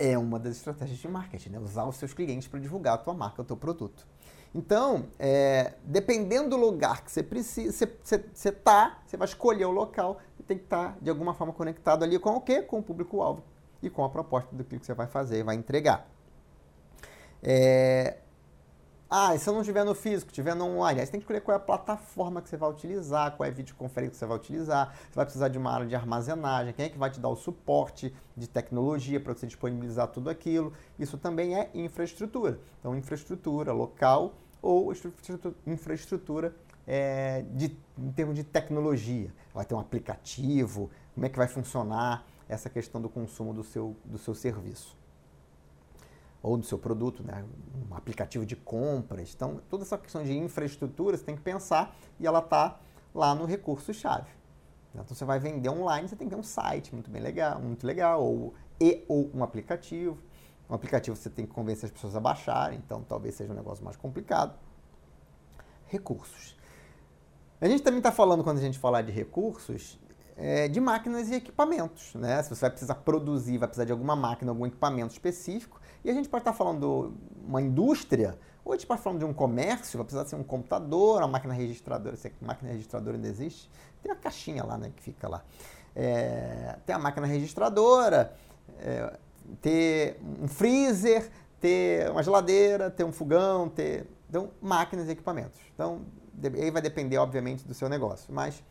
é 0.00 0.16
uma 0.16 0.38
das 0.38 0.56
estratégias 0.56 0.98
de 0.98 1.06
marketing, 1.06 1.50
né? 1.50 1.58
usar 1.58 1.84
os 1.84 1.96
seus 1.96 2.14
clientes 2.14 2.48
para 2.48 2.58
divulgar 2.58 2.94
a 2.94 2.98
tua 2.98 3.12
marca, 3.12 3.42
o 3.42 3.44
teu 3.44 3.56
produto. 3.56 4.06
Então, 4.54 5.04
é, 5.18 5.74
dependendo 5.84 6.50
do 6.50 6.56
lugar 6.56 7.04
que 7.04 7.12
você 7.12 7.22
precisa, 7.22 7.86
você 8.02 8.48
está, 8.48 8.98
você 9.06 9.16
vai 9.16 9.28
escolher 9.28 9.66
o 9.66 9.70
local 9.70 10.18
e 10.38 10.42
tem 10.42 10.56
que 10.56 10.64
estar 10.64 10.92
tá, 10.92 10.96
de 11.00 11.10
alguma 11.10 11.34
forma 11.34 11.52
conectado 11.52 12.02
ali 12.02 12.18
com 12.18 12.30
o 12.30 12.40
quê? 12.40 12.62
Com 12.62 12.78
o 12.78 12.82
público-alvo 12.82 13.44
e 13.82 13.90
com 13.90 14.02
a 14.04 14.08
proposta 14.08 14.56
do 14.56 14.64
que 14.64 14.78
você 14.78 14.94
vai 14.94 15.06
fazer 15.06 15.38
e 15.38 15.42
vai 15.42 15.54
entregar. 15.54 16.08
É, 17.42 18.18
ah, 19.12 19.34
e 19.34 19.40
se 19.40 19.48
eu 19.48 19.52
não 19.52 19.62
estiver 19.62 19.82
no 19.84 19.92
físico, 19.92 20.30
estiver 20.30 20.54
no 20.54 20.66
online, 20.66 21.00
aí 21.00 21.06
você 21.06 21.10
tem 21.10 21.20
que 21.20 21.24
escolher 21.24 21.40
qual 21.40 21.54
é 21.54 21.56
a 21.56 21.60
plataforma 21.60 22.40
que 22.40 22.48
você 22.48 22.56
vai 22.56 22.70
utilizar, 22.70 23.36
qual 23.36 23.44
é 23.44 23.50
a 23.50 23.52
videoconferência 23.52 24.12
que 24.12 24.16
você 24.16 24.24
vai 24.24 24.36
utilizar. 24.36 24.94
Você 24.94 25.16
vai 25.16 25.24
precisar 25.24 25.48
de 25.48 25.58
uma 25.58 25.72
área 25.72 25.84
de 25.84 25.96
armazenagem, 25.96 26.72
quem 26.72 26.86
é 26.86 26.88
que 26.88 26.96
vai 26.96 27.10
te 27.10 27.18
dar 27.18 27.28
o 27.28 27.34
suporte 27.34 28.14
de 28.36 28.48
tecnologia 28.48 29.18
para 29.18 29.34
você 29.34 29.48
disponibilizar 29.48 30.06
tudo 30.06 30.30
aquilo. 30.30 30.72
Isso 30.96 31.18
também 31.18 31.58
é 31.58 31.70
infraestrutura. 31.74 32.60
Então, 32.78 32.94
infraestrutura 32.94 33.72
local 33.72 34.34
ou 34.62 34.92
infraestrutura 35.66 36.54
é, 36.86 37.42
de, 37.50 37.76
em 37.98 38.12
termos 38.12 38.36
de 38.36 38.44
tecnologia. 38.44 39.34
Vai 39.52 39.64
ter 39.64 39.74
um 39.74 39.80
aplicativo, 39.80 40.88
como 41.14 41.26
é 41.26 41.28
que 41.28 41.36
vai 41.36 41.48
funcionar 41.48 42.24
essa 42.48 42.70
questão 42.70 43.00
do 43.00 43.08
consumo 43.08 43.52
do 43.52 43.64
seu, 43.64 43.96
do 44.04 44.18
seu 44.18 44.36
serviço. 44.36 44.99
Ou 46.42 46.56
do 46.56 46.64
seu 46.64 46.78
produto, 46.78 47.22
né? 47.22 47.44
um 47.90 47.94
aplicativo 47.94 48.46
de 48.46 48.56
compras. 48.56 49.32
Então, 49.34 49.60
toda 49.68 49.82
essa 49.82 49.98
questão 49.98 50.22
de 50.22 50.36
infraestrutura 50.36 51.16
você 51.16 51.24
tem 51.24 51.36
que 51.36 51.42
pensar 51.42 51.94
e 52.18 52.26
ela 52.26 52.38
está 52.38 52.78
lá 53.14 53.34
no 53.34 53.44
recurso-chave. 53.44 54.30
Então, 54.92 55.04
você 55.04 55.24
vai 55.24 55.38
vender 55.38 55.68
online, 55.68 56.08
você 56.08 56.16
tem 56.16 56.28
que 56.28 56.34
ter 56.34 56.40
um 56.40 56.44
site 56.44 56.92
muito 56.92 57.10
bem 57.10 57.22
legal, 57.22 57.60
muito 57.60 57.86
legal, 57.86 58.24
ou, 58.24 58.54
e 58.80 59.04
ou 59.08 59.30
um 59.34 59.44
aplicativo. 59.44 60.18
Um 60.68 60.74
aplicativo 60.74 61.16
você 61.16 61.28
tem 61.28 61.46
que 61.46 61.52
convencer 61.52 61.86
as 61.86 61.90
pessoas 61.90 62.14
a 62.16 62.20
baixarem, 62.20 62.78
então 62.78 63.02
talvez 63.02 63.34
seja 63.34 63.52
um 63.52 63.56
negócio 63.56 63.84
mais 63.84 63.96
complicado. 63.96 64.58
Recursos. 65.86 66.56
A 67.60 67.68
gente 67.68 67.82
também 67.82 67.98
está 67.98 68.12
falando, 68.12 68.42
quando 68.42 68.58
a 68.58 68.60
gente 68.60 68.78
falar 68.78 69.02
de 69.02 69.12
recursos, 69.12 69.98
é, 70.36 70.68
de 70.68 70.80
máquinas 70.80 71.28
e 71.28 71.34
equipamentos. 71.34 72.14
Né? 72.14 72.42
Se 72.42 72.50
você 72.50 72.62
vai 72.62 72.70
precisar 72.70 72.94
produzir, 72.94 73.58
vai 73.58 73.68
precisar 73.68 73.84
de 73.84 73.92
alguma 73.92 74.16
máquina, 74.16 74.50
algum 74.50 74.66
equipamento 74.66 75.12
específico. 75.12 75.79
E 76.04 76.10
a 76.10 76.14
gente 76.14 76.28
pode 76.28 76.42
estar 76.42 76.52
tá 76.52 76.56
falando 76.56 77.14
de 77.40 77.46
uma 77.46 77.60
indústria, 77.60 78.38
ou 78.64 78.72
a 78.72 78.76
gente 78.76 78.86
pode 78.86 79.00
estar 79.00 79.04
falando 79.04 79.18
de 79.20 79.24
um 79.24 79.34
comércio, 79.34 79.98
vai 79.98 80.04
precisar 80.04 80.24
ser 80.26 80.36
um 80.36 80.42
computador, 80.42 81.18
uma 81.18 81.28
máquina 81.28 81.54
registradora. 81.54 82.16
Se 82.16 82.28
a 82.28 82.32
máquina 82.40 82.70
registradora 82.72 83.16
ainda 83.16 83.28
existe, 83.28 83.70
tem 84.02 84.10
a 84.10 84.16
caixinha 84.16 84.64
lá 84.64 84.78
né, 84.78 84.92
que 84.96 85.02
fica 85.02 85.28
lá. 85.28 85.42
É, 85.94 86.76
tem 86.86 86.94
a 86.94 86.98
máquina 86.98 87.26
registradora, 87.26 88.34
é, 88.78 89.18
ter 89.60 90.20
um 90.40 90.48
freezer, 90.48 91.30
ter 91.60 92.10
uma 92.10 92.22
geladeira, 92.22 92.90
ter 92.90 93.04
um 93.04 93.12
fogão, 93.12 93.68
ter. 93.68 94.06
Então, 94.28 94.50
máquinas 94.60 95.08
e 95.08 95.12
equipamentos. 95.12 95.60
Então, 95.74 96.02
aí 96.54 96.70
vai 96.70 96.80
depender, 96.80 97.18
obviamente, 97.18 97.66
do 97.66 97.74
seu 97.74 97.88
negócio. 97.88 98.32
Mas 98.32 98.62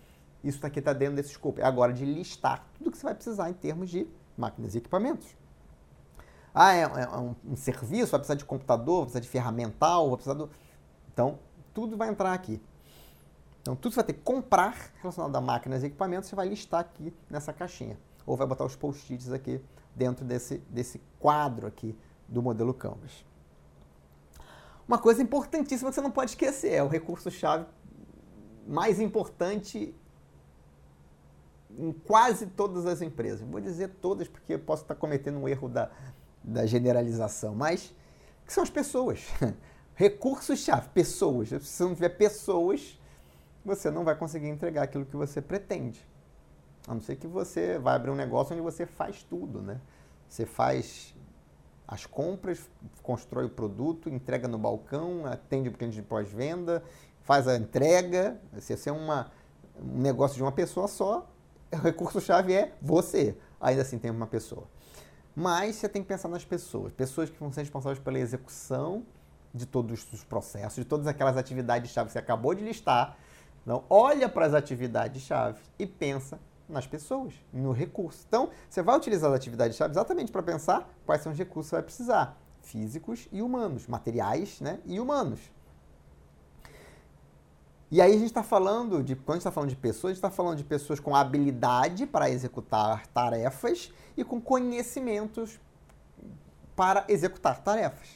isso 0.44 0.66
aqui 0.66 0.80
está 0.80 0.94
dentro 0.94 1.16
desse 1.16 1.32
escopo. 1.32 1.60
É 1.60 1.66
agora 1.66 1.92
de 1.92 2.06
listar 2.06 2.66
tudo 2.78 2.92
que 2.92 2.98
você 2.98 3.04
vai 3.04 3.14
precisar 3.14 3.50
em 3.50 3.54
termos 3.54 3.90
de 3.90 4.08
máquinas 4.38 4.74
e 4.74 4.78
equipamentos. 4.78 5.28
Ah, 6.62 6.76
é, 6.76 6.82
é 6.82 7.18
um, 7.18 7.36
um, 7.52 7.56
serviço, 7.56 8.12
vai 8.12 8.20
precisar 8.20 8.36
de 8.36 8.44
computador, 8.44 8.98
vai 8.98 9.04
precisar 9.04 9.22
de 9.22 9.30
ferramental, 9.30 10.10
vai 10.10 10.18
precisar 10.18 10.34
do... 10.34 10.50
Então, 11.08 11.40
tudo 11.74 11.96
vai 11.96 12.10
entrar 12.10 12.34
aqui. 12.34 12.62
Então, 13.62 13.78
tudo 13.78 13.94
você 13.94 13.96
vai 13.96 14.04
ter 14.08 14.14
que 14.16 14.24
comprar 14.24 14.92
relacionado 15.02 15.34
a 15.34 15.40
máquinas 15.40 15.84
e 15.84 15.86
equipamentos, 15.86 16.28
você 16.28 16.36
vai 16.36 16.50
listar 16.50 16.82
aqui 16.82 17.14
nessa 17.30 17.54
caixinha. 17.54 17.98
Ou 18.26 18.36
vai 18.36 18.46
botar 18.46 18.66
os 18.66 18.76
post-its 18.76 19.32
aqui 19.32 19.62
dentro 19.96 20.26
desse, 20.26 20.58
desse 20.70 21.02
quadro 21.18 21.66
aqui 21.66 21.98
do 22.28 22.44
modelo 22.44 22.74
Canvas. 22.74 23.24
Uma 24.86 24.98
coisa 24.98 25.24
importantíssima 25.24 25.92
que 25.92 25.96
você 25.96 26.02
não 26.02 26.12
pode 26.12 26.32
esquecer 26.32 26.74
é 26.74 26.84
o 26.84 26.90
recurso-chave 26.90 27.68
mais 28.68 29.00
importante 29.00 29.96
em 31.78 31.94
quase 31.94 32.48
todas 32.48 32.86
as 32.86 33.02
empresas. 33.02 33.48
Vou 33.48 33.62
dizer 33.62 33.92
todas 34.02 34.28
porque 34.28 34.56
eu 34.56 34.60
posso 34.60 34.82
estar 34.82 34.96
cometendo 34.96 35.38
um 35.38 35.48
erro 35.48 35.70
da, 35.70 35.90
da 36.44 36.66
generalização, 36.66 37.56
mas 37.56 37.94
que 38.46 38.54
são 38.54 38.64
as 38.64 38.70
pessoas. 38.70 39.28
Recursos-chave, 39.96 40.90
pessoas. 40.90 41.50
Se 41.50 41.60
você 41.60 41.84
não 41.84 41.94
tiver 41.94 42.10
pessoas, 42.10 43.00
você 43.64 43.92
não 43.92 44.04
vai 44.04 44.16
conseguir 44.16 44.48
entregar 44.48 44.84
aquilo 44.84 45.06
que 45.06 45.16
você 45.16 45.42
pretende. 45.42 46.08
A 46.88 46.94
não 46.94 47.02
ser 47.02 47.18
que 47.18 47.28
você 47.28 47.78
vai 47.78 47.96
abrir 47.96 48.10
um 48.10 48.16
negócio 48.16 48.54
onde 48.54 48.64
você 48.64 48.86
faz 48.86 49.24
tudo, 49.24 49.62
né? 49.62 49.80
Você 50.28 50.46
faz 50.46 51.14
as 51.88 52.06
compras, 52.06 52.70
constrói 53.02 53.46
o 53.46 53.50
produto, 53.50 54.10
entrega 54.10 54.48
no 54.48 54.58
balcão, 54.58 55.26
atende 55.26 55.70
o 55.70 55.74
cliente 55.74 55.96
de 55.96 56.02
pós-venda, 56.02 56.84
faz 57.24 57.48
a 57.48 57.56
entrega. 57.56 58.40
Se 58.60 58.88
é 58.88 58.92
uma, 58.92 59.32
um 59.82 60.00
negócio 60.00 60.38
de 60.38 60.44
uma 60.44 60.52
pessoa 60.52 60.88
só, 60.88 61.28
o 61.72 61.78
recurso-chave 61.78 62.54
é 62.54 62.74
você. 62.82 63.38
Ainda 63.60 63.82
assim 63.82 64.00
tem 64.00 64.10
uma 64.10 64.28
pessoa. 64.28 64.68
Mas 65.40 65.78
você 65.78 65.88
tem 65.88 66.02
que 66.02 66.08
pensar 66.10 66.28
nas 66.28 66.44
pessoas. 66.44 66.92
Pessoas 66.92 67.30
que 67.30 67.40
vão 67.40 67.50
ser 67.50 67.62
responsáveis 67.62 67.98
pela 67.98 68.20
execução 68.20 69.06
de 69.54 69.66
todos 69.66 70.06
os 70.12 70.22
processos, 70.22 70.76
de 70.76 70.84
todas 70.84 71.08
aquelas 71.08 71.38
atividades-chave 71.38 72.08
que 72.08 72.12
você 72.12 72.20
acabou 72.20 72.54
de 72.54 72.62
listar. 72.62 73.16
Então, 73.64 73.86
olha 73.90 74.28
para 74.28 74.46
as 74.46 74.54
atividades-chave 74.54 75.62
e 75.80 75.88
pensa 75.88 76.38
nas 76.68 76.86
pessoas, 76.86 77.34
no 77.54 77.72
recurso. 77.72 78.26
Então, 78.28 78.50
você 78.70 78.82
vai 78.82 78.98
utilizar 78.98 79.30
as 79.30 79.38
atividades-chave 79.38 79.94
exatamente 79.94 80.30
para 80.30 80.44
pensar 80.44 80.90
quais 81.06 81.22
são 81.22 81.32
os 81.32 81.38
recursos 81.38 81.68
que 81.68 81.70
você 81.70 81.76
vai 81.78 81.84
precisar. 81.84 82.38
Físicos 82.62 83.30
e 83.32 83.42
humanos, 83.42 83.88
materiais 83.88 84.60
né, 84.60 84.82
e 84.86 85.00
humanos. 85.00 85.40
E 87.92 88.02
aí 88.02 88.12
a 88.12 88.18
gente 88.18 88.26
está 88.26 88.44
falando 88.44 89.04
de, 89.04 89.16
quando 89.16 89.30
a 89.30 89.34
gente 89.34 89.42
está 89.42 89.52
falando 89.52 89.70
de 89.70 89.76
pessoas, 89.76 90.12
a 90.12 90.14
gente 90.14 90.18
está 90.18 90.30
falando 90.30 90.58
de 90.58 90.64
pessoas 90.64 91.00
com 91.00 91.16
habilidade 91.16 92.06
para 92.06 92.30
executar 92.30 93.08
tarefas 93.08 93.92
e 94.16 94.24
com 94.24 94.40
conhecimentos 94.40 95.60
para 96.76 97.04
executar 97.08 97.62
tarefas. 97.62 98.08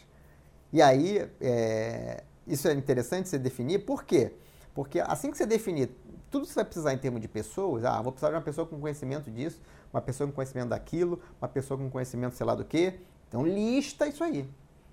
E 0.72 0.82
aí, 0.82 1.28
é, 1.42 2.24
isso 2.46 2.68
é 2.68 2.74
interessante 2.74 3.30
você 3.30 3.40
definir, 3.40 3.80
por 3.80 4.04
quê? 4.04 4.34
Porque 4.76 5.00
assim 5.00 5.32
que 5.32 5.38
você 5.38 5.46
definir 5.46 5.90
tudo 6.30 6.48
que 6.48 6.50
você 6.50 6.56
vai 6.56 6.66
precisar 6.66 6.94
em 6.94 6.98
termos 6.98 7.22
de 7.22 7.28
pessoas, 7.28 7.84
ah, 7.84 8.02
vou 8.02 8.12
precisar 8.12 8.30
de 8.30 8.36
uma 8.36 8.42
pessoa 8.42 8.66
com 8.66 8.80
conhecimento 8.80 9.30
disso, 9.30 9.60
uma 9.92 10.02
pessoa 10.02 10.28
com 10.28 10.34
conhecimento 10.34 10.70
daquilo, 10.70 11.20
uma 11.40 11.48
pessoa 11.48 11.78
com 11.78 11.90
conhecimento 11.90 12.36
sei 12.36 12.46
lá 12.46 12.56
do 12.56 12.66
quê, 12.66 13.00
então 13.28 13.46
lista 13.46 14.08
isso 14.08 14.24
aí. 14.24 14.50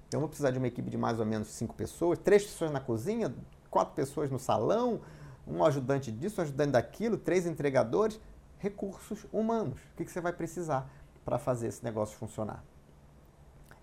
Então 0.08 0.18
eu 0.18 0.20
vou 0.20 0.28
precisar 0.28 0.50
de 0.50 0.58
uma 0.58 0.66
equipe 0.66 0.90
de 0.90 0.98
mais 0.98 1.18
ou 1.18 1.26
menos 1.26 1.48
cinco 1.48 1.74
pessoas, 1.74 2.18
três 2.18 2.44
pessoas 2.44 2.70
na 2.70 2.80
cozinha, 2.80 3.32
quatro 3.70 3.94
pessoas 3.94 4.30
no 4.30 4.38
salão, 4.38 5.00
um 5.46 5.64
ajudante 5.64 6.10
disso, 6.10 6.40
um 6.40 6.44
ajudante 6.44 6.72
daquilo, 6.72 7.16
três 7.16 7.46
entregadores, 7.46 8.20
recursos 8.58 9.26
humanos. 9.32 9.78
O 9.92 9.96
que, 9.96 10.04
que 10.04 10.10
você 10.10 10.20
vai 10.20 10.32
precisar 10.32 10.90
para 11.24 11.38
fazer 11.38 11.68
esse 11.68 11.84
negócio 11.84 12.16
funcionar? 12.16 12.64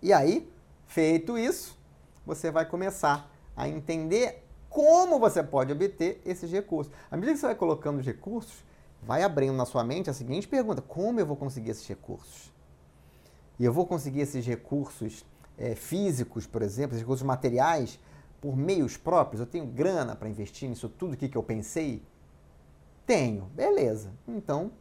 E 0.01 0.13
aí, 0.13 0.51
feito 0.85 1.37
isso, 1.37 1.77
você 2.25 2.51
vai 2.51 2.65
começar 2.65 3.31
a 3.55 3.67
entender 3.67 4.43
como 4.69 5.17
você 5.17 5.41
pode 5.41 5.71
obter 5.71 6.21
esses 6.25 6.51
recursos. 6.51 6.93
À 7.09 7.15
medida 7.15 7.33
que 7.33 7.39
você 7.39 7.47
vai 7.47 7.55
colocando 7.55 7.99
os 7.99 8.05
recursos, 8.05 8.63
vai 9.01 9.23
abrindo 9.23 9.53
na 9.53 9.65
sua 9.65 9.83
mente 9.83 10.09
a 10.09 10.13
seguinte 10.13 10.47
pergunta: 10.47 10.81
como 10.81 11.19
eu 11.19 11.25
vou 11.25 11.35
conseguir 11.35 11.71
esses 11.71 11.87
recursos? 11.87 12.53
E 13.59 13.65
eu 13.65 13.73
vou 13.73 13.87
conseguir 13.87 14.21
esses 14.21 14.45
recursos 14.45 15.25
é, 15.57 15.73
físicos, 15.73 16.45
por 16.45 16.61
exemplo, 16.61 16.91
esses 16.91 17.01
recursos 17.01 17.25
materiais, 17.25 17.99
por 18.41 18.55
meios 18.55 18.97
próprios? 18.97 19.39
Eu 19.39 19.45
tenho 19.47 19.65
grana 19.65 20.15
para 20.15 20.29
investir 20.29 20.69
nisso 20.69 20.89
tudo 20.89 21.17
que 21.17 21.35
eu 21.35 21.43
pensei? 21.43 22.03
Tenho, 23.05 23.45
beleza. 23.45 24.11
Então, 24.27 24.71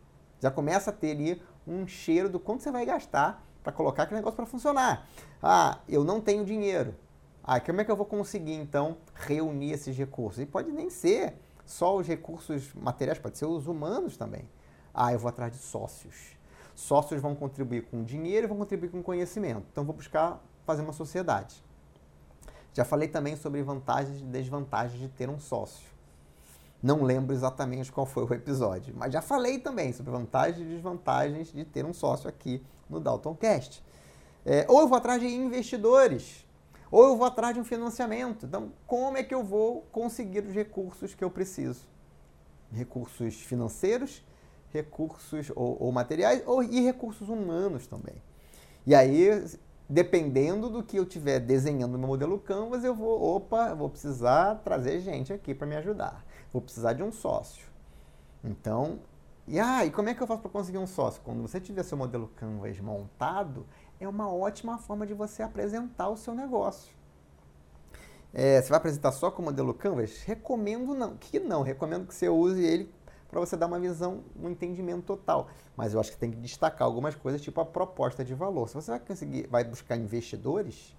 já 0.40 0.50
começa 0.50 0.90
a 0.90 0.92
ter 0.92 1.12
ali 1.12 1.42
um 1.66 1.86
cheiro 1.86 2.28
do 2.28 2.38
quanto 2.38 2.62
você 2.62 2.70
vai 2.70 2.84
gastar 2.84 3.44
para 3.62 3.72
colocar 3.72 4.04
aquele 4.04 4.20
negócio 4.20 4.36
para 4.36 4.46
funcionar. 4.46 5.08
Ah, 5.42 5.80
eu 5.88 6.04
não 6.04 6.20
tenho 6.20 6.44
dinheiro. 6.44 6.94
Ah, 7.42 7.60
como 7.60 7.80
é 7.80 7.84
que 7.84 7.90
eu 7.90 7.96
vou 7.96 8.06
conseguir 8.06 8.54
então 8.54 8.96
reunir 9.14 9.72
esses 9.72 9.96
recursos? 9.96 10.42
E 10.42 10.46
pode 10.46 10.70
nem 10.70 10.90
ser 10.90 11.34
só 11.64 11.96
os 11.96 12.06
recursos 12.06 12.72
materiais, 12.74 13.18
pode 13.18 13.38
ser 13.38 13.46
os 13.46 13.66
humanos 13.66 14.16
também. 14.16 14.48
Ah, 14.94 15.12
eu 15.12 15.18
vou 15.18 15.28
atrás 15.28 15.52
de 15.52 15.58
sócios. 15.58 16.36
Sócios 16.74 17.20
vão 17.20 17.34
contribuir 17.34 17.86
com 17.86 18.04
dinheiro 18.04 18.46
e 18.46 18.48
vão 18.48 18.58
contribuir 18.58 18.90
com 18.90 19.02
conhecimento. 19.02 19.66
Então, 19.70 19.84
vou 19.84 19.94
buscar 19.94 20.42
fazer 20.64 20.82
uma 20.82 20.92
sociedade. 20.92 21.64
Já 22.76 22.84
falei 22.84 23.08
também 23.08 23.36
sobre 23.36 23.62
vantagens 23.62 24.20
e 24.20 24.24
desvantagens 24.24 25.00
de 25.00 25.08
ter 25.08 25.30
um 25.30 25.40
sócio. 25.40 25.88
Não 26.82 27.04
lembro 27.04 27.34
exatamente 27.34 27.90
qual 27.90 28.04
foi 28.04 28.22
o 28.22 28.34
episódio, 28.34 28.94
mas 28.94 29.14
já 29.14 29.22
falei 29.22 29.58
também 29.58 29.94
sobre 29.94 30.12
vantagens 30.12 30.60
e 30.60 30.74
desvantagens 30.74 31.50
de 31.50 31.64
ter 31.64 31.86
um 31.86 31.94
sócio 31.94 32.28
aqui 32.28 32.62
no 32.90 33.00
Daltoncast. 33.00 33.82
É, 34.44 34.66
ou 34.68 34.82
eu 34.82 34.88
vou 34.88 34.98
atrás 34.98 35.22
de 35.22 35.26
investidores, 35.26 36.46
ou 36.90 37.02
eu 37.04 37.16
vou 37.16 37.26
atrás 37.26 37.54
de 37.54 37.60
um 37.60 37.64
financiamento. 37.64 38.44
Então, 38.44 38.70
como 38.86 39.16
é 39.16 39.22
que 39.22 39.34
eu 39.34 39.42
vou 39.42 39.86
conseguir 39.90 40.44
os 40.44 40.52
recursos 40.52 41.14
que 41.14 41.24
eu 41.24 41.30
preciso? 41.30 41.80
Recursos 42.70 43.40
financeiros, 43.40 44.22
recursos 44.70 45.50
ou, 45.56 45.82
ou 45.82 45.90
materiais, 45.92 46.42
ou, 46.44 46.62
e 46.62 46.82
recursos 46.82 47.30
humanos 47.30 47.86
também. 47.86 48.16
E 48.86 48.94
aí 48.94 49.42
dependendo 49.88 50.68
do 50.68 50.82
que 50.82 50.96
eu 50.96 51.04
estiver 51.04 51.40
desenhando 51.40 51.92
no 51.92 51.98
meu 51.98 52.08
modelo 52.08 52.38
Canvas, 52.38 52.84
eu 52.84 52.94
vou, 52.94 53.36
opa, 53.36 53.74
vou 53.74 53.88
precisar 53.88 54.56
trazer 54.56 55.00
gente 55.00 55.32
aqui 55.32 55.54
para 55.54 55.66
me 55.66 55.76
ajudar. 55.76 56.24
Vou 56.52 56.60
precisar 56.60 56.92
de 56.92 57.02
um 57.02 57.12
sócio. 57.12 57.66
Então, 58.42 58.98
e, 59.46 59.60
ah, 59.60 59.84
e 59.84 59.90
como 59.90 60.08
é 60.08 60.14
que 60.14 60.22
eu 60.22 60.26
faço 60.26 60.42
para 60.42 60.50
conseguir 60.50 60.78
um 60.78 60.86
sócio? 60.86 61.22
Quando 61.24 61.40
você 61.40 61.60
tiver 61.60 61.82
seu 61.84 61.96
modelo 61.96 62.28
Canvas 62.36 62.78
montado, 62.80 63.66
é 64.00 64.08
uma 64.08 64.32
ótima 64.32 64.76
forma 64.78 65.06
de 65.06 65.14
você 65.14 65.42
apresentar 65.42 66.08
o 66.08 66.16
seu 66.16 66.34
negócio. 66.34 66.94
É, 68.34 68.60
você 68.60 68.68
vai 68.68 68.78
apresentar 68.78 69.12
só 69.12 69.30
com 69.30 69.40
o 69.40 69.44
modelo 69.44 69.72
Canvas? 69.72 70.22
Recomendo 70.22 70.94
não, 70.94 71.16
que 71.16 71.38
não, 71.38 71.62
recomendo 71.62 72.06
que 72.06 72.14
você 72.14 72.28
use 72.28 72.62
ele 72.62 72.92
para 73.36 73.44
você 73.44 73.54
dar 73.54 73.66
uma 73.66 73.78
visão, 73.78 74.24
um 74.34 74.48
entendimento 74.48 75.02
total. 75.02 75.50
Mas 75.76 75.92
eu 75.92 76.00
acho 76.00 76.10
que 76.10 76.16
tem 76.16 76.30
que 76.30 76.38
destacar 76.38 76.86
algumas 76.86 77.14
coisas, 77.14 77.42
tipo 77.42 77.60
a 77.60 77.66
proposta 77.66 78.24
de 78.24 78.32
valor. 78.32 78.66
Se 78.66 78.74
você 78.74 78.90
vai 78.90 79.00
conseguir, 79.00 79.46
vai 79.48 79.62
buscar 79.62 79.94
investidores 79.94 80.96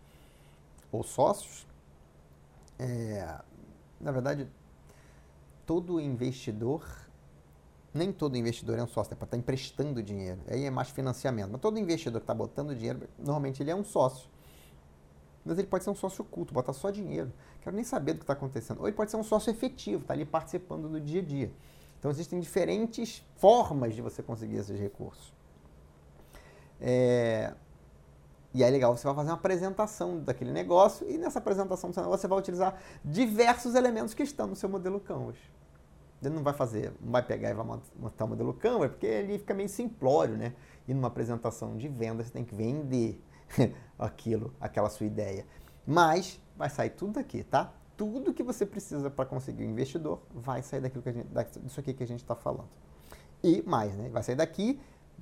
ou 0.92 1.02
sócios, 1.02 1.66
é, 2.78 3.42
na 4.00 4.12
verdade, 4.12 4.48
todo 5.66 6.00
investidor, 6.00 6.86
nem 7.92 8.12
todo 8.12 8.38
investidor 8.38 8.78
é 8.78 8.84
um 8.84 8.88
sócio, 8.88 9.14
é 9.14 9.16
para 9.16 9.26
estar 9.26 9.36
tá 9.36 9.38
emprestando 9.38 10.04
dinheiro. 10.04 10.40
Aí 10.48 10.64
é 10.64 10.70
mais 10.70 10.90
financiamento. 10.90 11.50
Mas 11.52 11.60
todo 11.60 11.80
investidor 11.80 12.22
que 12.22 12.26
está 12.26 12.36
botando 12.36 12.76
dinheiro, 12.76 13.10
normalmente 13.18 13.64
ele 13.64 13.72
é 13.72 13.76
um 13.76 13.84
sócio. 13.84 14.30
Mas 15.44 15.58
ele 15.58 15.68
pode 15.68 15.84
ser 15.84 15.90
um 15.90 15.96
sócio 15.96 16.22
oculto, 16.22 16.54
botar 16.54 16.74
só 16.74 16.92
dinheiro. 16.92 17.34
Quero 17.62 17.76
nem 17.76 17.84
saber 17.84 18.14
do 18.14 18.20
que 18.20 18.24
está 18.26 18.34
acontecendo. 18.34 18.82
Ou 18.82 18.88
ele 18.88 18.96
pode 18.96 19.10
ser 19.10 19.18
um 19.18 19.24
sócio 19.24 19.50
efetivo, 19.50 20.04
está 20.04 20.14
ali 20.14 20.26
participando 20.26 20.88
do 20.88 21.02
dia 21.02 21.22
a 21.22 21.26
dia. 21.26 21.52
Então 22.00 22.12
existem 22.12 22.40
diferentes 22.40 23.26
formas 23.36 23.94
de 23.96 24.02
você 24.02 24.22
conseguir 24.22 24.58
esses 24.58 24.80
recursos. 24.80 25.34
É... 26.80 27.54
E 28.54 28.64
é 28.64 28.70
legal, 28.70 28.96
você 28.96 29.06
vai 29.06 29.16
fazer 29.16 29.30
uma 29.30 29.36
apresentação 29.36 30.20
daquele 30.20 30.52
negócio 30.52 31.08
e 31.10 31.18
nessa 31.18 31.38
apresentação 31.40 31.90
do 31.90 31.94
seu 31.94 32.02
negócio 32.02 32.22
você 32.22 32.28
vai 32.28 32.40
utilizar 32.40 32.82
diversos 33.04 33.76
elementos 33.76 34.14
que 34.14 34.24
estão 34.24 34.48
no 34.48 34.56
seu 34.56 34.70
modelo 34.70 35.00
Canvas. 35.00 35.38
Ele 36.24 36.34
não 36.34 36.42
vai 36.42 36.54
fazer, 36.54 36.94
não 37.00 37.12
vai 37.12 37.22
pegar 37.22 37.52
e 37.52 37.54
vai 37.54 37.66
montar 37.96 38.26
o 38.26 38.28
modelo 38.28 38.54
Canvas, 38.54 38.90
porque 38.90 39.06
ele 39.06 39.38
fica 39.38 39.54
meio 39.54 39.70
simplório, 39.70 40.36
né? 40.36 40.56
E 40.88 40.94
numa 40.94 41.08
apresentação 41.08 41.78
de 41.78 41.88
venda 41.88 42.24
você 42.24 42.32
tem 42.32 42.44
que 42.44 42.56
vender 42.56 43.22
aquilo, 44.00 44.54
aquela 44.60 44.90
sua 44.90 45.06
ideia. 45.06 45.46
Mas 45.86 46.40
vai 46.56 46.70
sair 46.70 46.90
tudo 46.92 47.14
daqui, 47.14 47.44
tá? 47.44 47.72
Tudo 47.98 48.34
que 48.34 48.44
você 48.44 48.66
precisa 48.66 49.10
para 49.10 49.26
conseguir 49.26 49.66
um 49.66 49.72
investidor 49.72 50.22
vai 50.34 50.62
sair 50.62 50.80
daquilo 50.80 51.02
que 51.02 51.10
a 51.10 51.12
gente, 51.12 51.28
disso 51.62 51.80
aqui 51.80 51.94
que 51.94 52.04
a 52.04 52.08
gente 52.08 52.22
está 52.22 52.36
falando. 52.36 52.70
E 53.44 53.64
mais, 53.64 53.96
né? 53.96 54.08
Vai 54.10 54.22
sair 54.22 54.36
daqui, 54.36 54.80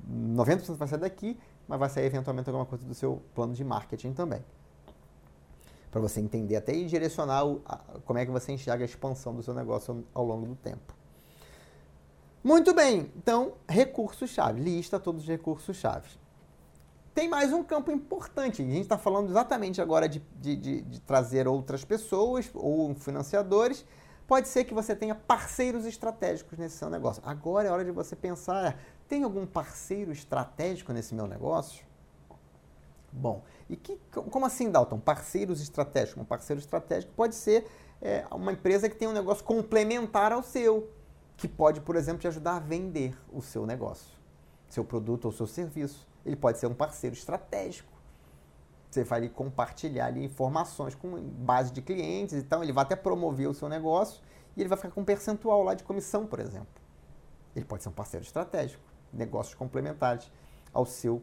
90% 0.07 0.76
vai 0.76 0.88
sair 0.88 0.99
daqui, 0.99 1.39
mas 1.67 1.80
vai 1.80 1.89
sair 1.89 2.05
eventualmente 2.05 2.49
alguma 2.49 2.65
coisa 2.65 2.86
do 2.86 2.93
seu 2.93 3.21
plano 3.34 3.53
de 3.53 3.63
marketing 3.63 4.13
também. 4.13 4.43
Para 5.89 6.01
você 6.01 6.19
entender 6.19 6.57
até 6.57 6.73
e 6.73 6.86
direcionar 6.86 7.45
o, 7.45 7.61
a, 7.65 7.78
como 8.05 8.19
é 8.19 8.26
que 8.26 8.32
você 8.32 8.51
enxerga 8.51 8.84
a 8.84 8.86
expansão 8.86 9.34
do 9.34 9.41
seu 9.41 9.53
negócio 9.53 10.05
ao 10.13 10.26
longo 10.26 10.45
do 10.45 10.55
tempo. 10.55 10.93
Muito 12.43 12.76
bem, 12.76 13.11
então, 13.15 13.53
recursos-chave. 13.67 14.61
Lista 14.61 14.99
todos 14.99 15.23
os 15.23 15.28
recursos-chave. 15.28 16.09
Tem 17.16 17.30
mais 17.30 17.53
um 17.53 17.63
campo 17.63 17.89
importante. 17.91 18.61
A 18.61 18.66
gente 18.66 18.82
está 18.82 18.97
falando 18.97 19.30
exatamente 19.30 19.82
agora 19.82 20.07
de, 20.07 20.22
de, 20.36 20.55
de, 20.57 20.82
de 20.82 20.99
trazer 20.99 21.47
outras 21.47 21.86
pessoas 21.86 22.51
ou 22.53 22.93
financiadores. 22.93 23.86
Pode 24.28 24.49
ser 24.49 24.66
que 24.66 24.74
você 24.74 24.93
tenha 24.93 25.16
parceiros 25.16 25.86
estratégicos 25.86 26.59
nesse 26.59 26.76
seu 26.76 26.89
negócio. 26.89 27.24
Agora 27.26 27.70
é 27.70 27.72
hora 27.72 27.86
de 27.86 27.91
você 27.91 28.18
pensar 28.18 28.78
tem 29.07 29.24
algum 29.24 29.45
parceiro 29.45 30.11
estratégico 30.11 30.91
nesse 30.91 31.16
meu 31.16 31.26
negócio? 31.26 31.86
Bom, 33.13 33.43
e 33.70 33.78
que, 33.78 33.97
como 34.11 34.45
assim, 34.45 34.70
Dalton? 34.70 34.99
Parceiros 34.99 35.61
estratégicos? 35.61 36.22
Um 36.22 36.26
parceiro 36.26 36.59
estratégico 36.59 37.13
pode 37.16 37.36
ser 37.36 37.66
é, 38.01 38.26
uma 38.30 38.51
empresa 38.51 38.89
que 38.89 38.95
tem 38.95 39.07
um 39.07 39.13
negócio 39.13 39.41
complementar 39.45 40.34
ao 40.34 40.43
seu, 40.43 40.89
que 41.38 41.47
pode, 41.47 41.80
por 41.80 41.95
exemplo, 41.95 42.20
te 42.20 42.28
ajudar 42.28 42.57
a 42.57 42.59
vender 42.59 43.18
o 43.32 43.41
seu 43.41 43.66
negócio, 43.66 44.18
seu 44.68 44.84
produto 44.84 45.26
ou 45.26 45.32
seu 45.32 45.47
serviço. 45.47 46.05
Ele 46.26 46.36
pode 46.36 46.57
ser 46.57 46.67
um 46.67 46.73
parceiro 46.73 47.15
estratégico. 47.15 47.93
Você 48.89 49.03
vai 49.03 49.19
ali 49.19 49.30
compartilhar 49.30 50.05
ali 50.05 50.23
informações 50.23 50.95
com 50.95 51.19
base 51.21 51.71
de 51.71 51.82
clientes, 51.82 52.34
então 52.34 52.63
ele 52.63 52.71
vai 52.71 52.84
até 52.84 52.95
promover 52.95 53.49
o 53.49 53.53
seu 53.53 53.67
negócio 53.67 54.23
e 54.55 54.61
ele 54.61 54.69
vai 54.69 54.78
ficar 54.78 54.91
com 54.91 55.01
um 55.01 55.05
percentual 55.05 55.63
lá 55.63 55.73
de 55.73 55.84
comissão, 55.84 56.26
por 56.26 56.39
exemplo. 56.39 56.67
Ele 57.55 57.65
pode 57.65 57.84
ser 57.84 57.89
um 57.89 57.93
parceiro 57.93 58.26
estratégico 58.26 58.95
negócios 59.15 59.55
complementares 59.55 60.30
ao 60.73 60.86
seu. 60.86 61.21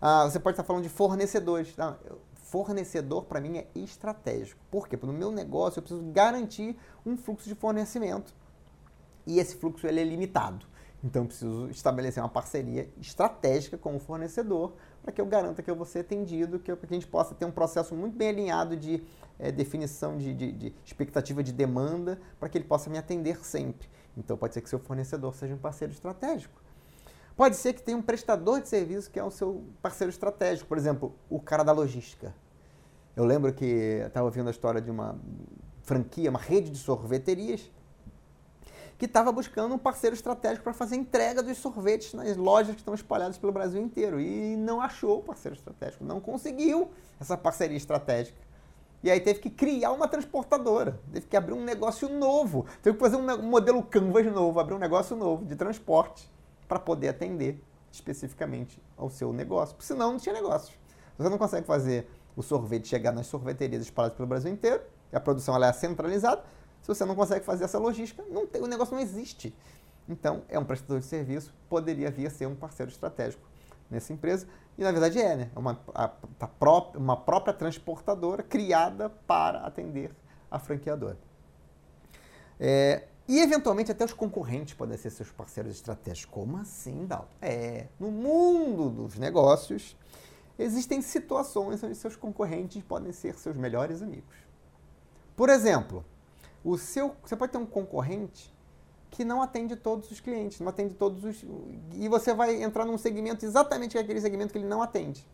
Ah, 0.00 0.24
você 0.24 0.40
pode 0.40 0.54
estar 0.54 0.64
falando 0.64 0.82
de 0.82 0.88
fornecedores. 0.88 1.76
Não, 1.76 1.96
fornecedor 2.34 3.24
para 3.24 3.40
mim 3.40 3.58
é 3.58 3.66
estratégico. 3.74 4.60
Por 4.70 4.88
quê? 4.88 4.96
Porque 4.96 5.12
no 5.12 5.18
meu 5.18 5.30
negócio 5.30 5.78
eu 5.78 5.82
preciso 5.82 6.02
garantir 6.10 6.76
um 7.04 7.16
fluxo 7.16 7.48
de 7.48 7.54
fornecimento. 7.54 8.34
E 9.26 9.38
esse 9.38 9.56
fluxo 9.56 9.86
ele 9.86 10.00
é 10.00 10.04
limitado. 10.04 10.66
Então 11.04 11.22
eu 11.22 11.26
preciso 11.26 11.68
estabelecer 11.68 12.22
uma 12.22 12.28
parceria 12.28 12.90
estratégica 13.00 13.76
com 13.76 13.94
o 13.96 14.00
fornecedor 14.00 14.72
para 15.02 15.12
que 15.12 15.20
eu 15.20 15.26
garanta 15.26 15.62
que 15.62 15.70
eu 15.70 15.76
vou 15.76 15.84
ser 15.84 16.00
atendido, 16.00 16.58
que, 16.58 16.74
que 16.74 16.86
a 16.86 16.94
gente 16.94 17.06
possa 17.06 17.34
ter 17.34 17.44
um 17.44 17.50
processo 17.50 17.94
muito 17.94 18.16
bem 18.16 18.30
alinhado 18.30 18.76
de 18.76 19.02
é, 19.38 19.52
definição 19.52 20.16
de, 20.16 20.34
de, 20.34 20.52
de 20.52 20.74
expectativa 20.84 21.42
de 21.42 21.52
demanda 21.52 22.18
para 22.40 22.48
que 22.48 22.58
ele 22.58 22.64
possa 22.64 22.90
me 22.90 22.98
atender 22.98 23.44
sempre. 23.44 23.88
Então 24.16 24.36
pode 24.36 24.54
ser 24.54 24.62
que 24.62 24.68
seu 24.68 24.78
fornecedor 24.78 25.34
seja 25.34 25.54
um 25.54 25.58
parceiro 25.58 25.92
estratégico. 25.92 26.60
Pode 27.36 27.56
ser 27.56 27.74
que 27.74 27.82
tenha 27.82 27.98
um 27.98 28.02
prestador 28.02 28.60
de 28.60 28.68
serviço 28.68 29.10
que 29.10 29.18
é 29.18 29.24
o 29.24 29.30
seu 29.30 29.64
parceiro 29.82 30.10
estratégico, 30.10 30.66
por 30.66 30.78
exemplo, 30.78 31.14
o 31.28 31.38
cara 31.38 31.62
da 31.62 31.72
logística. 31.72 32.34
Eu 33.14 33.24
lembro 33.24 33.52
que 33.52 33.64
estava 34.06 34.24
ouvindo 34.24 34.48
a 34.48 34.50
história 34.50 34.80
de 34.80 34.90
uma 34.90 35.18
franquia, 35.82 36.30
uma 36.30 36.38
rede 36.38 36.70
de 36.70 36.78
sorveterias, 36.78 37.70
que 38.98 39.04
estava 39.04 39.30
buscando 39.30 39.74
um 39.74 39.78
parceiro 39.78 40.14
estratégico 40.14 40.64
para 40.64 40.72
fazer 40.72 40.96
entrega 40.96 41.42
dos 41.42 41.58
sorvetes 41.58 42.14
nas 42.14 42.36
lojas 42.36 42.74
que 42.74 42.80
estão 42.80 42.94
espalhadas 42.94 43.36
pelo 43.36 43.52
Brasil 43.52 43.80
inteiro. 43.80 44.20
E 44.20 44.56
não 44.56 44.80
achou 44.80 45.18
o 45.18 45.22
parceiro 45.22 45.56
estratégico, 45.56 46.04
não 46.04 46.20
conseguiu 46.20 46.90
essa 47.20 47.36
parceria 47.36 47.76
estratégica. 47.76 48.38
E 49.02 49.10
aí 49.10 49.20
teve 49.20 49.40
que 49.40 49.50
criar 49.50 49.92
uma 49.92 50.08
transportadora, 50.08 50.98
teve 51.12 51.26
que 51.26 51.36
abrir 51.36 51.52
um 51.52 51.62
negócio 51.62 52.08
novo, 52.08 52.66
teve 52.82 52.96
que 52.96 53.02
fazer 53.02 53.16
um 53.16 53.42
modelo 53.42 53.82
Canvas 53.82 54.26
novo, 54.26 54.58
abrir 54.58 54.74
um 54.74 54.78
negócio 54.78 55.14
novo 55.14 55.44
de 55.44 55.54
transporte 55.54 56.28
para 56.66 56.78
poder 56.78 57.10
atender 57.10 57.62
especificamente 57.92 58.82
ao 58.96 59.10
seu 59.10 59.32
negócio. 59.32 59.74
Porque 59.74 59.86
senão 59.86 60.12
não 60.12 60.18
tinha 60.18 60.34
negócio. 60.34 60.74
Você 61.18 61.28
não 61.28 61.38
consegue 61.38 61.66
fazer 61.66 62.08
o 62.34 62.42
sorvete 62.42 62.88
chegar 62.88 63.12
nas 63.12 63.26
sorveterias 63.26 63.82
espalhadas 63.82 64.16
pelo 64.16 64.28
Brasil 64.28 64.50
inteiro, 64.50 64.82
a 65.12 65.20
produção 65.20 65.54
ela 65.54 65.68
é 65.68 65.72
centralizada. 65.72 66.42
Se 66.86 66.94
você 66.94 67.04
não 67.04 67.16
consegue 67.16 67.44
fazer 67.44 67.64
essa 67.64 67.80
logística, 67.80 68.22
não 68.30 68.46
tem, 68.46 68.62
o 68.62 68.66
negócio 68.68 68.94
não 68.94 69.02
existe. 69.02 69.52
Então, 70.08 70.44
é 70.48 70.56
um 70.56 70.64
prestador 70.64 71.00
de 71.00 71.06
serviço, 71.06 71.52
poderia 71.68 72.12
vir 72.12 72.28
a 72.28 72.30
ser 72.30 72.46
um 72.46 72.54
parceiro 72.54 72.92
estratégico 72.92 73.42
nessa 73.90 74.12
empresa. 74.12 74.46
E 74.78 74.84
na 74.84 74.92
verdade 74.92 75.20
é, 75.20 75.34
né? 75.34 75.50
É 75.52 75.58
uma, 75.58 75.80
a, 75.92 76.04
a 76.38 76.46
pró 76.46 76.92
uma 76.94 77.16
própria 77.16 77.52
transportadora 77.52 78.40
criada 78.40 79.10
para 79.10 79.66
atender 79.66 80.14
a 80.48 80.60
franqueadora. 80.60 81.18
É, 82.60 83.08
e 83.26 83.40
eventualmente 83.40 83.90
até 83.90 84.04
os 84.04 84.12
concorrentes 84.12 84.74
podem 84.74 84.96
ser 84.96 85.10
seus 85.10 85.32
parceiros 85.32 85.74
estratégicos. 85.74 86.32
Como 86.32 86.56
assim, 86.56 87.04
Dal? 87.04 87.28
É, 87.42 87.88
no 87.98 88.12
mundo 88.12 88.90
dos 88.90 89.18
negócios, 89.18 89.96
existem 90.56 91.02
situações 91.02 91.82
onde 91.82 91.96
seus 91.96 92.14
concorrentes 92.14 92.80
podem 92.84 93.12
ser 93.12 93.34
seus 93.34 93.56
melhores 93.56 94.02
amigos. 94.02 94.36
Por 95.34 95.48
exemplo, 95.48 96.04
o 96.66 96.76
seu, 96.76 97.14
você 97.22 97.36
pode 97.36 97.52
ter 97.52 97.58
um 97.58 97.64
concorrente 97.64 98.52
que 99.08 99.24
não 99.24 99.40
atende 99.40 99.76
todos 99.76 100.10
os 100.10 100.18
clientes, 100.18 100.58
não 100.58 100.68
atende 100.68 100.94
todos 100.94 101.22
os. 101.22 101.44
E 101.92 102.08
você 102.08 102.34
vai 102.34 102.60
entrar 102.60 102.84
num 102.84 102.98
segmento 102.98 103.46
exatamente 103.46 103.96
aquele 103.96 104.20
segmento 104.20 104.52
que 104.52 104.58
ele 104.58 104.66
não 104.66 104.82
atende. 104.82 105.24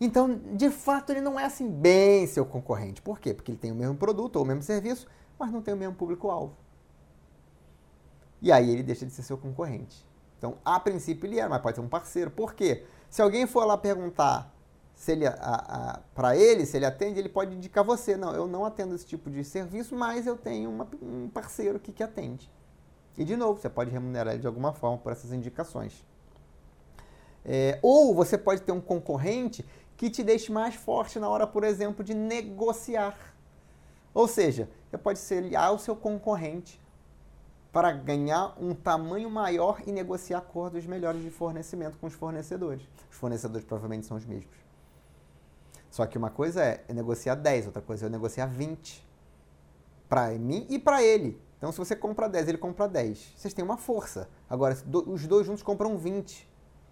Então, 0.00 0.40
de 0.54 0.70
fato, 0.70 1.10
ele 1.10 1.20
não 1.20 1.38
é 1.38 1.44
assim 1.44 1.68
bem 1.68 2.24
seu 2.28 2.46
concorrente. 2.46 3.02
Por 3.02 3.18
quê? 3.18 3.34
Porque 3.34 3.50
ele 3.50 3.58
tem 3.58 3.72
o 3.72 3.74
mesmo 3.74 3.96
produto 3.96 4.36
ou 4.36 4.44
o 4.44 4.46
mesmo 4.46 4.62
serviço, 4.62 5.08
mas 5.36 5.50
não 5.50 5.60
tem 5.60 5.74
o 5.74 5.76
mesmo 5.76 5.94
público-alvo. 5.96 6.54
E 8.40 8.52
aí 8.52 8.70
ele 8.70 8.82
deixa 8.84 9.04
de 9.04 9.12
ser 9.12 9.22
seu 9.22 9.36
concorrente. 9.36 10.06
Então, 10.38 10.58
a 10.64 10.78
princípio 10.78 11.26
ele 11.26 11.40
era, 11.40 11.48
mas 11.48 11.60
pode 11.60 11.76
ser 11.76 11.80
um 11.80 11.88
parceiro. 11.88 12.30
Por 12.30 12.54
quê? 12.54 12.84
Se 13.10 13.20
alguém 13.20 13.44
for 13.46 13.64
lá 13.64 13.76
perguntar 13.76 14.53
se 14.94 15.12
ele 15.12 15.24
para 16.14 16.36
ele, 16.36 16.64
se 16.64 16.76
ele 16.76 16.86
atende, 16.86 17.18
ele 17.18 17.28
pode 17.28 17.54
indicar 17.54 17.84
você. 17.84 18.16
Não, 18.16 18.34
eu 18.34 18.46
não 18.46 18.64
atendo 18.64 18.94
esse 18.94 19.06
tipo 19.06 19.30
de 19.30 19.44
serviço, 19.44 19.94
mas 19.94 20.26
eu 20.26 20.36
tenho 20.36 20.70
uma, 20.70 20.88
um 21.02 21.28
parceiro 21.28 21.78
que 21.78 22.02
atende. 22.02 22.50
E 23.16 23.24
de 23.24 23.36
novo, 23.36 23.60
você 23.60 23.68
pode 23.68 23.90
remunerar 23.90 24.34
ele 24.34 24.40
de 24.40 24.46
alguma 24.46 24.72
forma 24.72 24.98
por 24.98 25.12
essas 25.12 25.32
indicações. 25.32 26.04
É, 27.44 27.78
ou 27.82 28.14
você 28.14 28.38
pode 28.38 28.62
ter 28.62 28.72
um 28.72 28.80
concorrente 28.80 29.64
que 29.96 30.10
te 30.10 30.22
deixe 30.22 30.50
mais 30.50 30.74
forte 30.74 31.18
na 31.18 31.28
hora, 31.28 31.46
por 31.46 31.62
exemplo, 31.62 32.02
de 32.02 32.14
negociar. 32.14 33.16
Ou 34.12 34.26
seja, 34.26 34.68
você 34.88 34.96
pode 34.96 35.18
se 35.18 35.34
aliar 35.34 35.68
ao 35.68 35.78
seu 35.78 35.94
concorrente 35.94 36.80
para 37.72 37.92
ganhar 37.92 38.54
um 38.60 38.74
tamanho 38.74 39.28
maior 39.28 39.82
e 39.86 39.92
negociar 39.92 40.38
acordos 40.38 40.86
melhores 40.86 41.22
de 41.22 41.30
fornecimento 41.30 41.98
com 41.98 42.06
os 42.06 42.14
fornecedores. 42.14 42.82
Os 43.10 43.16
fornecedores 43.16 43.66
provavelmente 43.66 44.06
são 44.06 44.16
os 44.16 44.24
mesmos. 44.24 44.63
Só 45.94 46.04
que 46.06 46.18
uma 46.18 46.28
coisa 46.28 46.60
é 46.60 46.92
negociar 46.92 47.36
10, 47.36 47.66
outra 47.66 47.80
coisa 47.80 48.06
é 48.06 48.08
negociar 48.08 48.46
20. 48.46 49.06
Para 50.08 50.30
mim 50.30 50.66
e 50.68 50.76
para 50.76 51.00
ele. 51.00 51.40
Então, 51.56 51.70
se 51.70 51.78
você 51.78 51.94
compra 51.94 52.28
10, 52.28 52.48
ele 52.48 52.58
compra 52.58 52.88
10. 52.88 53.34
Vocês 53.36 53.54
têm 53.54 53.64
uma 53.64 53.76
força. 53.76 54.28
Agora, 54.50 54.76
os 55.06 55.24
dois 55.28 55.46
juntos 55.46 55.62
compram 55.62 55.96
20. 55.96 56.50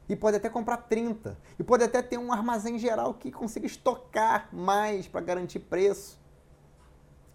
E 0.09 0.15
pode 0.15 0.37
até 0.37 0.49
comprar 0.49 0.77
30. 0.77 1.37
E 1.59 1.65
pode 1.65 1.83
até 1.83 2.01
ter 2.01 2.17
um 2.17 2.33
armazém 2.33 2.79
geral 2.79 3.13
que 3.15 3.33
consiga 3.33 3.67
estocar 3.67 4.49
mais 4.53 5.09
para 5.09 5.21
garantir 5.21 5.59
preço. 5.59 6.17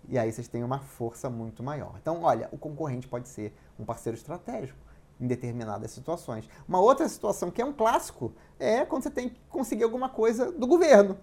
E 0.08 0.18
aí 0.18 0.32
vocês 0.32 0.48
têm 0.48 0.64
uma 0.64 0.80
força 0.80 1.30
muito 1.30 1.62
maior. 1.62 1.96
Então, 2.02 2.24
olha, 2.24 2.48
o 2.54 2.58
concorrente 2.58 3.10
pode 3.10 3.28
ser 3.28 3.54
um 3.78 3.84
parceiro 3.84 4.18
estratégico 4.18 4.80
em 5.20 5.28
determinadas 5.28 5.92
situações. 5.92 6.50
Uma 6.66 6.80
outra 6.80 7.10
situação 7.10 7.52
que 7.52 7.62
é 7.62 7.66
um 7.66 7.74
clássico 7.74 8.32
é 8.58 8.86
quando 8.86 9.04
você 9.04 9.12
tem 9.12 9.28
que 9.28 9.42
conseguir 9.50 9.84
alguma 9.84 10.08
coisa 10.08 10.50
do 10.50 10.66
governo. 10.66 11.18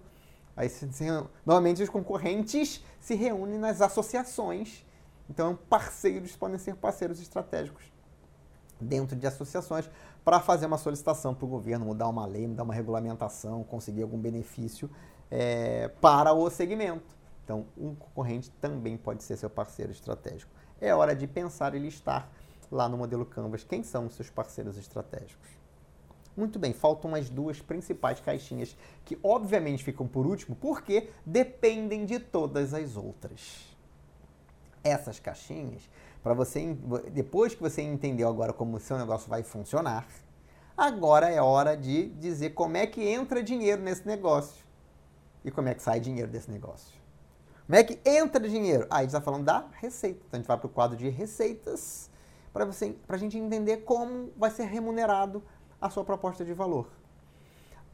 Aí, 0.55 0.71
normalmente, 1.45 1.83
os 1.83 1.89
concorrentes 1.89 2.83
se 2.99 3.13
reúnem 3.15 3.59
nas 3.59 3.81
associações. 3.81 4.85
Então, 5.29 5.57
parceiros 5.69 6.35
podem 6.35 6.57
ser 6.57 6.75
parceiros 6.75 7.19
estratégicos 7.19 7.83
dentro 8.79 9.15
de 9.15 9.25
associações 9.25 9.89
para 10.23 10.39
fazer 10.39 10.65
uma 10.65 10.77
solicitação 10.77 11.33
para 11.33 11.45
o 11.45 11.47
governo, 11.47 11.85
mudar 11.85 12.07
uma 12.07 12.25
lei, 12.25 12.47
mudar 12.47 12.63
uma 12.63 12.73
regulamentação, 12.73 13.63
conseguir 13.63 14.03
algum 14.03 14.17
benefício 14.17 14.89
é, 15.29 15.89
para 16.01 16.33
o 16.33 16.49
segmento. 16.49 17.15
Então, 17.43 17.67
um 17.77 17.93
concorrente 17.93 18.49
também 18.61 18.97
pode 18.97 19.23
ser 19.23 19.37
seu 19.37 19.49
parceiro 19.49 19.91
estratégico. 19.91 20.51
É 20.81 20.93
hora 20.93 21.15
de 21.15 21.27
pensar 21.27 21.75
e 21.75 21.79
listar 21.79 22.29
lá 22.71 22.89
no 22.89 22.97
modelo 22.97 23.25
Canvas 23.25 23.63
quem 23.63 23.83
são 23.83 24.07
os 24.07 24.15
seus 24.15 24.29
parceiros 24.29 24.77
estratégicos. 24.77 25.47
Muito 26.35 26.59
bem, 26.59 26.73
faltam 26.73 27.15
as 27.15 27.29
duas 27.29 27.61
principais 27.61 28.19
caixinhas, 28.19 28.75
que 29.05 29.17
obviamente 29.23 29.83
ficam 29.83 30.05
por 30.05 30.25
último, 30.25 30.55
porque 30.55 31.09
dependem 31.25 32.05
de 32.05 32.19
todas 32.19 32.73
as 32.73 32.97
outras. 32.97 33.73
Essas 34.83 35.19
caixinhas, 35.19 35.89
para 36.21 36.33
você, 36.33 36.75
depois 37.11 37.55
que 37.55 37.61
você 37.61 37.81
entendeu 37.81 38.27
agora 38.27 38.51
como 38.51 38.77
o 38.77 38.79
seu 38.79 38.97
negócio 38.97 39.29
vai 39.29 39.43
funcionar, 39.43 40.05
agora 40.75 41.29
é 41.29 41.41
hora 41.41 41.77
de 41.77 42.09
dizer 42.09 42.49
como 42.51 42.75
é 42.75 42.85
que 42.85 43.01
entra 43.01 43.41
dinheiro 43.41 43.81
nesse 43.81 44.05
negócio 44.05 44.65
e 45.43 45.49
como 45.49 45.69
é 45.69 45.73
que 45.73 45.81
sai 45.81 45.99
dinheiro 45.99 46.29
desse 46.29 46.51
negócio. 46.51 46.99
Como 47.65 47.77
é 47.77 47.83
que 47.83 47.99
entra 48.07 48.47
dinheiro? 48.47 48.85
Ah, 48.89 48.97
a 48.97 49.01
gente 49.01 49.09
está 49.09 49.21
falando 49.21 49.45
da 49.45 49.65
receita. 49.79 50.19
Então 50.27 50.37
a 50.37 50.37
gente 50.37 50.47
vai 50.47 50.57
para 50.57 50.67
o 50.67 50.69
quadro 50.69 50.97
de 50.97 51.09
receitas 51.09 52.09
para 52.55 52.69
a 53.09 53.17
gente 53.17 53.37
entender 53.37 53.77
como 53.77 54.31
vai 54.37 54.49
ser 54.49 54.63
remunerado 54.63 55.43
a 55.79 55.89
sua 55.89 56.03
proposta 56.03 56.43
de 56.43 56.53
valor. 56.53 56.87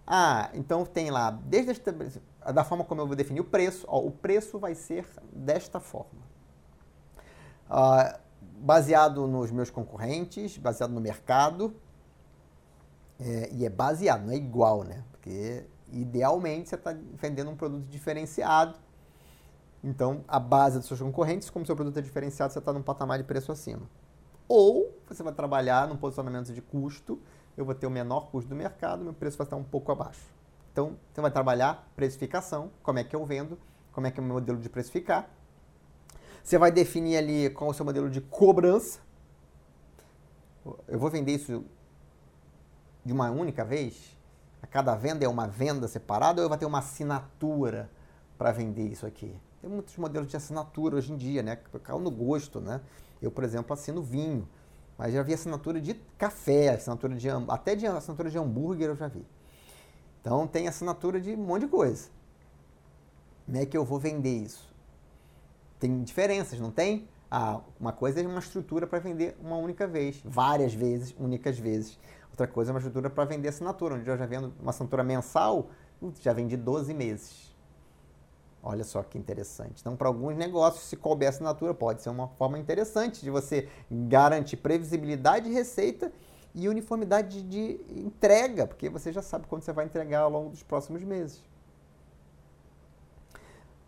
Ah, 0.06 0.50
então 0.54 0.86
tem 0.86 1.10
lá, 1.10 1.32
desde 1.32 1.82
a, 2.42 2.52
da 2.52 2.64
forma 2.64 2.84
como 2.84 3.02
eu 3.02 3.08
vou 3.08 3.16
definir 3.16 3.40
o 3.40 3.46
preço, 3.46 3.86
ó, 3.88 4.00
o 4.00 4.12
preço 4.12 4.60
vai 4.60 4.76
ser 4.76 5.08
desta 5.32 5.80
forma. 5.80 6.22
Ah, 7.70 8.20
baseado 8.62 9.28
nos 9.28 9.52
meus 9.52 9.70
concorrentes, 9.70 10.58
baseado 10.58 10.92
no 10.92 11.02
mercado, 11.02 11.76
é, 13.20 13.50
e 13.54 13.66
é 13.66 13.70
baseado, 13.70 14.26
não 14.26 14.34
é 14.34 14.36
igual, 14.36 14.84
né? 14.84 15.04
Porque 15.12 15.66
idealmente 15.92 16.70
você 16.70 16.76
está 16.76 16.96
vendendo 17.14 17.52
um 17.52 17.56
produto 17.56 17.86
diferenciado. 17.88 18.76
Então, 19.84 20.24
a 20.28 20.40
base 20.40 20.78
dos 20.78 20.88
seus 20.88 21.00
concorrentes, 21.00 21.50
como 21.50 21.66
seu 21.66 21.76
produto 21.76 21.98
é 21.98 22.02
diferenciado, 22.02 22.54
você 22.54 22.60
está 22.60 22.72
num 22.74 22.84
patamar 22.84 23.18
de 23.18 23.24
preço 23.24 23.52
acima. 23.52 23.90
Ou 24.48 24.96
você 25.08 25.24
vai 25.24 25.34
trabalhar 25.34 25.88
num 25.88 25.98
posicionamento 25.98 26.54
de 26.54 26.62
custo 26.62 27.20
eu 27.58 27.66
vou 27.66 27.76
ter 27.76 27.88
o 27.88 27.92
menor 27.92 28.30
custo 28.32 28.50
do 28.50 28.56
mercado, 28.56 29.04
meu 29.04 29.14
preço 29.14 29.38
vai 29.38 29.46
estar 29.46 29.56
um 29.56 29.64
pouco 29.64 29.92
abaixo. 29.92 30.22
Então, 30.72 30.98
você 31.12 31.22
vai 31.22 31.32
trabalhar 31.32 31.92
precificação, 31.96 32.72
como 32.82 33.00
é 33.00 33.04
que 33.04 33.16
eu 33.16 33.26
vendo, 33.26 33.58
como 33.92 34.08
é 34.08 34.12
que 34.12 34.20
é 34.20 34.24
o 34.24 34.26
meu 34.26 34.36
modelo 34.36 34.58
de 34.58 34.70
precificar. 34.70 35.30
Você 36.44 36.58
vai 36.58 36.72
definir 36.72 37.18
ali 37.18 37.50
qual 37.50 37.70
é 37.70 37.72
o 37.72 37.74
seu 37.74 37.86
modelo 37.86 38.10
de 38.10 38.22
cobrança. 38.22 39.00
Eu 40.88 40.98
vou 40.98 41.10
vender 41.10 41.34
isso 41.34 41.64
de 43.04 43.14
uma 43.14 43.30
única 43.30 43.66
vez? 43.66 44.18
A 44.62 44.68
cada 44.68 44.96
venda 44.96 45.26
é 45.26 45.28
uma 45.28 45.48
venda 45.48 45.88
separada 45.88 46.42
ou 46.42 46.46
eu 46.46 46.50
vou 46.50 46.58
ter 46.58 46.66
uma 46.66 46.80
assinatura 46.80 47.90
para 48.38 48.52
vender 48.52 48.88
isso 48.88 49.06
aqui? 49.06 49.36
Tem 49.62 49.70
muitos 49.70 49.96
modelos 49.98 50.28
de 50.28 50.36
assinatura 50.36 50.96
hoje 50.96 51.12
em 51.12 51.18
dia, 51.18 51.44
né? 51.44 51.58
Caiu 51.84 52.00
no 52.00 52.10
gosto, 52.10 52.60
né? 52.60 52.82
Eu, 53.22 53.30
por 53.30 53.44
exemplo, 53.44 53.74
assino 53.74 54.02
vinho. 54.02 54.48
Mas 55.02 55.14
já 55.14 55.24
vi 55.24 55.34
assinatura 55.34 55.82
de 55.82 55.96
café, 56.16 56.70
assinatura 56.70 57.16
de 57.16 57.28
até 57.48 57.76
de 57.76 57.88
assinatura 57.88 58.30
de 58.30 58.38
hambúrguer 58.38 58.90
eu 58.90 58.96
já 58.96 59.08
vi. 59.08 59.26
Então 60.22 60.46
tem 60.46 60.68
assinatura 60.68 61.20
de 61.20 61.32
um 61.32 61.38
monte 61.38 61.62
de 61.62 61.70
coisa. 61.70 62.08
Como 63.48 63.58
é 63.58 63.66
que 63.66 63.76
eu 63.76 63.84
vou 63.84 63.98
vender 63.98 64.44
isso? 64.44 64.72
Tem 65.80 66.04
diferenças, 66.04 66.60
não 66.60 66.70
tem? 66.70 67.08
Ah, 67.32 67.62
uma 67.80 67.92
coisa 67.92 68.22
é 68.22 68.28
uma 68.28 68.38
estrutura 68.38 68.86
para 68.86 69.00
vender 69.00 69.36
uma 69.42 69.56
única 69.56 69.88
vez, 69.88 70.22
várias 70.24 70.72
vezes, 70.72 71.16
únicas 71.18 71.58
vezes. 71.58 71.98
Outra 72.30 72.46
coisa 72.46 72.70
é 72.70 72.72
uma 72.72 72.80
estrutura 72.80 73.10
para 73.10 73.26
vender 73.26 73.48
assinatura, 73.48 73.96
onde 73.96 74.08
eu 74.08 74.16
já 74.16 74.28
vendo 74.28 74.54
uma 74.62 74.70
assinatura 74.70 75.04
mensal, 75.04 75.72
já 76.22 76.32
vendi 76.32 76.56
12 76.56 76.94
meses. 76.94 77.51
Olha 78.64 78.84
só 78.84 79.02
que 79.02 79.18
interessante. 79.18 79.82
Então, 79.82 79.96
para 79.96 80.08
alguns 80.08 80.36
negócios, 80.36 80.84
se 80.84 80.96
couber 80.96 81.30
assinatura, 81.30 81.74
pode 81.74 82.02
ser 82.02 82.10
uma 82.10 82.28
forma 82.28 82.60
interessante 82.60 83.22
de 83.22 83.30
você 83.30 83.68
garantir 83.90 84.58
previsibilidade 84.58 85.50
de 85.50 85.54
receita 85.54 86.12
e 86.54 86.68
uniformidade 86.70 87.42
de 87.42 87.80
entrega, 87.90 88.68
porque 88.68 88.90
você 88.90 89.12
já 89.12 89.22
sabe 89.22 89.48
quando 89.48 89.64
você 89.64 89.74
vai 89.74 89.86
entregar 89.86 90.22
ao 90.22 90.30
longo 90.30 90.50
dos 90.50 90.62
próximos 90.62 91.02
meses. 91.02 91.42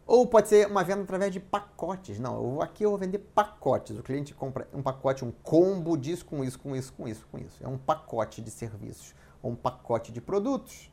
Ou 0.05 0.27
pode 0.27 0.49
ser 0.49 0.67
uma 0.67 0.83
venda 0.83 1.03
através 1.03 1.31
de 1.31 1.39
pacotes. 1.39 2.19
Não, 2.19 2.35
eu, 2.35 2.61
aqui 2.61 2.83
eu 2.83 2.89
vou 2.89 2.99
vender 2.99 3.19
pacotes. 3.19 3.97
O 3.97 4.03
cliente 4.03 4.33
compra 4.33 4.67
um 4.73 4.81
pacote, 4.81 5.23
um 5.23 5.31
combo 5.31 5.95
disso, 5.95 6.25
com 6.25 6.43
isso, 6.43 6.59
com 6.59 6.75
isso, 6.75 6.91
com 6.93 7.07
isso, 7.07 7.25
com 7.31 7.37
isso. 7.37 7.63
É 7.63 7.67
um 7.67 7.77
pacote 7.77 8.41
de 8.41 8.51
serviços 8.51 9.15
ou 9.41 9.51
um 9.51 9.55
pacote 9.55 10.11
de 10.11 10.19
produtos. 10.19 10.91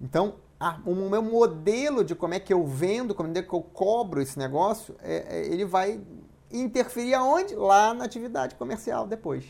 Então, 0.00 0.36
a, 0.60 0.80
o 0.84 0.94
meu 0.94 1.22
modelo 1.22 2.04
de 2.04 2.14
como 2.14 2.34
é 2.34 2.40
que 2.40 2.52
eu 2.52 2.66
vendo, 2.66 3.14
como 3.14 3.36
é 3.36 3.42
que 3.42 3.52
eu 3.52 3.62
cobro 3.62 4.20
esse 4.20 4.38
negócio, 4.38 4.94
é, 5.00 5.38
é, 5.38 5.46
ele 5.46 5.64
vai 5.64 6.00
interferir 6.50 7.14
aonde? 7.14 7.54
Lá 7.54 7.94
na 7.94 8.04
atividade 8.04 8.54
comercial 8.54 9.06
depois. 9.06 9.44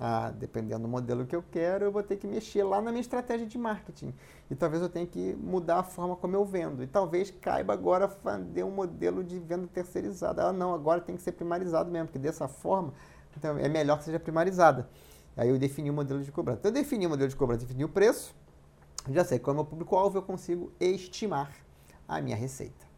Ah, 0.00 0.32
dependendo 0.34 0.82
do 0.82 0.88
modelo 0.88 1.26
que 1.26 1.36
eu 1.36 1.44
quero, 1.50 1.84
eu 1.84 1.92
vou 1.92 2.02
ter 2.02 2.16
que 2.16 2.26
mexer 2.26 2.64
lá 2.64 2.80
na 2.80 2.90
minha 2.90 3.02
estratégia 3.02 3.46
de 3.46 3.58
marketing. 3.58 4.14
E 4.50 4.54
talvez 4.54 4.82
eu 4.82 4.88
tenha 4.88 5.06
que 5.06 5.34
mudar 5.34 5.80
a 5.80 5.82
forma 5.82 6.16
como 6.16 6.34
eu 6.34 6.44
vendo. 6.44 6.82
E 6.82 6.86
talvez 6.86 7.30
caiba 7.30 7.72
agora 7.72 8.08
fazer 8.08 8.64
um 8.64 8.70
modelo 8.70 9.22
de 9.22 9.38
venda 9.38 9.66
terceirizada. 9.66 10.44
Ah, 10.48 10.52
não, 10.52 10.72
agora 10.72 11.00
tem 11.00 11.14
que 11.14 11.22
ser 11.22 11.32
primarizado 11.32 11.90
mesmo, 11.90 12.06
porque 12.06 12.18
dessa 12.18 12.48
forma 12.48 12.94
então, 13.36 13.58
é 13.58 13.68
melhor 13.68 13.98
que 13.98 14.04
seja 14.04 14.18
primarizada. 14.18 14.88
Aí 15.36 15.48
eu 15.48 15.58
defini 15.58 15.90
o 15.90 15.92
modelo 15.92 16.22
de 16.22 16.30
cobrança. 16.30 16.60
Então 16.60 16.70
eu 16.70 16.74
defini 16.74 17.06
o 17.06 17.10
modelo 17.10 17.28
de 17.28 17.36
cobrança, 17.36 17.60
defini 17.62 17.84
o 17.84 17.88
preço, 17.88 18.34
já 19.10 19.24
sei 19.24 19.38
qual 19.38 19.52
é 19.52 19.54
o 19.54 19.62
meu 19.62 19.64
público-alvo, 19.64 20.18
eu 20.18 20.22
consigo 20.22 20.72
estimar 20.78 21.52
a 22.06 22.20
minha 22.20 22.36
receita. 22.36 22.92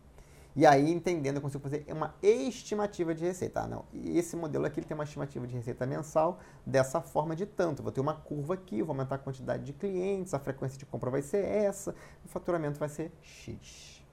E 0.56 0.64
aí, 0.64 0.92
entendendo, 0.92 1.36
eu 1.36 1.42
consigo 1.42 1.62
fazer 1.62 1.84
uma 1.88 2.14
estimativa 2.22 3.12
de 3.12 3.24
receita. 3.24 3.62
Ah, 3.62 3.66
não, 3.66 3.84
esse 3.92 4.36
modelo 4.36 4.64
aqui 4.64 4.80
tem 4.80 4.94
uma 4.94 5.02
estimativa 5.02 5.46
de 5.48 5.54
receita 5.56 5.84
mensal 5.84 6.38
dessa 6.64 7.00
forma 7.00 7.34
de 7.34 7.44
tanto. 7.44 7.82
vou 7.82 7.90
ter 7.90 8.00
uma 8.00 8.14
curva 8.14 8.54
aqui, 8.54 8.80
vou 8.80 8.92
aumentar 8.92 9.16
a 9.16 9.18
quantidade 9.18 9.64
de 9.64 9.72
clientes, 9.72 10.32
a 10.32 10.38
frequência 10.38 10.78
de 10.78 10.86
compra 10.86 11.10
vai 11.10 11.22
ser 11.22 11.44
essa, 11.44 11.92
o 12.24 12.28
faturamento 12.28 12.78
vai 12.78 12.88
ser 12.88 13.10
X. 13.20 14.04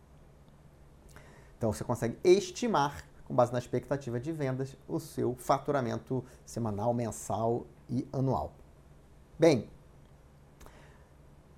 Então, 1.58 1.72
você 1.72 1.84
consegue 1.84 2.18
estimar, 2.24 3.06
com 3.24 3.36
base 3.36 3.54
na 3.54 3.60
expectativa 3.60 4.20
de 4.20 4.32
vendas, 4.32 4.76
o 4.88 5.00
seu 5.00 5.36
faturamento 5.36 6.26
semanal, 6.44 6.92
mensal 6.92 7.68
e 7.88 8.08
anual. 8.12 8.52
Bem, 9.38 9.70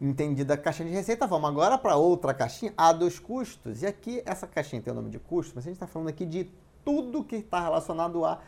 entendida 0.06 0.54
a 0.54 0.58
caixinha 0.58 0.90
de 0.90 0.96
receita, 0.96 1.26
vamos 1.26 1.50
agora 1.50 1.78
para 1.78 1.96
outra 1.96 2.34
caixinha, 2.34 2.74
a 2.76 2.92
dos 2.92 3.20
custos. 3.20 3.82
E 3.82 3.86
aqui, 3.86 4.22
essa 4.26 4.46
caixinha 4.46 4.82
tem 4.82 4.92
o 4.92 4.96
nome 4.96 5.10
de 5.10 5.20
custo, 5.20 5.54
mas 5.56 5.64
a 5.64 5.70
gente 5.70 5.76
está 5.76 5.88
falando 5.88 6.10
aqui 6.10 6.26
de 6.26 6.52
tudo 6.84 7.24
que 7.24 7.38
está 7.38 7.62
relacionado 7.62 8.26
a 8.26 8.42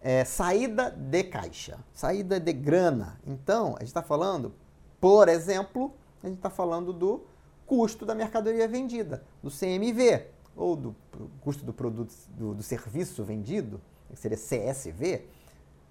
é, 0.00 0.24
saída 0.24 0.90
de 0.90 1.24
caixa, 1.24 1.78
saída 1.92 2.38
de 2.38 2.52
grana. 2.52 3.18
Então, 3.26 3.74
a 3.76 3.80
gente 3.80 3.88
está 3.88 4.02
falando, 4.02 4.54
por 5.00 5.28
exemplo, 5.28 5.92
a 6.22 6.28
gente 6.28 6.36
está 6.36 6.50
falando 6.50 6.92
do 6.92 7.24
custo 7.66 8.06
da 8.06 8.14
mercadoria 8.14 8.68
vendida, 8.68 9.24
do 9.42 9.50
CMV, 9.50 10.26
ou 10.56 10.76
do 10.76 10.94
custo 11.40 11.64
do 11.64 11.72
produto, 11.72 12.14
do, 12.28 12.54
do 12.54 12.62
serviço 12.62 13.24
vendido, 13.24 13.80
que 14.08 14.16
seria 14.16 14.38
CSV, 14.38 15.26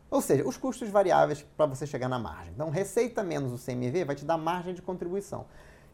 ou 0.10 0.22
seja, 0.22 0.48
os 0.48 0.56
custos 0.56 0.90
variáveis 0.90 1.46
para 1.56 1.66
você 1.66 1.86
chegar 1.86 2.08
na 2.08 2.18
margem. 2.18 2.54
Então, 2.54 2.70
receita 2.70 3.24
menos 3.24 3.52
o 3.52 3.64
CMV 3.64 4.06
vai 4.06 4.16
te 4.16 4.24
dar 4.24 4.38
margem 4.38 4.74
de 4.74 4.82
contribuição. 4.82 5.46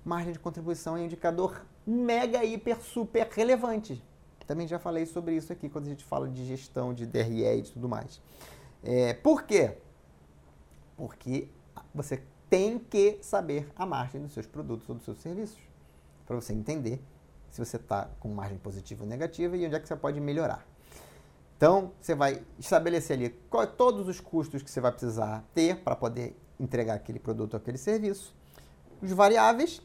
Margem 0.06 0.34
de 0.34 0.40
contribuição 0.40 0.98
é 0.98 1.02
um 1.02 1.06
indicador 1.06 1.66
mega, 1.86 2.44
hiper, 2.44 2.80
super 2.80 3.28
relevante. 3.32 4.04
Também 4.46 4.68
já 4.68 4.78
falei 4.78 5.06
sobre 5.06 5.36
isso 5.36 5.52
aqui 5.52 5.70
quando 5.70 5.88
a 5.88 5.90
gente 5.90 6.04
fala 6.04 6.30
de 6.30 6.46
gestão 6.46 6.94
de 6.94 7.06
DRE 7.06 7.44
e 7.44 7.64
tudo 7.64 7.88
mais. 7.90 8.22
É, 8.84 9.14
por 9.14 9.44
quê? 9.44 9.78
Porque 10.98 11.48
você 11.96 12.22
tem 12.50 12.78
que 12.78 13.18
saber 13.22 13.72
a 13.76 13.86
margem 13.86 14.22
dos 14.22 14.34
seus 14.34 14.46
produtos 14.46 14.88
ou 14.90 14.96
dos 14.96 15.06
seus 15.06 15.20
serviços 15.20 15.60
para 16.26 16.36
você 16.36 16.54
entender 16.54 17.02
se 17.50 17.64
você 17.64 17.78
está 17.78 18.10
com 18.20 18.30
margem 18.30 18.58
positiva 18.58 19.04
ou 19.04 19.10
negativa 19.10 19.56
e 19.56 19.66
onde 19.66 19.76
é 19.76 19.80
que 19.80 19.88
você 19.88 19.96
pode 19.96 20.20
melhorar. 20.20 20.66
Então, 21.58 21.92
você 22.02 22.14
vai 22.16 22.42
estabelecer 22.60 23.18
ali 23.18 23.30
qual, 23.50 23.66
todos 23.66 24.08
os 24.08 24.20
custos 24.20 24.62
que 24.62 24.70
você 24.70 24.82
vai 24.82 24.92
precisar 24.92 25.44
ter 25.54 25.78
para 25.78 25.96
poder 25.96 26.36
entregar 26.60 26.96
aquele 26.96 27.20
produto 27.20 27.54
ou 27.54 27.58
aquele 27.58 27.78
serviço, 27.78 28.36
os 29.02 29.12
variáveis 29.12 29.82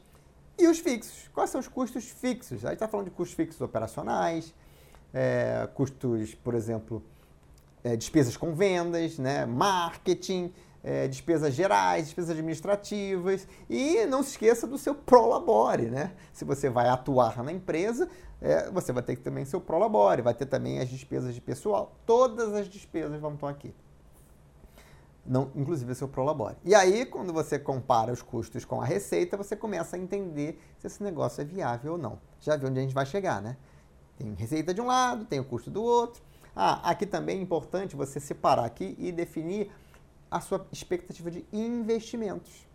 e 0.58 0.66
os 0.66 0.78
fixos. 0.78 1.28
Quais 1.32 1.50
são 1.50 1.60
os 1.60 1.68
custos 1.68 2.04
fixos? 2.04 2.64
Aí 2.64 2.74
está 2.74 2.88
falando 2.88 3.06
de 3.06 3.12
custos 3.12 3.36
fixos 3.36 3.60
operacionais, 3.60 4.54
é, 5.12 5.68
custos, 5.74 6.34
por 6.34 6.54
exemplo, 6.54 7.02
é, 7.82 7.96
despesas 7.96 8.36
com 8.36 8.54
vendas, 8.54 9.18
né, 9.18 9.46
marketing, 9.46 10.52
é, 10.82 11.08
despesas 11.08 11.54
gerais, 11.54 12.06
despesas 12.06 12.30
administrativas 12.30 13.46
e 13.68 14.06
não 14.06 14.22
se 14.22 14.30
esqueça 14.30 14.66
do 14.66 14.78
seu 14.78 14.94
prolabore, 14.94 15.86
né? 15.86 16.12
Se 16.32 16.44
você 16.44 16.70
vai 16.70 16.88
atuar 16.88 17.42
na 17.42 17.52
empresa, 17.52 18.08
é, 18.40 18.70
você 18.70 18.92
vai 18.92 19.02
ter 19.02 19.16
que 19.16 19.22
também 19.22 19.44
seu 19.44 19.60
prolabore, 19.60 20.22
vai 20.22 20.34
ter 20.34 20.46
também 20.46 20.78
as 20.78 20.88
despesas 20.88 21.34
de 21.34 21.40
pessoal, 21.40 21.96
todas 22.06 22.54
as 22.54 22.68
despesas 22.68 23.20
vão 23.20 23.34
estar 23.34 23.48
aqui. 23.48 23.74
não, 25.26 25.50
inclusive 25.54 25.92
o 25.92 25.94
seu 25.94 26.08
Prolabore. 26.08 26.56
E 26.64 26.74
aí, 26.74 27.04
quando 27.04 27.34
você 27.34 27.58
compara 27.58 28.10
os 28.10 28.22
custos 28.22 28.64
com 28.64 28.80
a 28.80 28.84
receita, 28.84 29.36
você 29.36 29.54
começa 29.54 29.94
a 29.94 29.98
entender 29.98 30.58
se 30.78 30.86
esse 30.86 31.02
negócio 31.02 31.42
é 31.42 31.44
viável 31.44 31.92
ou 31.92 31.98
não. 31.98 32.18
Já 32.40 32.56
viu 32.56 32.68
onde 32.68 32.78
a 32.78 32.82
gente 32.82 32.94
vai 32.94 33.04
chegar, 33.04 33.42
né? 33.42 33.56
Tem 34.16 34.32
receita 34.34 34.72
de 34.72 34.80
um 34.80 34.86
lado, 34.86 35.26
tem 35.26 35.38
o 35.38 35.44
custo 35.44 35.70
do 35.70 35.82
outro. 35.82 36.22
Ah, 36.56 36.90
aqui 36.90 37.04
também 37.06 37.38
é 37.38 37.42
importante 37.42 37.94
você 37.94 38.18
separar 38.18 38.64
aqui 38.64 38.96
e 38.98 39.12
definir 39.12 39.70
a 40.30 40.40
sua 40.40 40.66
expectativa 40.72 41.30
de 41.30 41.44
investimentos. 41.52 42.66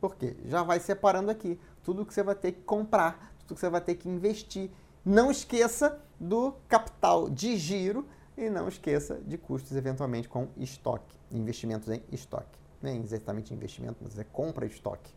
Por 0.00 0.16
quê? 0.16 0.36
Já 0.46 0.62
vai 0.62 0.80
separando 0.80 1.30
aqui 1.30 1.58
tudo 1.84 2.04
que 2.04 2.12
você 2.12 2.22
vai 2.22 2.34
ter 2.34 2.52
que 2.52 2.62
comprar, 2.62 3.32
tudo 3.40 3.54
que 3.54 3.60
você 3.60 3.70
vai 3.70 3.80
ter 3.80 3.94
que 3.94 4.08
investir. 4.08 4.70
Não 5.04 5.30
esqueça 5.30 6.00
do 6.18 6.54
capital 6.68 7.28
de 7.28 7.56
giro 7.56 8.06
e 8.36 8.48
não 8.48 8.68
esqueça 8.68 9.20
de 9.24 9.36
custos 9.36 9.76
eventualmente 9.76 10.28
com 10.28 10.48
estoque, 10.56 11.16
investimentos 11.30 11.88
em 11.88 12.02
estoque. 12.10 12.58
Nem 12.80 13.00
exatamente 13.00 13.54
investimento, 13.54 13.98
mas 14.02 14.18
é 14.18 14.24
compra 14.24 14.66
de 14.66 14.74
estoque. 14.74 15.12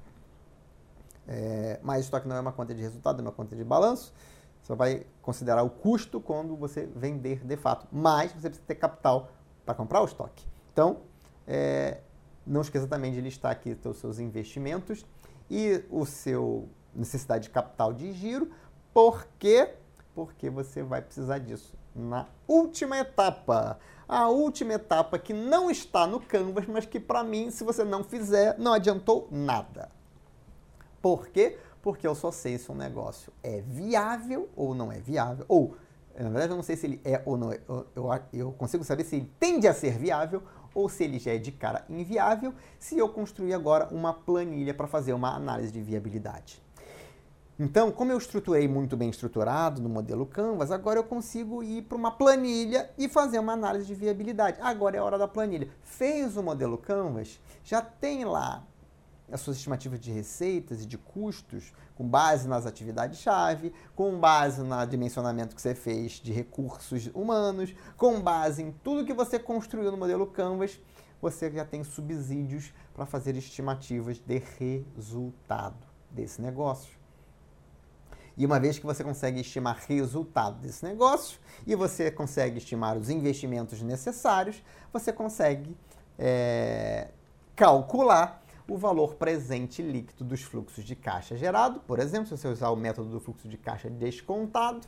É, 1.27 1.79
mas 1.81 2.05
estoque 2.05 2.27
não 2.27 2.35
é 2.35 2.39
uma 2.39 2.51
conta 2.51 2.73
de 2.73 2.81
resultado, 2.81 3.19
é 3.19 3.21
uma 3.21 3.31
conta 3.31 3.55
de 3.55 3.63
balanço. 3.63 4.13
Você 4.61 4.75
vai 4.75 5.05
considerar 5.21 5.63
o 5.63 5.69
custo 5.69 6.19
quando 6.19 6.55
você 6.55 6.87
vender 6.95 7.43
de 7.43 7.57
fato. 7.57 7.87
Mas 7.91 8.31
você 8.31 8.49
precisa 8.49 8.67
ter 8.67 8.75
capital 8.75 9.31
para 9.65 9.73
comprar 9.73 10.01
o 10.01 10.05
estoque. 10.05 10.45
Então, 10.71 11.01
é, 11.47 11.99
não 12.45 12.61
esqueça 12.61 12.87
também 12.87 13.11
de 13.11 13.21
listar 13.21 13.51
aqui 13.51 13.77
os 13.85 13.97
seus 13.97 14.19
investimentos 14.19 15.05
e 15.49 15.83
o 15.89 16.05
seu 16.05 16.69
necessidade 16.93 17.45
de 17.45 17.49
capital 17.49 17.93
de 17.93 18.11
giro. 18.13 18.51
Por 18.93 19.27
quê? 19.37 19.73
Porque 20.13 20.49
você 20.49 20.81
vai 20.81 21.01
precisar 21.01 21.39
disso 21.39 21.73
na 21.95 22.27
última 22.47 22.97
etapa. 22.97 23.79
A 24.07 24.27
última 24.29 24.73
etapa 24.73 25.17
que 25.17 25.33
não 25.33 25.71
está 25.71 26.05
no 26.05 26.19
Canvas, 26.19 26.65
mas 26.67 26.85
que 26.85 26.99
para 26.99 27.23
mim, 27.23 27.49
se 27.49 27.63
você 27.63 27.83
não 27.83 28.03
fizer, 28.03 28.57
não 28.59 28.73
adiantou 28.73 29.27
nada. 29.31 29.89
Por 31.01 31.27
quê? 31.29 31.57
Porque 31.81 32.07
eu 32.07 32.15
só 32.15 32.31
sei 32.31 32.57
se 32.57 32.71
um 32.71 32.75
negócio 32.75 33.31
é 33.43 33.61
viável 33.61 34.49
ou 34.55 34.73
não 34.73 34.91
é 34.91 34.99
viável, 34.99 35.45
ou 35.47 35.75
na 36.17 36.29
verdade 36.29 36.51
eu 36.51 36.55
não 36.55 36.63
sei 36.63 36.75
se 36.75 36.87
ele 36.87 37.01
é 37.03 37.21
ou 37.25 37.37
não 37.37 37.51
é. 37.51 37.59
Eu, 37.67 37.85
eu, 37.95 38.09
eu 38.33 38.51
consigo 38.53 38.83
saber 38.83 39.03
se 39.03 39.17
ele 39.17 39.31
tende 39.39 39.67
a 39.67 39.73
ser 39.73 39.97
viável 39.97 40.41
ou 40.75 40.87
se 40.89 41.05
ele 41.05 41.17
já 41.17 41.31
é 41.31 41.37
de 41.39 41.51
cara 41.51 41.83
inviável, 41.89 42.53
se 42.77 42.97
eu 42.97 43.09
construir 43.09 43.53
agora 43.53 43.87
uma 43.91 44.13
planilha 44.13 44.73
para 44.73 44.85
fazer 44.85 45.13
uma 45.13 45.33
análise 45.33 45.71
de 45.71 45.81
viabilidade. 45.81 46.61
Então, 47.57 47.89
como 47.89 48.11
eu 48.11 48.17
estruturei 48.17 48.67
muito 48.67 48.97
bem 48.97 49.09
estruturado 49.09 49.81
no 49.81 49.87
modelo 49.87 50.25
Canvas, 50.25 50.71
agora 50.71 50.99
eu 50.99 51.05
consigo 51.05 51.63
ir 51.63 51.83
para 51.83 51.97
uma 51.97 52.11
planilha 52.11 52.89
e 52.97 53.07
fazer 53.07 53.39
uma 53.39 53.53
análise 53.53 53.85
de 53.85 53.95
viabilidade. 53.95 54.57
Agora 54.59 54.97
é 54.97 54.99
a 54.99 55.03
hora 55.03 55.17
da 55.17 55.25
planilha. 55.25 55.69
Fez 55.81 56.35
o 56.35 56.43
modelo 56.43 56.77
Canvas, 56.77 57.39
já 57.63 57.81
tem 57.81 58.25
lá 58.25 58.61
as 59.31 59.41
suas 59.41 59.57
estimativas 59.57 59.99
de 59.99 60.11
receitas 60.11 60.83
e 60.83 60.85
de 60.85 60.97
custos 60.97 61.73
com 61.95 62.07
base 62.07 62.47
nas 62.47 62.65
atividades-chave, 62.65 63.73
com 63.95 64.19
base 64.19 64.61
no 64.61 64.85
dimensionamento 64.85 65.55
que 65.55 65.61
você 65.61 65.73
fez 65.73 66.13
de 66.13 66.31
recursos 66.31 67.09
humanos, 67.13 67.73
com 67.97 68.19
base 68.21 68.61
em 68.61 68.71
tudo 68.71 69.05
que 69.05 69.13
você 69.13 69.39
construiu 69.39 69.91
no 69.91 69.97
modelo 69.97 70.27
Canvas, 70.27 70.79
você 71.21 71.49
já 71.51 71.65
tem 71.65 71.83
subsídios 71.83 72.73
para 72.93 73.05
fazer 73.05 73.35
estimativas 73.35 74.19
de 74.19 74.41
resultado 74.59 75.77
desse 76.11 76.41
negócio. 76.41 76.95
E 78.37 78.45
uma 78.45 78.59
vez 78.59 78.77
que 78.77 78.85
você 78.85 79.03
consegue 79.03 79.39
estimar 79.39 79.77
resultado 79.87 80.59
desse 80.59 80.83
negócio 80.83 81.39
e 81.65 81.73
você 81.73 82.11
consegue 82.11 82.57
estimar 82.57 82.97
os 82.97 83.09
investimentos 83.09 83.81
necessários, 83.81 84.61
você 84.91 85.13
consegue 85.13 85.75
é, 86.19 87.09
calcular 87.55 88.44
o 88.67 88.77
valor 88.77 89.15
presente 89.15 89.81
líquido 89.81 90.23
dos 90.23 90.41
fluxos 90.41 90.83
de 90.83 90.95
caixa 90.95 91.37
gerado. 91.37 91.79
Por 91.81 91.99
exemplo, 91.99 92.25
se 92.25 92.37
você 92.37 92.47
usar 92.47 92.69
o 92.69 92.75
método 92.75 93.09
do 93.09 93.19
fluxo 93.19 93.47
de 93.47 93.57
caixa 93.57 93.89
descontado, 93.89 94.87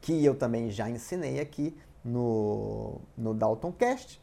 que 0.00 0.24
eu 0.24 0.34
também 0.34 0.70
já 0.70 0.88
ensinei 0.88 1.40
aqui 1.40 1.76
no, 2.04 3.00
no 3.16 3.34
DaltonCast, 3.34 4.20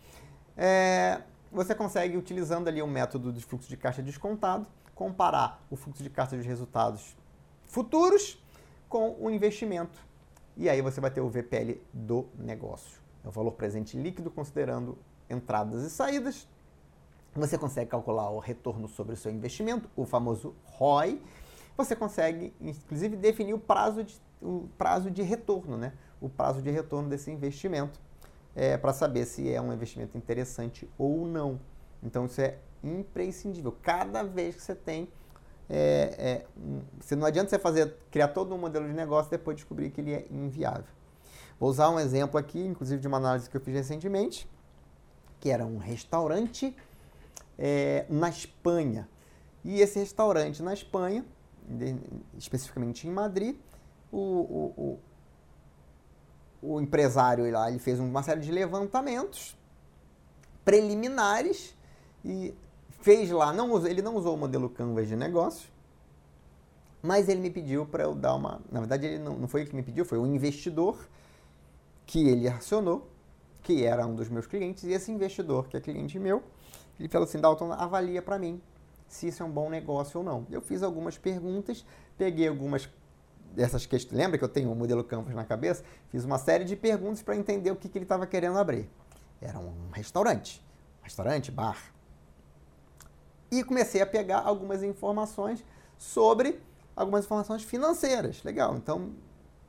é, 0.58 1.22
você 1.52 1.76
consegue, 1.76 2.18
utilizando 2.18 2.68
ali 2.68 2.82
o 2.82 2.88
método 2.88 3.32
de 3.32 3.44
fluxo 3.44 3.70
de 3.70 3.78
caixa 3.78 4.02
descontado, 4.02 4.68
comparar 4.94 5.64
o 5.70 5.76
fluxo 5.76 6.02
de 6.02 6.10
caixa 6.10 6.36
dos 6.36 6.46
resultados 6.46 7.16
futuros 7.66 8.42
com 8.90 9.16
o 9.20 9.30
investimento. 9.30 10.00
E 10.58 10.70
aí 10.70 10.82
você 10.82 11.02
vai 11.02 11.12
ter 11.12 11.22
o 11.22 11.30
VPL 11.30 11.82
do 11.94 12.28
negócio. 12.38 13.00
É 13.24 13.28
o 13.28 13.32
valor 13.32 13.52
presente 13.52 13.98
líquido 13.98 14.32
considerando 14.32 14.98
entradas 15.30 15.84
e 15.84 15.90
saídas, 15.90 16.48
você 17.36 17.58
consegue 17.58 17.90
calcular 17.90 18.30
o 18.30 18.40
retorno 18.40 18.88
sobre 18.88 19.14
o 19.14 19.18
seu 19.18 19.32
investimento, 19.32 19.90
o 19.96 20.06
famoso 20.06 20.56
ROI. 20.64 21.22
Você 21.78 21.96
consegue, 21.96 22.54
inclusive, 22.62 23.18
definir 23.18 23.54
o 23.54 23.60
prazo 23.60 24.04
de, 24.04 24.22
o 24.42 24.70
prazo 24.78 25.12
de 25.12 25.22
retorno, 25.22 25.78
né? 25.78 25.94
o 26.22 26.30
prazo 26.30 26.62
de 26.62 26.72
retorno 26.72 27.10
desse 27.10 27.30
investimento, 27.30 28.00
é, 28.56 28.78
para 28.78 28.94
saber 28.94 29.26
se 29.26 29.52
é 29.52 29.62
um 29.62 29.74
investimento 29.74 30.18
interessante 30.18 30.90
ou 30.98 31.28
não. 31.28 31.60
Então, 32.02 32.26
isso 32.26 32.40
é 32.40 32.58
imprescindível. 32.84 33.76
Cada 33.82 34.24
vez 34.24 34.56
que 34.56 34.62
você 34.62 34.76
tem. 34.76 35.10
É, 35.68 36.46
é, 37.10 37.16
não 37.16 37.26
adianta 37.26 37.50
você 37.50 37.58
fazer, 37.58 37.96
criar 38.12 38.28
todo 38.30 38.54
um 38.54 38.58
modelo 38.58 38.88
de 38.88 38.94
negócio 38.94 39.30
e 39.30 39.32
depois 39.32 39.58
descobrir 39.58 39.90
que 39.90 40.00
ele 40.00 40.14
é 40.14 40.26
inviável. 40.30 40.86
Vou 41.60 41.70
usar 41.70 41.90
um 41.90 42.00
exemplo 42.00 42.38
aqui, 42.40 42.64
inclusive 42.64 43.02
de 43.02 43.08
uma 43.08 43.18
análise 43.18 43.50
que 43.50 43.58
eu 43.58 43.62
fiz 43.62 43.74
recentemente, 43.74 44.48
que 45.40 45.50
era 45.50 45.66
um 45.66 45.78
restaurante 45.78 46.76
é, 47.58 48.06
na 48.10 48.30
Espanha. 48.30 49.08
E 49.64 49.82
esse 49.82 50.00
restaurante 50.00 50.62
na 50.62 50.74
Espanha, 50.74 51.26
de, 51.68 51.96
especificamente 52.38 53.08
em 53.08 53.12
Madrid, 53.12 53.56
o, 54.12 54.18
o, 54.18 55.00
o, 56.62 56.74
o, 56.76 56.82
empresário 56.82 57.50
lá 57.52 57.70
ele 57.70 57.80
fez 57.80 58.00
uma 58.00 58.22
série 58.24 58.42
de 58.42 58.52
levantamentos 58.52 59.58
preliminares 60.64 61.76
e 62.24 62.54
fez 63.02 63.30
lá, 63.32 63.52
não, 63.52 63.86
ele 63.86 64.02
não 64.02 64.16
usou 64.16 64.36
o 64.36 64.38
modelo 64.38 64.70
Canvas 64.70 65.08
de 65.08 65.16
negócio, 65.16 65.70
mas 67.02 67.30
ele 67.30 67.40
me 67.40 67.52
pediu 67.52 67.86
para 67.86 68.04
eu 68.04 68.16
dar 68.16 68.34
uma. 68.36 68.62
Na 68.72 68.80
verdade, 68.80 69.06
ele 69.06 69.20
não, 69.20 69.38
não 69.38 69.48
foi 69.48 69.62
ele 69.62 69.70
que 69.70 69.76
me 69.76 69.84
pediu, 69.84 70.04
foi 70.06 70.18
o 70.18 70.26
investidor 70.26 71.08
que 72.06 72.28
ele 72.28 72.48
acionou, 72.48 73.08
que 73.62 73.84
era 73.84 74.06
um 74.06 74.16
dos 74.16 74.30
meus 74.30 74.48
clientes, 74.48 74.84
e 74.84 74.92
esse 74.92 75.12
investidor, 75.12 75.68
que 75.68 75.78
é 75.78 75.82
cliente 75.82 76.18
meu, 76.18 76.44
ele 77.00 77.10
falou 77.10 77.28
assim, 77.28 77.40
Dalton, 77.40 77.72
avalia 77.74 78.22
para 78.22 78.38
mim 78.38 78.62
se 79.08 79.28
isso 79.28 79.44
é 79.44 79.46
um 79.46 79.52
bom 79.52 79.70
negócio 79.70 80.20
ou 80.20 80.26
não. 80.26 80.46
Eu 80.50 80.62
fiz 80.62 80.84
algumas 80.84 81.18
perguntas, 81.18 81.86
peguei 82.18 82.48
algumas 82.48 82.90
dessas 83.54 83.86
questões. 83.86 84.18
Lembra 84.18 84.38
que 84.38 84.44
eu 84.44 84.50
tenho 84.50 84.70
o 84.70 84.72
um 84.72 84.76
modelo 84.76 85.04
Campus 85.04 85.34
na 85.34 85.46
cabeça? 85.46 85.84
Fiz 86.10 86.24
uma 86.24 86.38
série 86.38 86.66
de 86.66 86.76
perguntas 86.76 87.22
para 87.22 87.36
entender 87.36 87.72
o 87.72 87.76
que, 87.76 87.88
que 87.88 87.98
ele 87.98 88.06
estava 88.06 88.26
querendo 88.26 88.58
abrir. 88.58 88.90
Era 89.42 89.60
um 89.60 89.90
restaurante, 89.92 90.64
restaurante, 91.02 91.52
bar. 91.52 91.78
E 93.52 93.64
comecei 93.64 94.02
a 94.02 94.06
pegar 94.06 94.40
algumas 94.40 94.84
informações 94.84 95.64
sobre 95.98 96.60
algumas 96.96 97.26
informações 97.26 97.64
financeiras. 97.64 98.44
Legal, 98.44 98.76
então, 98.76 99.14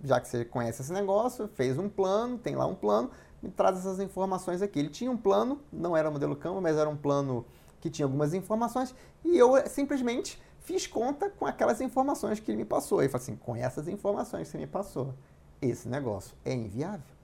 já 0.02 0.20
que 0.20 0.28
você 0.28 0.44
conhece 0.44 0.82
esse 0.82 0.92
negócio, 0.92 1.48
fez 1.54 1.78
um 1.78 1.88
plano, 1.88 2.38
tem 2.38 2.56
lá 2.56 2.66
um 2.66 2.74
plano, 2.74 3.10
me 3.42 3.50
traz 3.50 3.78
essas 3.78 4.00
informações 4.00 4.62
aqui. 4.62 4.78
Ele 4.78 4.88
tinha 4.88 5.10
um 5.10 5.16
plano, 5.16 5.60
não 5.72 5.96
era 5.96 6.10
modelo 6.10 6.36
Canva, 6.36 6.60
mas 6.60 6.76
era 6.76 6.88
um 6.88 6.96
plano 6.96 7.44
que 7.80 7.90
tinha 7.90 8.06
algumas 8.06 8.34
informações, 8.34 8.94
e 9.24 9.36
eu 9.36 9.52
simplesmente 9.68 10.40
fiz 10.60 10.86
conta 10.86 11.30
com 11.30 11.46
aquelas 11.46 11.80
informações 11.80 12.40
que 12.40 12.50
ele 12.50 12.58
me 12.58 12.64
passou. 12.64 13.02
E 13.02 13.08
falei 13.08 13.22
assim, 13.22 13.36
com 13.36 13.54
essas 13.54 13.86
informações 13.86 14.48
que 14.48 14.52
você 14.52 14.58
me 14.58 14.66
passou, 14.66 15.14
esse 15.62 15.88
negócio 15.88 16.36
é 16.44 16.52
inviável. 16.52 17.16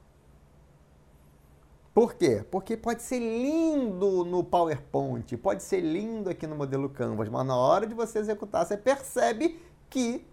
Por 1.93 2.14
quê? 2.14 2.44
Porque 2.51 2.76
pode 2.76 3.02
ser 3.02 3.18
lindo 3.18 4.24
no 4.24 4.43
PowerPoint, 4.43 5.36
pode 5.36 5.62
ser 5.62 5.80
lindo 5.80 6.30
aqui 6.30 6.47
no 6.47 6.56
modelo 6.56 6.89
Canvas, 6.89 7.28
mas 7.28 7.47
na 7.47 7.56
hora 7.56 7.86
de 7.86 7.94
você 7.94 8.18
executar, 8.18 8.64
você 8.64 8.76
percebe 8.76 9.60
que 9.90 10.26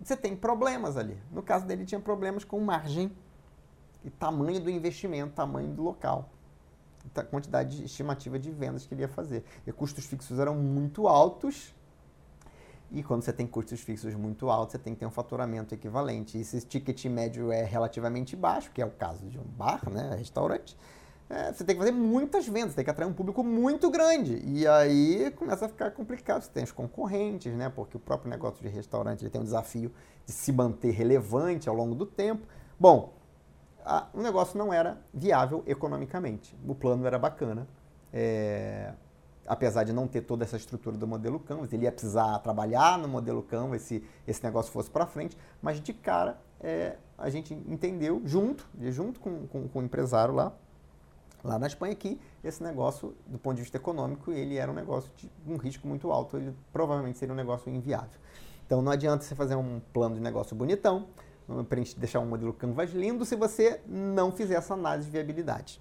você 0.00 0.16
tem 0.16 0.34
problemas 0.34 0.96
ali. 0.96 1.18
No 1.30 1.42
caso 1.42 1.66
dele, 1.66 1.84
tinha 1.84 2.00
problemas 2.00 2.44
com 2.44 2.58
margem 2.60 3.12
e 4.04 4.10
tamanho 4.10 4.60
do 4.60 4.70
investimento, 4.70 5.34
tamanho 5.34 5.68
do 5.68 5.82
local, 5.82 6.30
a 7.14 7.22
quantidade 7.22 7.84
estimativa 7.84 8.38
de 8.38 8.50
vendas 8.50 8.86
que 8.86 8.94
ele 8.94 9.02
ia 9.02 9.08
fazer. 9.08 9.44
E 9.66 9.72
custos 9.72 10.04
fixos 10.04 10.38
eram 10.38 10.54
muito 10.54 11.08
altos. 11.08 11.74
E 12.90 13.02
quando 13.02 13.22
você 13.22 13.32
tem 13.32 13.46
custos 13.46 13.80
fixos 13.80 14.14
muito 14.14 14.48
altos, 14.50 14.72
você 14.72 14.78
tem 14.78 14.94
que 14.94 15.00
ter 15.00 15.06
um 15.06 15.10
faturamento 15.10 15.74
equivalente. 15.74 16.38
E 16.38 16.44
se 16.44 16.58
esse 16.58 16.66
ticket 16.66 17.04
médio 17.06 17.50
é 17.50 17.64
relativamente 17.64 18.36
baixo, 18.36 18.70
que 18.70 18.80
é 18.80 18.86
o 18.86 18.90
caso 18.90 19.26
de 19.26 19.38
um 19.38 19.44
bar, 19.44 19.88
né, 19.90 20.14
restaurante, 20.16 20.76
é, 21.28 21.52
você 21.52 21.64
tem 21.64 21.74
que 21.74 21.80
fazer 21.80 21.92
muitas 21.92 22.46
vendas, 22.46 22.74
tem 22.74 22.84
que 22.84 22.90
atrair 22.90 23.08
um 23.08 23.12
público 23.12 23.42
muito 23.42 23.90
grande. 23.90 24.42
E 24.44 24.66
aí 24.66 25.30
começa 25.32 25.64
a 25.64 25.68
ficar 25.68 25.90
complicado. 25.90 26.42
Você 26.42 26.50
tem 26.50 26.62
os 26.62 26.72
concorrentes, 26.72 27.52
né? 27.54 27.68
Porque 27.68 27.96
o 27.96 28.00
próprio 28.00 28.30
negócio 28.30 28.62
de 28.62 28.68
restaurante 28.68 29.22
ele 29.22 29.30
tem 29.30 29.40
um 29.40 29.44
desafio 29.44 29.90
de 30.26 30.32
se 30.32 30.52
manter 30.52 30.90
relevante 30.90 31.68
ao 31.68 31.74
longo 31.74 31.94
do 31.94 32.04
tempo. 32.04 32.46
Bom, 32.78 33.14
a, 33.84 34.06
o 34.14 34.22
negócio 34.22 34.56
não 34.58 34.72
era 34.72 34.98
viável 35.12 35.62
economicamente. 35.66 36.56
O 36.66 36.74
plano 36.74 37.06
era 37.06 37.18
bacana, 37.18 37.68
é, 38.12 38.92
apesar 39.46 39.84
de 39.84 39.92
não 39.92 40.08
ter 40.08 40.22
toda 40.22 40.44
essa 40.44 40.56
estrutura 40.56 40.96
do 40.96 41.06
modelo 41.06 41.38
Canvas, 41.38 41.72
ele 41.72 41.84
ia 41.84 41.92
precisar 41.92 42.38
trabalhar 42.38 42.98
no 42.98 43.08
modelo 43.08 43.42
Canvas 43.42 43.82
se 43.82 44.02
esse 44.26 44.42
negócio 44.42 44.72
fosse 44.72 44.90
para 44.90 45.06
frente, 45.06 45.36
mas 45.60 45.80
de 45.80 45.92
cara 45.92 46.38
é, 46.60 46.96
a 47.18 47.28
gente 47.28 47.52
entendeu 47.52 48.22
junto, 48.24 48.66
junto 48.90 49.20
com, 49.20 49.46
com, 49.46 49.68
com, 49.68 49.78
o 49.80 49.82
empresário 49.82 50.34
lá, 50.34 50.52
lá 51.42 51.58
na 51.58 51.66
Espanha, 51.66 51.94
que 51.94 52.18
esse 52.42 52.62
negócio, 52.62 53.14
do 53.26 53.38
ponto 53.38 53.56
de 53.56 53.62
vista 53.62 53.76
econômico, 53.76 54.32
ele 54.32 54.56
era 54.56 54.70
um 54.70 54.74
negócio 54.74 55.10
de 55.16 55.30
um 55.46 55.56
risco 55.56 55.86
muito 55.86 56.10
alto, 56.10 56.38
ele 56.38 56.54
provavelmente 56.72 57.18
seria 57.18 57.34
um 57.34 57.36
negócio 57.36 57.70
inviável. 57.70 58.18
Então 58.66 58.80
não 58.80 58.90
adianta 58.90 59.22
você 59.22 59.34
fazer 59.34 59.54
um 59.56 59.80
plano 59.92 60.14
de 60.14 60.22
negócio 60.22 60.56
bonitão, 60.56 61.06
para 61.68 61.80
deixar 61.96 62.20
um 62.20 62.26
modelo 62.26 62.52
Canvas 62.52 62.92
lindo, 62.92 63.24
se 63.24 63.36
você 63.36 63.80
não 63.86 64.32
fizer 64.32 64.54
essa 64.54 64.74
análise 64.74 65.06
de 65.06 65.12
viabilidade. 65.12 65.80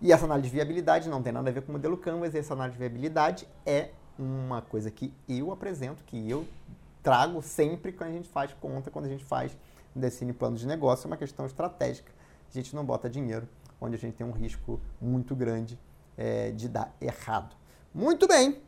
E 0.00 0.12
essa 0.12 0.24
análise 0.24 0.48
de 0.48 0.54
viabilidade 0.54 1.08
não 1.08 1.22
tem 1.22 1.32
nada 1.32 1.50
a 1.50 1.52
ver 1.52 1.62
com 1.62 1.70
o 1.70 1.72
modelo 1.72 1.96
Canvas, 1.96 2.34
essa 2.34 2.54
análise 2.54 2.74
de 2.74 2.78
viabilidade 2.78 3.48
é 3.64 3.90
uma 4.18 4.62
coisa 4.62 4.90
que 4.90 5.12
eu 5.28 5.52
apresento, 5.52 6.02
que 6.04 6.30
eu 6.30 6.46
trago 7.02 7.40
sempre 7.42 7.92
quando 7.92 8.10
a 8.10 8.12
gente 8.12 8.28
faz 8.28 8.52
conta, 8.60 8.90
quando 8.90 9.06
a 9.06 9.08
gente 9.08 9.24
faz 9.24 9.56
define 9.94 10.32
plano 10.32 10.56
de 10.56 10.66
negócio, 10.66 11.06
é 11.06 11.08
uma 11.08 11.16
questão 11.16 11.46
estratégica. 11.46 12.12
A 12.50 12.52
gente 12.52 12.74
não 12.74 12.84
bota 12.84 13.08
dinheiro 13.08 13.48
onde 13.80 13.96
a 13.96 13.98
gente 13.98 14.14
tem 14.14 14.26
um 14.26 14.32
risco 14.32 14.80
muito 15.00 15.34
grande 15.34 15.78
é, 16.16 16.50
de 16.50 16.68
dar 16.68 16.94
errado. 17.00 17.54
Muito 17.94 18.26
bem! 18.26 18.65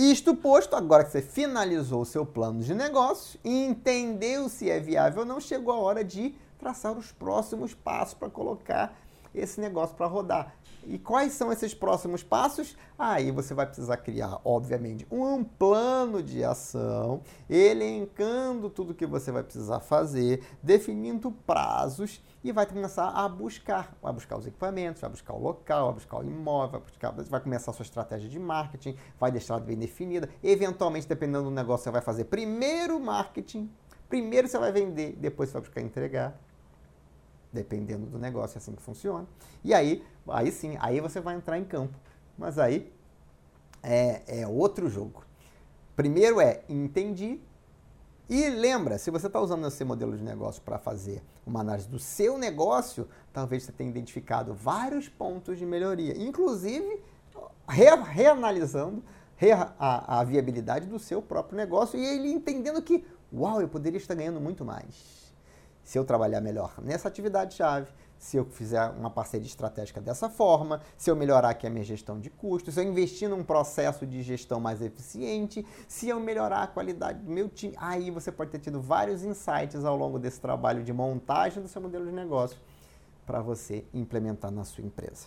Isto 0.00 0.34
posto, 0.34 0.74
agora 0.74 1.04
que 1.04 1.10
você 1.10 1.20
finalizou 1.20 2.00
o 2.00 2.06
seu 2.06 2.24
plano 2.24 2.62
de 2.62 2.72
negócio 2.72 3.38
e 3.44 3.66
entendeu 3.66 4.48
se 4.48 4.70
é 4.70 4.80
viável 4.80 5.20
ou 5.20 5.26
não, 5.26 5.38
chegou 5.38 5.74
a 5.74 5.78
hora 5.78 6.02
de 6.02 6.34
traçar 6.58 6.96
os 6.96 7.12
próximos 7.12 7.74
passos 7.74 8.14
para 8.14 8.30
colocar 8.30 8.98
esse 9.34 9.60
negócio 9.60 9.94
para 9.94 10.06
rodar. 10.06 10.54
E 10.86 10.98
quais 10.98 11.32
são 11.32 11.52
esses 11.52 11.74
próximos 11.74 12.22
passos? 12.22 12.76
Aí 12.98 13.30
você 13.30 13.54
vai 13.54 13.66
precisar 13.66 13.96
criar, 13.98 14.40
obviamente, 14.44 15.06
um 15.10 15.42
plano 15.42 16.22
de 16.22 16.44
ação, 16.44 17.22
elencando 17.48 18.68
tudo 18.68 18.94
que 18.94 19.06
você 19.06 19.32
vai 19.32 19.42
precisar 19.42 19.80
fazer, 19.80 20.42
definindo 20.62 21.30
prazos 21.30 22.22
e 22.42 22.52
vai 22.52 22.66
começar 22.66 23.08
a 23.08 23.28
buscar. 23.28 23.96
Vai 24.02 24.12
buscar 24.12 24.36
os 24.36 24.46
equipamentos, 24.46 25.00
vai 25.00 25.10
buscar 25.10 25.34
o 25.34 25.40
local, 25.40 25.86
vai 25.86 25.94
buscar 25.94 26.18
o 26.18 26.22
imóvel, 26.22 26.80
vai, 26.80 26.80
buscar, 26.80 27.10
vai 27.12 27.40
começar 27.40 27.70
a 27.70 27.74
sua 27.74 27.84
estratégia 27.84 28.28
de 28.28 28.38
marketing, 28.38 28.96
vai 29.18 29.30
deixar 29.30 29.58
bem 29.60 29.76
definida. 29.76 30.28
Eventualmente, 30.42 31.06
dependendo 31.06 31.44
do 31.44 31.50
negócio, 31.50 31.84
você 31.84 31.90
vai 31.90 32.02
fazer 32.02 32.24
primeiro 32.24 32.98
marketing, 33.00 33.70
primeiro 34.08 34.48
você 34.48 34.58
vai 34.58 34.72
vender, 34.72 35.16
depois 35.16 35.48
você 35.48 35.54
vai 35.54 35.62
buscar 35.62 35.80
entregar 35.80 36.38
dependendo 37.52 38.06
do 38.06 38.18
negócio, 38.18 38.56
é 38.56 38.58
assim 38.58 38.72
que 38.72 38.82
funciona. 38.82 39.26
E 39.64 39.74
aí, 39.74 40.04
aí 40.28 40.50
sim, 40.50 40.76
aí 40.80 41.00
você 41.00 41.20
vai 41.20 41.34
entrar 41.36 41.58
em 41.58 41.64
campo. 41.64 41.96
Mas 42.38 42.58
aí 42.58 42.92
é, 43.82 44.40
é 44.42 44.46
outro 44.46 44.88
jogo. 44.88 45.24
Primeiro 45.96 46.40
é 46.40 46.62
entendi. 46.68 47.40
E 48.28 48.48
lembra, 48.48 48.96
se 48.96 49.10
você 49.10 49.26
está 49.26 49.40
usando 49.40 49.66
esse 49.66 49.84
modelo 49.84 50.16
de 50.16 50.22
negócio 50.22 50.62
para 50.62 50.78
fazer 50.78 51.20
uma 51.44 51.60
análise 51.60 51.88
do 51.88 51.98
seu 51.98 52.38
negócio, 52.38 53.08
talvez 53.32 53.64
você 53.64 53.72
tenha 53.72 53.90
identificado 53.90 54.54
vários 54.54 55.08
pontos 55.08 55.58
de 55.58 55.66
melhoria, 55.66 56.16
inclusive 56.16 57.02
re, 57.68 57.86
reanalisando 58.04 59.02
re, 59.36 59.50
a, 59.50 60.20
a 60.20 60.24
viabilidade 60.24 60.86
do 60.86 60.98
seu 60.98 61.20
próprio 61.20 61.56
negócio 61.56 61.98
e 61.98 62.06
ele 62.06 62.30
entendendo 62.30 62.80
que, 62.80 63.04
uau, 63.32 63.60
eu 63.60 63.68
poderia 63.68 63.98
estar 63.98 64.14
ganhando 64.14 64.40
muito 64.40 64.64
mais 64.64 65.19
se 65.90 65.98
eu 65.98 66.04
trabalhar 66.04 66.40
melhor 66.40 66.72
nessa 66.80 67.08
atividade-chave, 67.08 67.90
se 68.16 68.36
eu 68.36 68.44
fizer 68.44 68.90
uma 68.90 69.10
parceria 69.10 69.48
estratégica 69.48 70.00
dessa 70.00 70.30
forma, 70.30 70.80
se 70.96 71.10
eu 71.10 71.16
melhorar 71.16 71.48
aqui 71.48 71.66
a 71.66 71.70
minha 71.70 71.82
gestão 71.82 72.20
de 72.20 72.30
custos, 72.30 72.74
se 72.74 72.80
eu 72.80 72.84
investir 72.84 73.28
num 73.28 73.42
processo 73.42 74.06
de 74.06 74.22
gestão 74.22 74.60
mais 74.60 74.80
eficiente, 74.80 75.66
se 75.88 76.08
eu 76.08 76.20
melhorar 76.20 76.62
a 76.62 76.66
qualidade 76.68 77.18
do 77.24 77.32
meu 77.32 77.48
time, 77.48 77.74
aí 77.76 78.08
você 78.08 78.30
pode 78.30 78.52
ter 78.52 78.60
tido 78.60 78.80
vários 78.80 79.24
insights 79.24 79.84
ao 79.84 79.96
longo 79.96 80.16
desse 80.16 80.40
trabalho 80.40 80.84
de 80.84 80.92
montagem 80.92 81.60
do 81.60 81.68
seu 81.68 81.82
modelo 81.82 82.06
de 82.06 82.12
negócio 82.12 82.56
para 83.26 83.40
você 83.40 83.84
implementar 83.92 84.52
na 84.52 84.62
sua 84.62 84.84
empresa. 84.84 85.26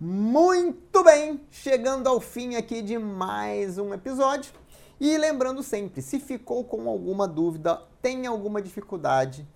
Muito 0.00 1.04
bem, 1.04 1.42
chegando 1.50 2.08
ao 2.08 2.20
fim 2.20 2.56
aqui 2.56 2.80
de 2.80 2.96
mais 2.96 3.76
um 3.76 3.92
episódio. 3.92 4.50
E 5.00 5.16
lembrando 5.16 5.62
sempre, 5.62 6.02
se 6.02 6.18
ficou 6.18 6.64
com 6.64 6.88
alguma 6.88 7.28
dúvida, 7.28 7.80
tem 8.02 8.26
alguma 8.26 8.60
dificuldade, 8.60 9.46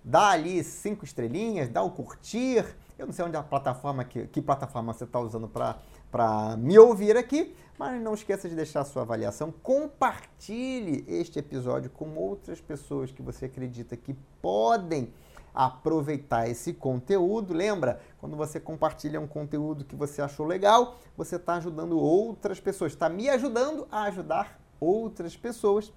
Dá 0.03 0.29
ali 0.29 0.63
cinco 0.63 1.05
estrelinhas, 1.05 1.69
dá 1.69 1.81
o 1.81 1.91
curtir. 1.91 2.65
Eu 2.97 3.05
não 3.05 3.13
sei 3.13 3.25
onde 3.25 3.37
a 3.37 3.43
plataforma 3.43 4.03
que, 4.03 4.27
que 4.27 4.41
plataforma 4.41 4.93
você 4.93 5.03
está 5.03 5.19
usando 5.19 5.47
para 5.47 5.77
para 6.15 6.55
me 6.55 6.79
ouvir 6.79 7.17
aqui, 7.17 7.53
mas 7.77 8.01
não 8.01 8.13
esqueça 8.13 8.47
de 8.47 8.55
deixar 8.55 8.85
sua 8.85 9.01
avaliação. 9.01 9.51
Compartilhe 9.51 11.03
este 11.09 11.39
episódio 11.39 11.89
com 11.89 12.15
outras 12.15 12.61
pessoas 12.61 13.11
que 13.11 13.21
você 13.21 13.47
acredita 13.47 13.97
que 13.97 14.15
podem 14.41 15.11
aproveitar 15.53 16.47
esse 16.47 16.71
conteúdo. 16.71 17.53
Lembra, 17.53 17.99
quando 18.17 18.37
você 18.37 18.61
compartilha 18.61 19.19
um 19.19 19.27
conteúdo 19.27 19.83
que 19.83 19.93
você 19.93 20.21
achou 20.21 20.45
legal, 20.45 20.97
você 21.17 21.35
está 21.35 21.55
ajudando 21.55 21.99
outras 21.99 22.61
pessoas, 22.61 22.93
está 22.93 23.09
me 23.09 23.27
ajudando 23.27 23.85
a 23.91 24.03
ajudar 24.03 24.57
outras 24.79 25.35
pessoas. 25.35 25.91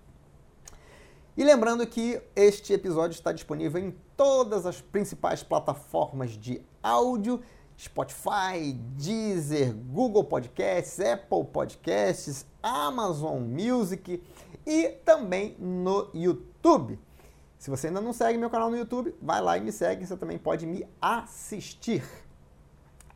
E 1.36 1.45
lembrando 1.45 1.86
que 1.86 2.20
este 2.35 2.73
episódio 2.73 3.15
está 3.15 3.31
disponível 3.31 3.81
em 3.81 3.95
todas 4.16 4.66
as 4.66 4.81
principais 4.81 5.45
plataformas 5.45 6.32
de 6.32 6.61
áudio 6.82 7.40
Spotify, 7.79 8.73
Deezer, 8.97 9.73
Google 9.73 10.25
Podcasts, 10.25 10.99
Apple 10.99 11.45
Podcasts, 11.45 12.45
Amazon 12.61 13.41
Music 13.43 14.21
e 14.67 14.89
também 15.05 15.55
no 15.61 16.11
YouTube. 16.13 16.99
Se 17.57 17.71
você 17.71 17.87
ainda 17.87 18.01
não 18.01 18.13
segue 18.13 18.37
meu 18.37 18.51
canal 18.51 18.69
no 18.69 18.77
YouTube, 18.77 19.15
vai 19.23 19.41
lá 19.41 19.57
e 19.57 19.61
me 19.61 19.71
segue, 19.71 20.05
você 20.05 20.17
também 20.17 20.39
pode 20.39 20.67
me 20.67 20.85
assistir. 21.01 22.03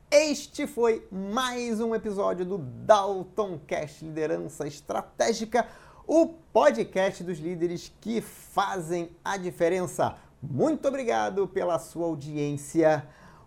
Este 0.09 0.67
foi 0.67 1.09
mais 1.11 1.81
um 1.81 1.93
episódio 1.93 2.45
do 2.45 2.59
Dalton 2.59 3.59
Cast 3.67 4.05
Liderança 4.05 4.67
Estratégica, 4.67 5.67
o 6.07 6.27
podcast 6.27 7.25
dos 7.25 7.39
líderes 7.39 7.93
que 8.01 8.21
fazem 8.21 9.11
a 9.25 9.37
diferença. 9.37 10.17
Muito 10.41 10.87
obrigado 10.87 11.49
pela 11.49 11.79
sua 11.81 12.07
audiência. 12.07 13.09